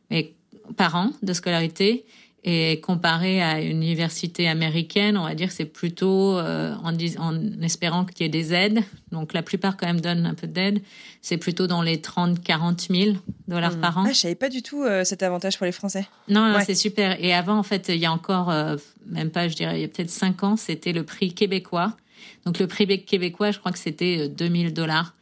mais, 0.09 0.33
par 0.77 0.95
an 0.95 1.11
de 1.21 1.33
scolarité. 1.33 2.05
Et 2.47 2.79
comparé 2.79 3.41
à 3.41 3.59
une 3.59 3.77
université 3.77 4.47
américaine, 4.47 5.17
on 5.17 5.23
va 5.23 5.33
dire 5.33 5.47
que 5.47 5.53
c'est 5.55 5.65
plutôt 5.65 6.37
euh, 6.37 6.75
en, 6.83 6.93
en, 6.93 7.61
espérant 7.63 8.05
qu'il 8.05 8.23
y 8.23 8.25
ait 8.27 8.29
des 8.29 8.53
aides. 8.53 8.83
Donc 9.11 9.33
la 9.33 9.41
plupart 9.41 9.75
quand 9.75 9.87
même 9.87 9.99
donnent 9.99 10.27
un 10.27 10.35
peu 10.35 10.45
d'aide. 10.45 10.79
C'est 11.23 11.37
plutôt 11.37 11.65
dans 11.65 11.81
les 11.81 11.97
30-40 11.97 13.05
000 13.05 13.17
dollars 13.47 13.75
hmm. 13.77 13.81
par 13.81 13.97
an. 13.97 14.03
Ah, 14.05 14.13
je 14.13 14.19
savais 14.19 14.35
pas 14.35 14.49
du 14.49 14.61
tout 14.61 14.83
euh, 14.83 15.03
cet 15.03 15.23
avantage 15.23 15.57
pour 15.57 15.65
les 15.65 15.71
Français. 15.71 16.07
Non, 16.29 16.55
c'est 16.63 16.75
super. 16.75 17.17
Et 17.19 17.33
avant, 17.33 17.57
en 17.57 17.63
fait, 17.63 17.89
il 17.89 17.97
y 17.97 18.05
a 18.05 18.11
encore, 18.11 18.51
euh, 18.51 18.75
même 19.07 19.31
pas, 19.31 19.47
je 19.47 19.55
dirais, 19.55 19.79
il 19.79 19.81
y 19.81 19.85
a 19.85 19.87
peut-être 19.87 20.11
5 20.11 20.43
ans, 20.43 20.55
c'était 20.55 20.93
le 20.93 21.01
prix 21.01 21.33
québécois. 21.33 21.97
Donc 22.45 22.59
le 22.59 22.67
prix 22.67 22.85
québécois, 23.05 23.49
je 23.49 23.57
crois 23.57 23.71
que 23.71 23.79
c'était 23.79 24.29
2000 24.29 24.71
dollars. 24.71 25.15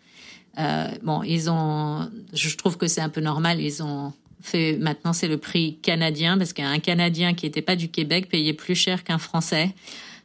bon, 1.04 1.24
ils 1.24 1.50
ont, 1.50 2.10
je 2.34 2.54
trouve 2.58 2.76
que 2.76 2.88
c'est 2.88 3.00
un 3.00 3.08
peu 3.08 3.22
normal, 3.22 3.62
ils 3.62 3.82
ont 3.82 4.12
maintenant 4.80 5.14
c'est 5.14 5.28
le 5.28 5.38
prix 5.38 5.80
canadien 5.82 6.38
parce 6.38 6.54
qu'un 6.54 6.80
Canadien 6.80 7.34
qui 7.34 7.46
n'était 7.46 7.62
pas 7.62 7.76
du 7.76 7.90
Québec 7.90 8.30
payait 8.30 8.54
plus 8.54 8.76
cher 8.76 9.04
qu'un 9.04 9.18
Français. 9.18 9.74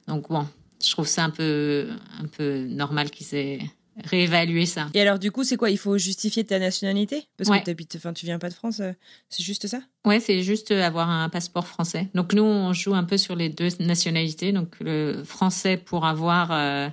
Donc 0.07 0.29
bon, 0.29 0.47
je 0.85 0.91
trouve 0.91 1.07
ça 1.07 1.25
un 1.25 1.31
peu 1.31 1.89
un 2.21 2.27
peu 2.27 2.67
normal 2.69 3.11
qu'ils 3.11 3.35
aient 3.35 3.61
réévalué 4.05 4.67
ça. 4.67 4.89
Et 4.95 5.01
alors 5.01 5.19
du 5.19 5.31
coup, 5.31 5.45
c'est 5.45 5.57
quoi? 5.57 5.71
Il 5.71 5.79
faut 5.79 5.99
justifier 5.99 6.45
ta 6.45 6.59
nationalité? 6.59 7.25
Parce 7.37 7.51
que 7.51 7.73
tu 7.73 7.97
enfin 7.97 8.13
tu 8.13 8.27
viens 8.27 8.39
pas 8.39 8.49
de 8.49 8.55
France, 8.55 8.81
euh, 8.81 8.93
c'est 9.29 9.43
juste 9.43 9.67
ça? 9.67 9.81
Ouais, 10.05 10.21
c'est 10.21 10.43
juste 10.43 10.71
avoir 10.71 11.11
un 11.11 11.29
passeport 11.29 11.67
français. 11.67 12.09
Donc 12.15 12.33
nous, 12.33 12.45
on 12.45 12.73
joue 12.73 12.95
un 12.95 13.05
peu 13.05 13.17
sur 13.17 13.35
les 13.35 13.49
deux 13.49 13.69
nationalités. 13.81 14.53
Donc 14.53 14.77
le 14.81 15.23
français 15.25 15.77
pour 15.77 16.07
avoir 16.07 16.51
euh, 16.53 16.89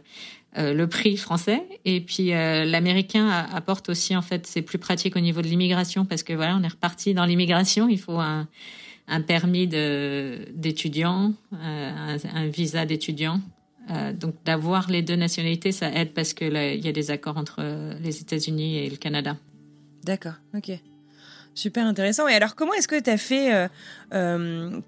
euh, 0.57 0.73
le 0.73 0.87
prix 0.87 1.17
français. 1.17 1.63
Et 1.83 1.99
puis 1.99 2.33
euh, 2.33 2.63
l'américain 2.63 3.27
apporte 3.29 3.89
aussi, 3.89 4.15
en 4.15 4.21
fait, 4.21 4.47
c'est 4.47 4.61
plus 4.61 4.77
pratique 4.77 5.15
au 5.15 5.19
niveau 5.19 5.41
de 5.41 5.47
l'immigration 5.47 6.05
parce 6.05 6.23
que 6.23 6.31
voilà, 6.33 6.55
on 6.55 6.63
est 6.63 6.69
reparti 6.69 7.13
dans 7.13 7.25
l'immigration. 7.25 7.89
Il 7.89 7.99
faut 7.99 8.19
un, 8.19 8.47
permis 9.27 9.67
d'étudiant, 9.67 11.33
euh, 11.53 12.17
un, 12.33 12.47
visa 12.47 12.85
d'étudiant. 12.85 13.41
donc 14.13 14.35
d'avoir 14.45 14.89
les 14.89 15.01
deux 15.01 15.17
nationalités, 15.17 15.71
ça 15.71 15.91
aide 15.91 16.13
parce 16.13 16.33
que 16.33 16.45
il 16.45 16.85
y 16.85 16.87
a 16.87 16.93
des 16.93 17.11
accords 17.11 17.37
entre 17.37 17.61
les 18.01 18.21
États-Unis 18.21 18.77
et 18.77 18.89
le 18.89 18.97
Canada. 18.97 19.37
D'accord, 20.03 20.35
ok. 20.55 20.71
Super 21.55 21.87
intéressant. 21.87 22.27
Et 22.27 22.33
alors, 22.33 22.53
comment 22.53 22.73
est-ce 22.73 22.87
que 22.87 22.99
tu 22.99 23.09
as 23.09 23.17
fait, 23.17 23.69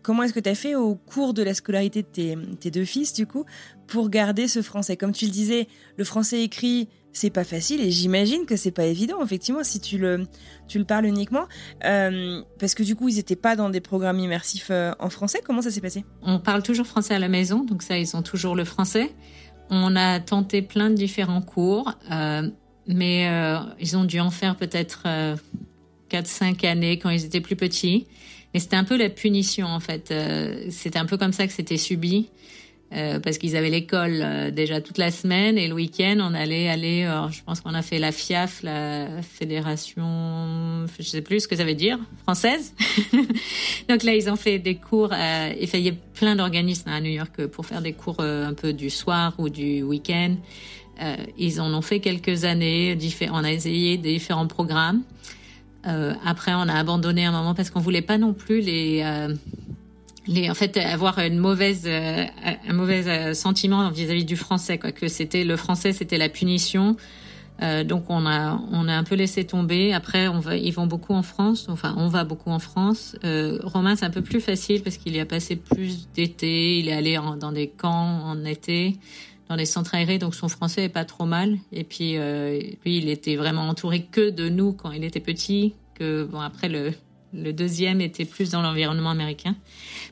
comment 0.04 0.24
est-ce 0.24 0.34
que 0.34 0.54
fait 0.54 0.76
au 0.76 0.96
cours 0.96 1.34
de 1.34 1.41
la 1.41 1.54
scolarité 1.54 2.04
de 2.04 2.56
tes, 2.56 2.72
deux 2.72 2.86
fils, 2.86 3.14
du 3.14 3.26
coup, 3.26 3.46
pour 3.88 4.10
garder 4.10 4.48
ce 4.48 4.62
français? 4.62 4.98
Comme 4.98 5.14
tu 5.14 5.26
le 5.26 5.32
disais, 5.32 5.68
le 5.98 6.04
français 6.04 6.44
écrit, 6.44 6.89
c'est 7.18 7.30
pas 7.32 7.44
facile 7.44 7.82
et 7.82 7.89
j'imagine 7.89 8.46
que 8.46 8.56
c'est 8.56 8.72
pas 8.72 8.86
évident 8.86 9.24
effectivement 9.24 9.64
si 9.64 9.80
tu 9.80 9.98
le 9.98 10.28
tu 10.68 10.78
le 10.78 10.86
parles 10.86 11.06
uniquement. 11.06 11.48
Euh, 11.84 12.41
parce 12.60 12.76
que 12.76 12.84
du 12.84 12.96
coup 12.96 13.10
ils 13.10 13.16
n'étaient 13.16 13.36
pas 13.36 13.56
dans 13.56 13.70
des 13.70 13.82
programmes 13.82 14.20
immersifs 14.20 14.68
euh, 14.70 14.94
en 15.00 15.10
français. 15.10 15.41
Comment 15.44 15.62
ça 15.62 15.72
s'est 15.72 15.82
passé? 15.82 16.06
On 16.22 16.39
parle 16.39 16.64
toujours 16.64 16.86
français 16.86 17.16
à 17.16 17.20
la 17.20 17.28
maison 17.28 17.64
donc 17.64 17.82
ça 17.82 17.98
ils 17.98 18.16
ont 18.16 18.22
toujours 18.22 18.56
le 18.56 18.66
français. 18.66 19.12
On 19.70 19.96
a 19.96 20.20
tenté 20.20 20.62
plein 20.62 20.89
de 20.89 20.96
différents 20.96 21.41
cours 21.41 21.94
euh, 22.12 22.50
mais 22.88 23.28
ils 23.82 23.98
ont 23.98 24.06
dû 24.06 24.22
en 24.22 24.32
faire 24.32 24.56
peut-être 24.56 25.04
4-5 26.10 26.66
années 26.66 26.99
quand 26.99 27.10
ils 27.10 27.26
étaient 27.26 27.41
plus 27.41 27.55
petits. 27.55 28.08
Mais 28.53 28.60
c'était 28.60 28.76
un 28.76 28.84
peu 28.84 28.97
la 28.97 29.10
punition 29.10 29.68
en 29.68 29.80
fait. 29.80 30.14
C'était 30.70 30.99
un 30.99 31.05
peu 31.05 31.18
comme 31.18 31.34
ça 31.34 31.45
que 31.47 31.53
c'était 31.53 31.78
subi 31.78 32.30
euh, 32.93 33.20
parce 33.20 33.38
qu'ils 33.38 33.58
avaient 33.58 33.70
l'école 33.70 34.22
euh, 34.22 34.49
déjà 34.49 34.80
toute 34.80 34.97
la 34.97 35.12
semaine 35.12 35.58
et 35.58 35.68
le 35.68 35.74
week-end 35.74 36.20
on 36.22 36.34
allait 36.34 36.70
aller 36.70 37.03
euh, 37.03 37.30
je 37.32 37.43
pense 37.43 37.60
qu'on 37.60 37.74
a 37.74 37.82
fait 37.82 37.99
la 37.99 38.14
FIAF 38.14 38.64
la 38.64 39.22
fédération 39.22 40.86
je 40.97 41.03
sais 41.03 41.22
plus 41.22 41.41
ce 41.41 41.47
que 41.49 41.58
ça 41.58 41.66
veut 41.66 41.74
dire 41.74 41.99
française. 42.24 42.74
Donc 43.89 44.03
là 44.03 44.16
ils 44.16 44.30
ont 44.30 44.38
fait 44.38 44.58
des 44.58 44.76
cours 44.76 45.10
euh, 45.12 45.53
il 45.62 45.86
y 45.86 45.91
plein 45.91 46.38
d'organismes 46.38 46.88
à 46.88 47.01
New 47.01 47.12
York 47.12 47.47
pour 47.47 47.66
faire 47.66 47.82
des 47.82 47.91
cours 47.91 48.22
un 48.22 48.53
peu 48.53 48.72
du 48.72 48.89
soir 48.89 49.34
ou 49.38 49.49
du 49.49 49.84
week-end. 49.84 50.36
Ils 51.38 51.62
en 51.62 51.72
ont 51.74 51.84
fait 51.84 51.99
quelques 51.99 52.45
années 52.45 52.97
on 53.32 53.43
a 53.43 53.51
essayé 53.51 53.97
différents 53.97 54.47
programmes 54.47 55.03
après 55.84 56.54
on 56.54 56.68
a 56.68 56.74
abandonné 56.74 57.26
un 57.26 57.32
moment 57.32 57.54
parce 57.54 57.70
qu'on 57.70 57.80
voulait 57.80 58.02
pas 58.02 58.18
non 58.18 58.34
plus 58.34 58.60
les 58.60 59.04
les, 60.28 60.50
en 60.50 60.54
fait, 60.54 60.78
avoir 60.78 61.20
une 61.20 61.38
mauvaise, 61.38 61.84
euh, 61.86 62.26
un 62.68 62.74
mauvais 62.74 63.08
euh, 63.08 63.34
sentiment 63.34 63.90
vis-à-vis 63.90 64.26
du 64.26 64.36
français, 64.36 64.78
quoi. 64.78 64.92
Que 64.92 65.08
c'était 65.08 65.44
le 65.44 65.56
français, 65.56 65.94
c'était 65.94 66.18
la 66.18 66.30
punition. 66.30 66.98
Euh, 67.64 67.84
donc 67.84 68.04
on 68.10 68.28
a, 68.28 68.62
on 68.72 68.88
a 68.88 68.94
un 68.94 69.04
peu 69.04 69.16
laissé 69.16 69.44
tomber. 69.46 69.94
Après, 69.94 70.28
on 70.28 70.40
va, 70.40 70.58
ils 70.58 70.74
vont 70.74 70.86
beaucoup 70.86 71.14
en 71.14 71.24
France. 71.24 71.68
Enfin, 71.70 71.96
on 71.98 72.08
va 72.08 72.24
beaucoup 72.24 72.52
en 72.52 72.60
France. 72.60 73.16
Euh, 73.24 73.60
Romain, 73.64 73.96
c'est 73.96 74.06
un 74.06 74.12
peu 74.12 74.22
plus 74.22 74.42
facile 74.42 74.84
parce 74.84 74.98
qu'il 74.98 75.16
y 75.16 75.20
a 75.20 75.26
passé 75.26 75.56
plus 75.56 76.10
d'été. 76.14 76.78
Il 76.80 76.90
est 76.90 76.94
allé 76.94 77.20
dans 77.40 77.52
des 77.52 77.68
camps 77.68 78.22
en 78.24 78.46
été, 78.46 78.98
dans 79.50 79.56
des 79.56 79.66
centres 79.66 79.95
aérés, 79.95 80.18
donc 80.18 80.36
son 80.36 80.48
français 80.48 80.86
est 80.86 80.89
pas 80.89 81.06
trop 81.06 81.26
mal. 81.26 81.58
Et 81.72 81.84
puis, 81.84 82.18
euh, 82.18 82.60
lui, 82.86 82.98
il 82.98 83.10
était 83.10 83.36
vraiment 83.36 83.68
entouré 83.68 84.04
que 84.04 84.30
de 84.30 84.50
nous 84.50 84.74
quand 84.74 84.91
il 84.91 85.04
était 85.04 85.20
petit. 85.20 85.74
Que 85.95 86.24
bon, 86.26 86.39
après 86.39 86.70
le, 86.70 86.91
le 87.34 87.54
deuxième 87.54 88.02
était 88.02 88.26
plus 88.26 88.52
dans 88.52 88.62
l'environnement 88.62 89.10
américain. 89.10 89.56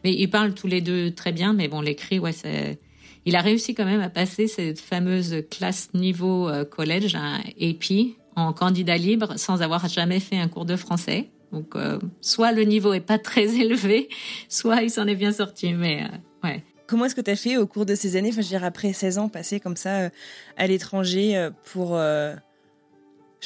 Mais 0.04 0.14
ils 0.14 0.30
parlent 0.30 0.54
tous 0.54 0.68
les 0.68 0.82
deux 0.82 1.12
très 1.12 1.32
bien, 1.32 1.54
mais 1.54 1.68
bon, 1.68 1.82
l'écrit, 1.82 2.20
ouais, 2.20 2.32
c'est... 2.32 2.80
Il 3.28 3.36
a 3.36 3.42
réussi 3.42 3.74
quand 3.74 3.86
même 3.86 4.02
à 4.02 4.10
passer 4.10 4.46
cette 4.46 4.80
fameuse 4.80 5.44
classe 5.50 5.92
niveau 5.96 6.48
euh, 6.48 6.64
collège 6.64 7.16
à 7.16 7.38
AP 7.60 8.18
en 8.36 8.54
candidat 8.54 8.98
libre 8.98 9.34
sans 9.38 9.64
avoir 9.64 9.88
jamais 9.88 10.20
fait 10.20 10.38
un 10.38 10.48
cours 10.48 10.66
de 10.66 10.76
français. 10.76 11.32
Donc, 11.52 11.76
euh, 11.76 11.98
soit 12.22 12.52
le 12.52 12.64
niveau 12.64 12.94
est 12.94 13.00
pas 13.00 13.18
très 13.18 13.56
élevé, 13.60 14.10
soit 14.48 14.84
il 14.84 14.92
s'en 14.92 15.08
est 15.08 15.16
bien 15.16 15.32
sorti. 15.32 15.74
Mais 15.74 16.04
euh, 16.04 16.48
ouais. 16.48 16.64
Comment 16.88 17.06
est-ce 17.06 17.16
que 17.16 17.22
tu 17.22 17.32
as 17.32 17.36
fait 17.36 17.58
au 17.58 17.68
cours 17.68 17.86
de 17.86 17.96
ces 17.96 18.16
années, 18.16 18.30
enfin, 18.32 18.42
je 18.42 18.56
veux 18.56 18.64
après 18.64 18.94
16 18.94 19.18
ans 19.18 19.30
passés 19.30 19.60
comme 19.60 19.78
ça 19.78 20.10
à 20.58 20.68
l'étranger 20.68 21.50
pour 21.64 21.98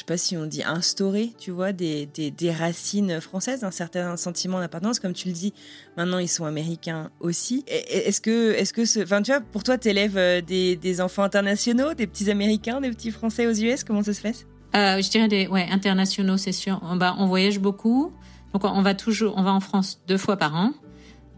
je 0.00 0.02
sais 0.02 0.06
pas 0.06 0.16
si 0.16 0.34
on 0.38 0.46
dit 0.46 0.62
instaurer, 0.62 1.30
tu 1.38 1.50
vois, 1.50 1.72
des, 1.72 2.06
des, 2.06 2.50
racines 2.50 3.20
françaises, 3.20 3.64
un 3.64 3.70
certain 3.70 4.16
sentiment 4.16 4.58
d'appartenance. 4.58 4.98
Comme 4.98 5.12
tu 5.12 5.28
le 5.28 5.34
dis, 5.34 5.52
maintenant 5.98 6.18
ils 6.18 6.28
sont 6.28 6.46
américains 6.46 7.10
aussi. 7.20 7.64
Est-ce 7.66 8.22
que, 8.22 8.52
est-ce 8.52 8.72
que, 8.72 9.02
enfin, 9.02 9.20
tu 9.20 9.30
vois, 9.30 9.42
pour 9.42 9.62
toi, 9.62 9.76
tu 9.76 9.88
élèves 9.88 10.16
euh, 10.16 10.40
des, 10.40 10.76
des, 10.76 11.02
enfants 11.02 11.22
internationaux, 11.22 11.92
des 11.92 12.06
petits 12.06 12.30
américains, 12.30 12.80
des 12.80 12.88
petits 12.88 13.10
français 13.10 13.46
aux 13.46 13.52
US 13.52 13.84
Comment 13.84 14.02
ça 14.02 14.14
se 14.14 14.26
euh, 14.26 14.32
Je 14.74 15.10
dirais 15.10 15.28
des, 15.28 15.46
ouais, 15.48 15.66
internationaux, 15.70 16.38
c'est 16.38 16.52
sûr. 16.52 16.80
On, 16.82 16.98
on 16.98 17.26
voyage 17.26 17.58
beaucoup. 17.58 18.10
Donc 18.54 18.64
on 18.64 18.80
va 18.80 18.94
toujours, 18.94 19.34
on 19.36 19.42
va 19.42 19.52
en 19.52 19.60
France 19.60 20.00
deux 20.08 20.18
fois 20.18 20.38
par 20.38 20.54
an. 20.56 20.72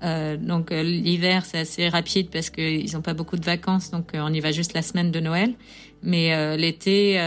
Euh, 0.02 0.36
donc 0.36 0.72
euh, 0.72 0.82
l'hiver 0.82 1.44
c'est 1.44 1.58
assez 1.58 1.88
rapide 1.88 2.28
parce 2.30 2.50
qu'ils 2.50 2.92
n'ont 2.94 3.02
pas 3.02 3.14
beaucoup 3.14 3.36
de 3.36 3.44
vacances, 3.44 3.90
donc 3.90 4.14
euh, 4.14 4.20
on 4.22 4.32
y 4.32 4.40
va 4.40 4.50
juste 4.50 4.74
la 4.74 4.82
semaine 4.82 5.10
de 5.10 5.20
Noël. 5.20 5.54
Mais 6.02 6.34
euh, 6.34 6.56
l'été, 6.56 7.20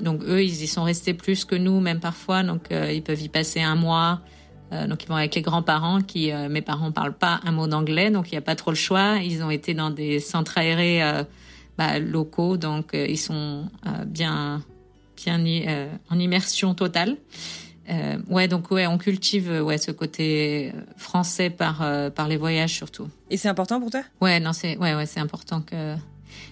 donc 0.00 0.22
eux 0.22 0.42
ils 0.42 0.62
y 0.62 0.66
sont 0.66 0.84
restés 0.84 1.12
plus 1.12 1.44
que 1.44 1.54
nous, 1.54 1.80
même 1.80 2.00
parfois, 2.00 2.42
donc 2.42 2.68
ils 2.70 3.02
peuvent 3.02 3.20
y 3.20 3.28
passer 3.28 3.60
un 3.60 3.74
mois. 3.74 4.20
donc 4.88 5.02
ils 5.02 5.08
vont 5.08 5.16
avec 5.16 5.34
les 5.34 5.42
grands-parents 5.42 6.00
qui, 6.00 6.32
mes 6.48 6.62
parents 6.62 6.90
parlent 6.90 7.18
pas 7.18 7.40
un 7.44 7.52
mot 7.52 7.66
d'anglais, 7.66 8.10
donc 8.10 8.32
il 8.32 8.34
n'y 8.34 8.38
a 8.38 8.42
pas 8.42 8.56
trop 8.56 8.70
le 8.70 8.76
choix. 8.76 9.16
Ils 9.22 9.42
ont 9.42 9.50
été 9.50 9.74
dans 9.74 9.90
des 9.90 10.20
centres 10.20 10.56
aérés 10.56 11.02
bah, 11.76 11.98
locaux, 11.98 12.56
donc 12.56 12.92
ils 12.94 13.18
sont 13.18 13.68
bien 14.06 14.62
bien 15.22 15.38
en 16.08 16.18
immersion 16.18 16.72
totale. 16.74 17.18
Euh, 17.90 18.16
ouais, 18.28 18.48
donc 18.48 18.70
ouais, 18.70 18.86
on 18.86 18.96
cultive 18.96 19.50
euh, 19.50 19.60
ouais 19.60 19.76
ce 19.76 19.90
côté 19.90 20.72
euh, 20.74 20.80
français 20.96 21.50
par 21.50 21.82
euh, 21.82 22.08
par 22.08 22.28
les 22.28 22.38
voyages 22.38 22.72
surtout. 22.72 23.08
Et 23.30 23.36
c'est 23.36 23.48
important 23.48 23.78
pour 23.78 23.90
toi? 23.90 24.02
Ouais, 24.22 24.40
non, 24.40 24.54
c'est 24.54 24.78
ouais 24.78 24.94
ouais, 24.94 25.04
c'est 25.06 25.20
important 25.20 25.60
que. 25.60 25.94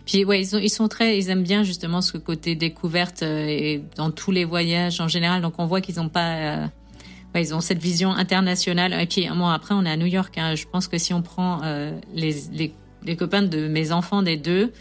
Puis 0.05 0.25
ouais, 0.27 0.43
ils 0.43 0.47
sont 0.47 0.59
ils 0.59 0.69
sont 0.69 0.89
très, 0.89 1.17
ils 1.17 1.31
aiment 1.31 1.43
bien 1.43 1.63
justement 1.63 2.03
ce 2.03 2.19
côté 2.19 2.55
découverte 2.55 3.23
et 3.23 3.83
dans 3.97 4.11
tous 4.11 4.31
les 4.31 4.45
voyages 4.45 5.01
en 5.01 5.09
général. 5.09 5.41
Donc 5.41 5.55
on 5.59 5.65
voit 5.65 5.81
qu'ils 5.81 6.01
ont 6.01 6.11
pas, 6.11 6.69
ouais, 7.35 7.43
ils 7.43 7.55
ont 7.55 7.61
cette 7.61 7.81
vision 7.81 8.11
internationale. 8.11 8.93
Et 8.93 9.07
puis 9.07 9.27
moi 9.31 9.55
après, 9.55 9.75
on 9.75 9.85
est 9.87 9.91
à 9.91 9.97
New 9.97 10.07
York. 10.07 10.37
Hein, 10.37 10.55
je 10.55 10.67
pense 10.67 10.87
que 10.87 10.99
si 10.99 11.15
on 11.15 11.23
prend 11.23 11.63
les, 12.15 12.37
les 12.53 12.75
les 13.05 13.17
copains 13.17 13.43
de 13.43 13.69
mes 13.69 13.91
enfants 13.91 14.23
des 14.23 14.37
deux, 14.37 14.73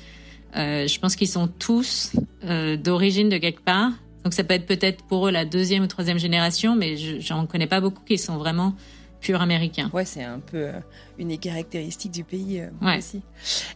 je 0.54 0.99
pense 0.99 1.16
qu'ils 1.16 1.30
sont 1.30 1.47
tous 1.47 2.12
d'origine 2.43 3.30
de 3.30 3.38
quelque 3.38 3.62
part 3.62 3.91
donc 4.24 4.34
ça 4.34 4.44
peut 4.44 4.54
être 4.54 4.66
peut-être 4.66 5.04
pour 5.06 5.28
eux 5.28 5.32
la 5.32 5.46
deuxième 5.46 5.84
ou 5.84 5.88
troisième 5.88 6.20
génération, 6.20 6.76
mais 6.76 6.96
j'en 7.20 7.46
connais 7.48 7.68
pas 7.68 7.82
beaucoup 7.82 8.04
qui 8.04 8.18
sont 8.18 8.38
vraiment 8.38 8.76
purs 9.20 9.42
américains. 9.42 9.90
Ouais, 9.94 10.06
c'est 10.06 10.24
un 10.24 10.40
peu 10.40 10.58
euh, 10.58 10.80
une 11.18 11.30
des 11.30 11.38
caractéristiques 11.38 12.12
du 12.12 12.24
pays 12.24 12.62
euh, 12.62 12.98
aussi. 12.98 13.22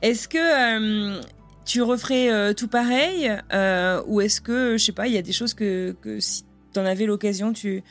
Est-ce 0.02 0.28
que 0.28 0.38
euh, 0.38 1.22
tu 1.66 1.82
referais 1.82 2.54
tout 2.54 2.68
pareil 2.68 3.32
ou 4.08 4.22
est-ce 4.22 4.42
que, 4.42 4.78
je 4.78 4.84
sais 4.84 4.92
pas, 4.92 5.08
il 5.08 5.14
y 5.14 5.18
a 5.18 5.22
des 5.22 5.32
choses 5.32 5.54
que, 5.54 5.96
que 6.02 6.20
si 6.20 6.44
tu 6.74 6.80
en 6.80 6.86
avais 6.86 7.06
l'occasion, 7.06 7.54
tu 7.54 7.84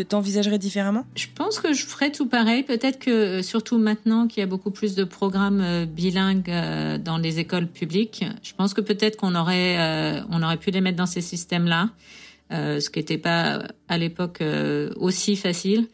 t'envisagerais 0.00 0.58
différemment? 0.58 1.04
Je 1.14 1.26
pense 1.34 1.58
que 1.58 1.72
je 1.72 1.84
ferais 1.86 2.10
tout 2.10 2.26
pareil. 2.26 2.62
Peut-être 2.62 2.98
que, 2.98 3.10
euh, 3.10 3.42
surtout 3.42 3.78
maintenant 3.78 4.26
qu'il 4.26 4.40
y 4.40 4.42
a 4.42 4.46
beaucoup 4.46 4.70
plus 4.70 4.94
de 4.94 5.04
programmes 5.04 5.60
euh, 5.60 5.86
bilingues 5.86 6.50
euh, 6.50 6.98
dans 6.98 7.18
les 7.18 7.38
écoles 7.38 7.66
publiques, 7.66 8.24
je 8.42 8.52
pense 8.54 8.74
que 8.74 8.80
peut-être 8.80 9.16
qu'on 9.16 9.34
aurait, 9.34 9.76
on 10.30 10.42
aurait 10.42 10.56
pu 10.56 10.70
les 10.70 10.80
mettre 10.80 10.96
dans 10.96 11.06
ces 11.06 11.20
systèmes-là, 11.20 11.90
ce 12.50 12.90
qui 12.90 12.98
n'était 12.98 13.18
pas 13.18 13.62
à 13.88 13.98
l'époque 13.98 14.42
aussi 14.96 15.36
facile. 15.36 15.88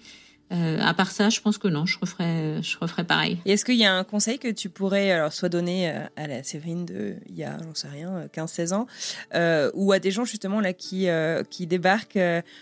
Euh, 0.52 0.78
à 0.80 0.94
part 0.94 1.10
ça, 1.10 1.30
je 1.30 1.40
pense 1.40 1.58
que 1.58 1.68
non, 1.68 1.86
je 1.86 1.98
referais, 1.98 2.62
je 2.62 2.78
referais 2.78 3.04
pareil. 3.04 3.38
Et 3.44 3.52
est-ce 3.52 3.64
qu'il 3.64 3.76
y 3.76 3.84
a 3.84 3.94
un 3.94 4.04
conseil 4.04 4.38
que 4.38 4.48
tu 4.48 4.68
pourrais 4.68 5.10
alors 5.10 5.32
soit 5.32 5.48
donner 5.48 5.90
euh, 5.90 6.04
à 6.16 6.26
la 6.26 6.42
Séverine 6.42 6.84
de 6.84 7.14
il 7.28 7.36
y 7.36 7.44
a, 7.44 7.56
j'en 7.62 7.74
sais 7.74 7.88
rien, 7.88 8.26
15-16 8.34 8.74
ans, 8.74 8.86
euh, 9.34 9.70
ou 9.74 9.92
à 9.92 9.98
des 9.98 10.10
gens 10.10 10.24
justement 10.24 10.60
là 10.60 10.72
qui 10.72 11.08
qui 11.50 11.66
débarquent 11.66 12.18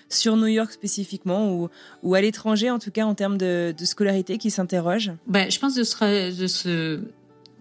sur 0.08 0.36
New 0.36 0.46
York 0.46 0.72
spécifiquement 0.72 1.52
ou 1.52 1.68
ou 2.02 2.14
à 2.14 2.20
l'étranger 2.20 2.70
en 2.70 2.78
tout 2.78 2.90
cas 2.90 3.04
en 3.04 3.14
termes 3.14 3.38
de, 3.38 3.74
de 3.76 3.84
scolarité, 3.84 4.38
qui 4.38 4.50
s'interrogent? 4.50 5.12
Ben, 5.26 5.50
je 5.50 5.58
pense 5.58 5.74
de 5.74 5.82
se, 5.82 6.40
de 6.40 6.46
se 6.46 7.00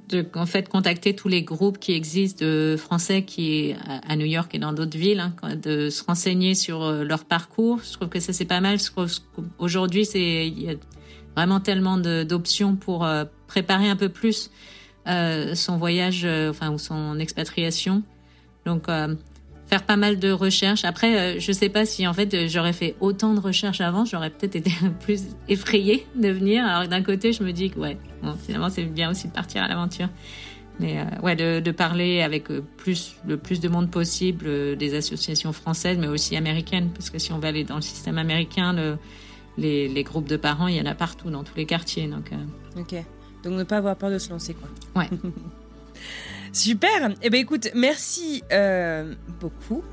de 0.10 0.26
en 0.36 0.46
fait 0.46 0.70
contacter 0.70 1.16
tous 1.16 1.28
les 1.28 1.44
groupes 1.44 1.80
qui 1.80 1.94
existent 1.94 2.46
de 2.46 2.76
Français 2.78 3.24
qui 3.24 3.76
à 4.08 4.16
New 4.16 4.26
York 4.26 4.54
et 4.56 4.60
dans 4.60 4.74
d'autres 4.74 4.98
villes, 4.98 5.20
hein, 5.20 5.56
de 5.56 5.90
se 5.90 6.04
renseigner 6.04 6.56
sur 6.56 6.84
euh, 6.84 7.04
leur 7.04 7.26
parcours. 7.26 7.80
Je 7.84 7.94
trouve 7.94 8.10
que 8.10 8.20
ça 8.20 8.34
c'est 8.34 8.46
pas 8.46 8.62
mal. 8.62 8.78
Aujourd'hui, 9.58 10.06
c'est 10.06 10.48
il 10.48 10.62
y 10.62 10.70
a 10.70 10.76
vraiment 11.36 11.60
tellement 11.60 11.98
d'options 11.98 12.76
pour 12.76 13.06
euh, 13.06 13.24
préparer 13.48 13.88
un 13.88 13.96
peu 13.96 14.10
plus 14.10 14.52
euh, 15.08 15.56
son 15.56 15.78
voyage, 15.78 16.26
euh, 16.26 16.50
enfin 16.50 16.70
ou 16.72 16.78
son 16.78 17.18
expatriation. 17.20 18.04
Donc 18.66 18.88
faire 19.70 19.84
pas 19.84 19.98
mal 19.98 20.18
de 20.18 20.32
recherches. 20.32 20.84
Après, 20.84 21.16
euh, 21.16 21.40
je 21.40 21.52
sais 21.52 21.70
pas 21.70 21.86
si 21.86 22.08
en 22.08 22.14
fait 22.14 22.48
j'aurais 22.48 22.74
fait 22.74 22.96
autant 23.00 23.34
de 23.36 23.40
recherches 23.40 23.82
avant, 23.82 24.04
j'aurais 24.04 24.32
peut-être 24.32 24.56
été 24.56 24.72
plus 25.02 25.22
effrayée 25.48 26.06
de 26.16 26.30
venir. 26.30 26.66
Alors 26.66 26.88
d'un 26.88 27.04
côté, 27.04 27.32
je 27.32 27.44
me 27.44 27.52
dis 27.52 27.70
que 27.70 27.80
ouais, 27.80 27.98
bon, 28.24 28.36
finalement 28.46 28.70
c'est 28.70 28.84
bien 28.84 29.12
aussi 29.12 29.28
de 29.28 29.34
partir 29.34 29.64
à 29.64 29.68
l'aventure. 29.68 30.10
Mais 30.80 30.98
euh, 30.98 31.04
ouais, 31.22 31.36
de, 31.36 31.60
de, 31.60 31.72
parler 31.72 32.22
avec 32.22 32.50
euh, 32.50 32.64
plus 32.78 33.16
le 33.28 33.36
plus 33.38 33.60
de 33.60 33.68
monde 33.68 33.92
possible, 33.92 34.78
des 34.78 34.96
associations 34.96 35.52
françaises, 35.52 35.98
mais 36.00 36.08
aussi 36.08 36.38
américaines, 36.38 36.90
parce 36.94 37.10
que 37.10 37.20
si 37.20 37.34
on 37.34 37.40
va 37.40 37.50
aller 37.50 37.66
dans 37.66 37.76
le 37.76 37.82
système 37.82 38.18
américain, 38.18 38.72
le, 38.72 38.98
les, 39.58 39.90
les, 39.90 40.04
groupes 40.04 40.30
de 40.30 40.38
parents, 40.38 40.68
il 40.68 40.78
y 40.78 40.82
en 40.82 40.86
a 40.86 40.96
partout, 40.96 41.30
dans 41.30 41.44
tous 41.44 41.56
les 41.58 41.66
quartiers. 41.66 42.08
Donc, 42.08 42.32
ok. 42.78 42.96
Donc 43.44 43.54
ne 43.54 43.64
pas 43.64 43.78
avoir 43.78 43.98
peur 43.98 44.10
de 44.10 44.18
se 44.18 44.30
lancer, 44.30 44.54
quoi. 44.54 44.70
Ouais. 45.02 45.10
Super. 46.52 47.12
Eh 47.22 47.30
bien, 47.30 47.40
écoute, 47.40 47.70
merci 47.74 48.44
euh, 48.52 49.14
beaucoup. 49.40 49.84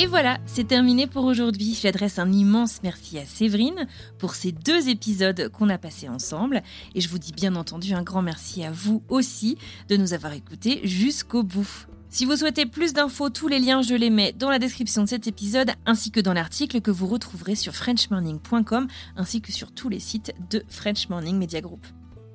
Et 0.00 0.06
voilà, 0.06 0.38
c'est 0.46 0.68
terminé 0.68 1.08
pour 1.08 1.24
aujourd'hui. 1.24 1.74
J'adresse 1.74 2.20
un 2.20 2.30
immense 2.30 2.84
merci 2.84 3.18
à 3.18 3.26
Séverine 3.26 3.88
pour 4.18 4.36
ces 4.36 4.52
deux 4.52 4.88
épisodes 4.88 5.48
qu'on 5.48 5.68
a 5.70 5.76
passés 5.76 6.08
ensemble. 6.08 6.62
Et 6.94 7.00
je 7.00 7.08
vous 7.08 7.18
dis 7.18 7.32
bien 7.32 7.56
entendu 7.56 7.94
un 7.94 8.04
grand 8.04 8.22
merci 8.22 8.62
à 8.62 8.70
vous 8.70 9.02
aussi 9.08 9.58
de 9.88 9.96
nous 9.96 10.12
avoir 10.12 10.34
écoutés 10.34 10.80
jusqu'au 10.84 11.42
bout. 11.42 11.88
Si 12.10 12.26
vous 12.26 12.36
souhaitez 12.36 12.64
plus 12.64 12.92
d'infos, 12.92 13.28
tous 13.30 13.48
les 13.48 13.58
liens, 13.58 13.82
je 13.82 13.96
les 13.96 14.10
mets 14.10 14.32
dans 14.32 14.50
la 14.50 14.60
description 14.60 15.02
de 15.02 15.08
cet 15.08 15.26
épisode 15.26 15.72
ainsi 15.84 16.12
que 16.12 16.20
dans 16.20 16.32
l'article 16.32 16.80
que 16.80 16.92
vous 16.92 17.08
retrouverez 17.08 17.56
sur 17.56 17.74
frenchmorning.com 17.74 18.86
ainsi 19.16 19.40
que 19.40 19.50
sur 19.50 19.72
tous 19.72 19.88
les 19.88 19.98
sites 19.98 20.32
de 20.48 20.62
French 20.68 21.08
Morning 21.08 21.36
Media 21.36 21.60
Group. 21.60 21.84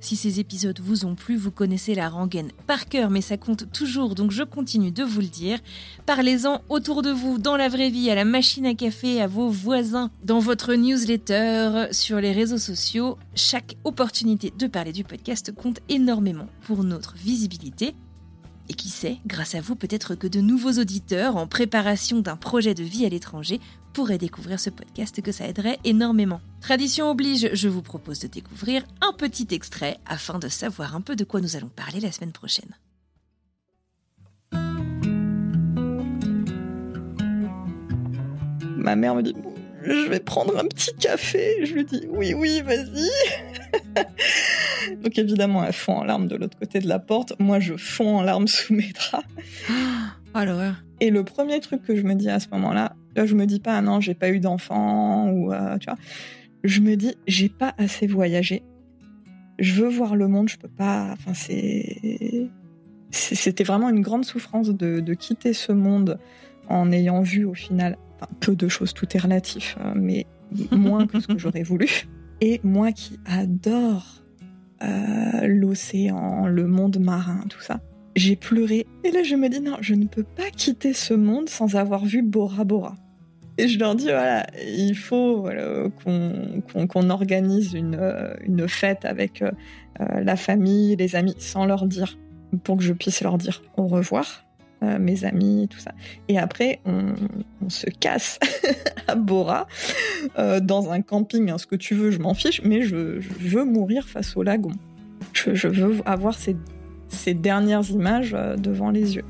Si 0.03 0.17
ces 0.17 0.41
épisodes 0.41 0.81
vous 0.81 1.05
ont 1.05 1.15
plu, 1.15 1.37
vous 1.37 1.49
connaissez 1.49 1.95
la 1.95 2.09
rengaine 2.09 2.51
par 2.67 2.89
cœur, 2.89 3.09
mais 3.09 3.21
ça 3.21 3.37
compte 3.37 3.71
toujours, 3.71 4.15
donc 4.15 4.31
je 4.31 4.43
continue 4.43 4.91
de 4.91 5.01
vous 5.01 5.21
le 5.21 5.27
dire. 5.27 5.59
Parlez-en 6.05 6.61
autour 6.67 7.03
de 7.03 7.09
vous, 7.09 7.37
dans 7.37 7.55
la 7.55 7.69
vraie 7.69 7.89
vie, 7.89 8.09
à 8.09 8.15
la 8.15 8.25
machine 8.25 8.65
à 8.65 8.73
café, 8.73 9.21
à 9.21 9.27
vos 9.27 9.47
voisins, 9.47 10.11
dans 10.25 10.39
votre 10.39 10.73
newsletter, 10.73 11.87
sur 11.91 12.19
les 12.19 12.33
réseaux 12.33 12.57
sociaux. 12.57 13.17
Chaque 13.33 13.77
opportunité 13.85 14.51
de 14.59 14.67
parler 14.67 14.91
du 14.91 15.05
podcast 15.05 15.55
compte 15.55 15.79
énormément 15.87 16.47
pour 16.63 16.83
notre 16.83 17.15
visibilité. 17.15 17.95
Et 18.67 18.73
qui 18.73 18.89
sait, 18.89 19.19
grâce 19.25 19.55
à 19.55 19.61
vous, 19.61 19.75
peut-être 19.75 20.15
que 20.15 20.27
de 20.27 20.41
nouveaux 20.41 20.79
auditeurs 20.79 21.37
en 21.37 21.47
préparation 21.47 22.19
d'un 22.19 22.35
projet 22.35 22.73
de 22.73 22.83
vie 22.83 23.05
à 23.05 23.09
l'étranger 23.09 23.61
pourraient 23.93 24.17
découvrir 24.17 24.59
ce 24.59 24.69
podcast, 24.69 25.21
que 25.21 25.31
ça 25.31 25.47
aiderait 25.47 25.79
énormément. 25.83 26.41
Tradition 26.61 27.09
oblige, 27.09 27.49
je 27.53 27.69
vous 27.69 27.81
propose 27.81 28.19
de 28.19 28.27
découvrir 28.27 28.83
un 29.01 29.13
petit 29.13 29.47
extrait 29.51 29.97
afin 30.05 30.39
de 30.39 30.49
savoir 30.49 30.95
un 30.95 31.01
peu 31.01 31.15
de 31.15 31.23
quoi 31.23 31.41
nous 31.41 31.55
allons 31.55 31.69
parler 31.69 31.99
la 31.99 32.11
semaine 32.11 32.31
prochaine. 32.31 32.75
Ma 38.77 38.95
mère 38.97 39.15
me 39.15 39.21
dit 39.21 39.33
je 39.85 40.09
vais 40.09 40.19
prendre 40.19 40.57
un 40.57 40.65
petit 40.65 40.93
café. 40.95 41.65
Je 41.65 41.73
lui 41.73 41.85
dis 41.85 42.05
oui, 42.09 42.33
oui, 42.33 42.61
vas-y. 42.61 43.09
Donc 45.03 45.17
évidemment, 45.17 45.63
elle 45.63 45.73
fond 45.73 45.93
en 45.93 46.03
larmes 46.03 46.27
de 46.27 46.35
l'autre 46.35 46.57
côté 46.57 46.79
de 46.79 46.87
la 46.87 46.99
porte. 46.99 47.33
Moi, 47.39 47.59
je 47.59 47.75
fonds 47.75 48.17
en 48.17 48.21
larmes 48.21 48.47
sous 48.47 48.73
mes 48.73 48.91
draps. 48.91 49.27
Oh 50.35 50.43
l'horreur. 50.43 50.75
Et 50.99 51.09
le 51.09 51.23
premier 51.23 51.59
truc 51.59 51.83
que 51.83 51.95
je 51.95 52.01
me 52.03 52.15
dis 52.15 52.29
à 52.29 52.39
ce 52.39 52.47
moment-là, 52.53 52.95
là, 53.15 53.25
je 53.25 53.35
me 53.35 53.45
dis 53.45 53.59
pas, 53.59 53.77
ah 53.77 53.81
non, 53.81 53.99
j'ai 53.99 54.13
pas 54.13 54.29
eu 54.29 54.39
d'enfant 54.39 55.29
ou 55.29 55.51
euh, 55.51 55.77
tu 55.77 55.89
vois. 55.89 55.97
Je 56.63 56.81
me 56.81 56.95
dis, 56.95 57.15
j'ai 57.27 57.49
pas 57.49 57.73
assez 57.77 58.07
voyagé. 58.07 58.63
Je 59.59 59.73
veux 59.73 59.89
voir 59.89 60.15
le 60.15 60.27
monde, 60.27 60.49
je 60.49 60.57
peux 60.57 60.69
pas. 60.69 61.09
Enfin, 61.13 61.33
c'est. 61.33 62.49
C'était 63.11 63.63
vraiment 63.63 63.89
une 63.89 64.01
grande 64.01 64.25
souffrance 64.25 64.69
de, 64.69 64.99
de 64.99 65.13
quitter 65.13 65.53
ce 65.53 65.71
monde 65.71 66.19
en 66.67 66.91
ayant 66.91 67.21
vu 67.21 67.45
au 67.45 67.53
final 67.53 67.97
peu 68.39 68.55
de 68.55 68.67
choses, 68.67 68.93
tout 68.93 69.07
est 69.15 69.19
relatif, 69.19 69.77
hein, 69.79 69.93
mais 69.95 70.25
moins 70.71 71.07
que 71.07 71.19
ce 71.19 71.27
que 71.27 71.37
j'aurais 71.37 71.63
voulu. 71.63 71.87
Et 72.41 72.59
moi 72.63 72.91
qui 72.91 73.19
adore 73.25 74.23
euh, 74.83 75.47
l'océan, 75.47 76.47
le 76.47 76.67
monde 76.67 76.99
marin, 76.99 77.45
tout 77.49 77.61
ça, 77.61 77.79
j'ai 78.15 78.35
pleuré. 78.35 78.85
Et 79.03 79.11
là, 79.11 79.23
je 79.23 79.35
me 79.35 79.49
dis, 79.49 79.59
non, 79.59 79.77
je 79.81 79.93
ne 79.93 80.05
peux 80.05 80.23
pas 80.23 80.49
quitter 80.55 80.93
ce 80.93 81.13
monde 81.13 81.49
sans 81.49 81.75
avoir 81.75 82.05
vu 82.05 82.21
Bora 82.21 82.63
Bora. 82.63 82.95
Et 83.57 83.67
je 83.67 83.77
leur 83.77 83.95
dis, 83.95 84.05
voilà, 84.05 84.47
il 84.65 84.95
faut 84.95 85.47
qu'on 86.03 87.09
organise 87.09 87.73
une, 87.73 87.95
euh, 87.99 88.33
une, 88.43 88.67
fête 88.67 89.05
avec 89.05 89.43
euh, 89.43 89.51
la 89.99 90.35
famille, 90.35 90.95
les 90.95 91.15
amis, 91.15 91.35
sans 91.37 91.65
leur 91.65 91.85
dire, 91.85 92.17
pour 92.63 92.77
que 92.77 92.83
je 92.83 92.93
puisse 92.93 93.21
leur 93.21 93.37
dire 93.37 93.61
au 93.77 93.85
revoir. 93.85 94.43
Euh, 94.83 94.99
mes 94.99 95.23
amis, 95.23 95.67
tout 95.69 95.79
ça. 95.79 95.93
Et 96.27 96.37
après, 96.37 96.81
on, 96.85 97.13
se 97.69 97.85
casse 97.89 98.37
à 99.07 99.15
Bora, 99.15 99.67
euh, 100.37 100.59
dans 100.59 100.91
un 100.91 101.01
camping, 101.01 101.49
hein, 101.49 101.57
ce 101.57 101.65
que 101.65 101.77
tu 101.77 101.95
veux, 101.95 102.11
je 102.11 102.19
m'en 102.19 102.33
fiche, 102.33 102.61
mais 102.65 102.81
je, 102.81 103.21
veux 103.39 103.63
mourir 103.63 104.05
face 104.05 104.35
au 104.35 104.43
lagon. 104.43 104.73
Je, 105.31 105.67
veux 105.69 106.01
avoir 106.05 106.33
ces, 106.33 106.57
dernières 107.33 107.89
images 107.89 108.33
euh, 108.33 108.55
devant 108.55 108.89
les 108.89 109.15
yeux. 109.15 109.25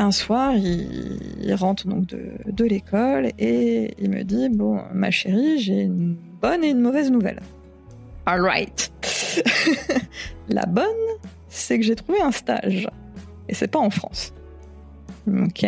un 0.00 0.12
soir, 0.12 0.54
il, 0.54 1.54
rentre 1.54 1.86
donc 1.86 2.06
de, 2.06 2.30
de 2.46 2.64
l'école 2.64 3.30
et 3.38 3.94
il 3.98 4.10
me 4.10 4.22
dit 4.22 4.48
Bon, 4.48 4.80
ma 4.92 5.10
chérie, 5.10 5.58
j'ai 5.58 5.82
une 5.82 6.16
bonne 6.40 6.64
et 6.64 6.70
une 6.70 6.80
mauvaise 6.80 7.10
nouvelle. 7.10 7.40
Alright. 8.26 8.92
la 10.48 10.64
bonne, 10.66 10.84
c'est 11.48 11.78
que 11.78 11.84
j'ai 11.84 11.96
trouvé 11.96 12.20
un 12.20 12.32
stage. 12.32 12.88
Et 13.48 13.54
c'est 13.54 13.68
pas 13.68 13.78
en 13.78 13.90
France. 13.90 14.32
Ok. 15.26 15.66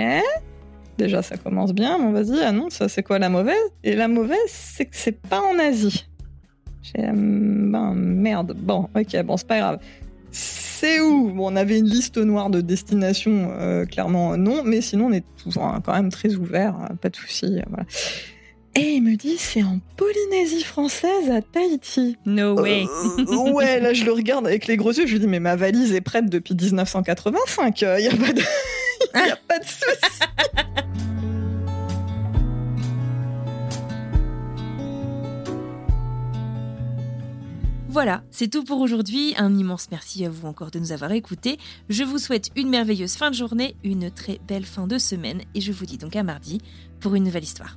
Déjà, 0.99 1.23
ça 1.23 1.37
commence 1.37 1.73
bien. 1.73 1.99
Bon, 1.99 2.13
vas-y, 2.13 2.41
annonce, 2.43 2.87
c'est 2.87 3.03
quoi 3.03 3.19
la 3.19 3.29
mauvaise? 3.29 3.57
Et 3.83 3.97
la 3.97 4.09
mauvaise, 4.09 4.39
c'est 4.47 4.87
que 4.87 4.97
c'est 4.97 5.21
pas 5.21 5.41
en 5.41 5.59
Asie. 5.59 6.07
J'ai. 6.83 7.03
Ben, 7.03 7.95
merde. 7.95 8.55
Bon, 8.59 8.89
ok, 8.95 9.23
bon, 9.25 9.37
c'est 9.37 9.47
pas 9.47 9.59
grave. 9.59 9.79
C'est 10.33 11.01
où? 11.01 11.31
Bon, 11.31 11.53
on 11.53 11.57
avait 11.57 11.79
une 11.79 11.89
liste 11.89 12.19
noire 12.19 12.51
de 12.51 12.61
destinations, 12.61 13.51
euh, 13.53 13.85
clairement 13.85 14.37
non, 14.37 14.63
mais 14.65 14.81
sinon 14.81 15.07
on 15.07 15.13
est 15.13 15.25
toujours 15.43 15.65
hein, 15.65 15.81
quand 15.85 15.93
même 15.93 16.11
très 16.11 16.35
ouvert, 16.35 16.75
hein, 16.75 16.97
pas 17.01 17.11
de 17.11 17.17
soucis. 17.17 17.61
Voilà. 17.69 17.85
Et 18.75 18.95
il 18.95 19.03
me 19.03 19.17
dit, 19.17 19.37
c'est 19.37 19.63
en 19.63 19.79
Polynésie 19.99 20.65
française 20.65 21.31
à 21.31 21.43
Tahiti. 21.43 22.17
No 22.25 22.59
way. 22.59 22.87
Euh, 23.19 23.53
ouais, 23.53 23.79
là 23.81 23.93
je 23.93 24.05
le 24.05 24.13
regarde 24.13 24.47
avec 24.47 24.67
les 24.67 24.79
gros 24.79 24.93
yeux, 24.93 25.07
je 25.07 25.13
lui 25.13 25.21
dis, 25.21 25.27
mais 25.27 25.41
ma 25.41 25.57
valise 25.57 25.95
est 25.95 26.01
prête 26.01 26.31
depuis 26.31 26.55
1985, 26.55 27.81
il 27.83 27.87
n'y 27.87 28.09
a 28.09 28.11
pas 28.11 28.33
de, 28.33 28.41
y 28.41 29.31
a 29.31 29.37
pas 29.47 29.59
de 29.59 29.65
souci. 29.67 31.02
Voilà, 37.93 38.23
c'est 38.31 38.49
tout 38.49 38.65
pour 38.65 38.81
aujourd'hui. 38.81 39.35
Un 39.37 39.55
immense 39.55 39.89
merci 39.91 40.25
à 40.25 40.31
vous 40.31 40.49
encore 40.49 40.71
de 40.71 40.79
nous 40.79 40.93
avoir 40.93 41.13
écoutés. 41.13 41.59
Je 41.91 42.05
vous 42.05 42.17
souhaite 42.17 42.49
une 42.57 42.71
merveilleuse 42.71 43.17
fin 43.17 43.29
de 43.29 43.35
journée, 43.35 43.77
une 43.85 44.11
très 44.11 44.41
belle 44.49 44.65
fin 44.65 44.87
de 44.87 44.97
semaine 44.97 45.43
et 45.55 45.61
je 45.61 45.73
vous 45.73 45.85
dis 45.85 45.99
donc 45.99 46.17
à 46.17 46.23
mardi 46.23 46.63
pour 47.01 47.15
une 47.17 47.25
nouvelle 47.25 47.45
histoire. 47.45 47.77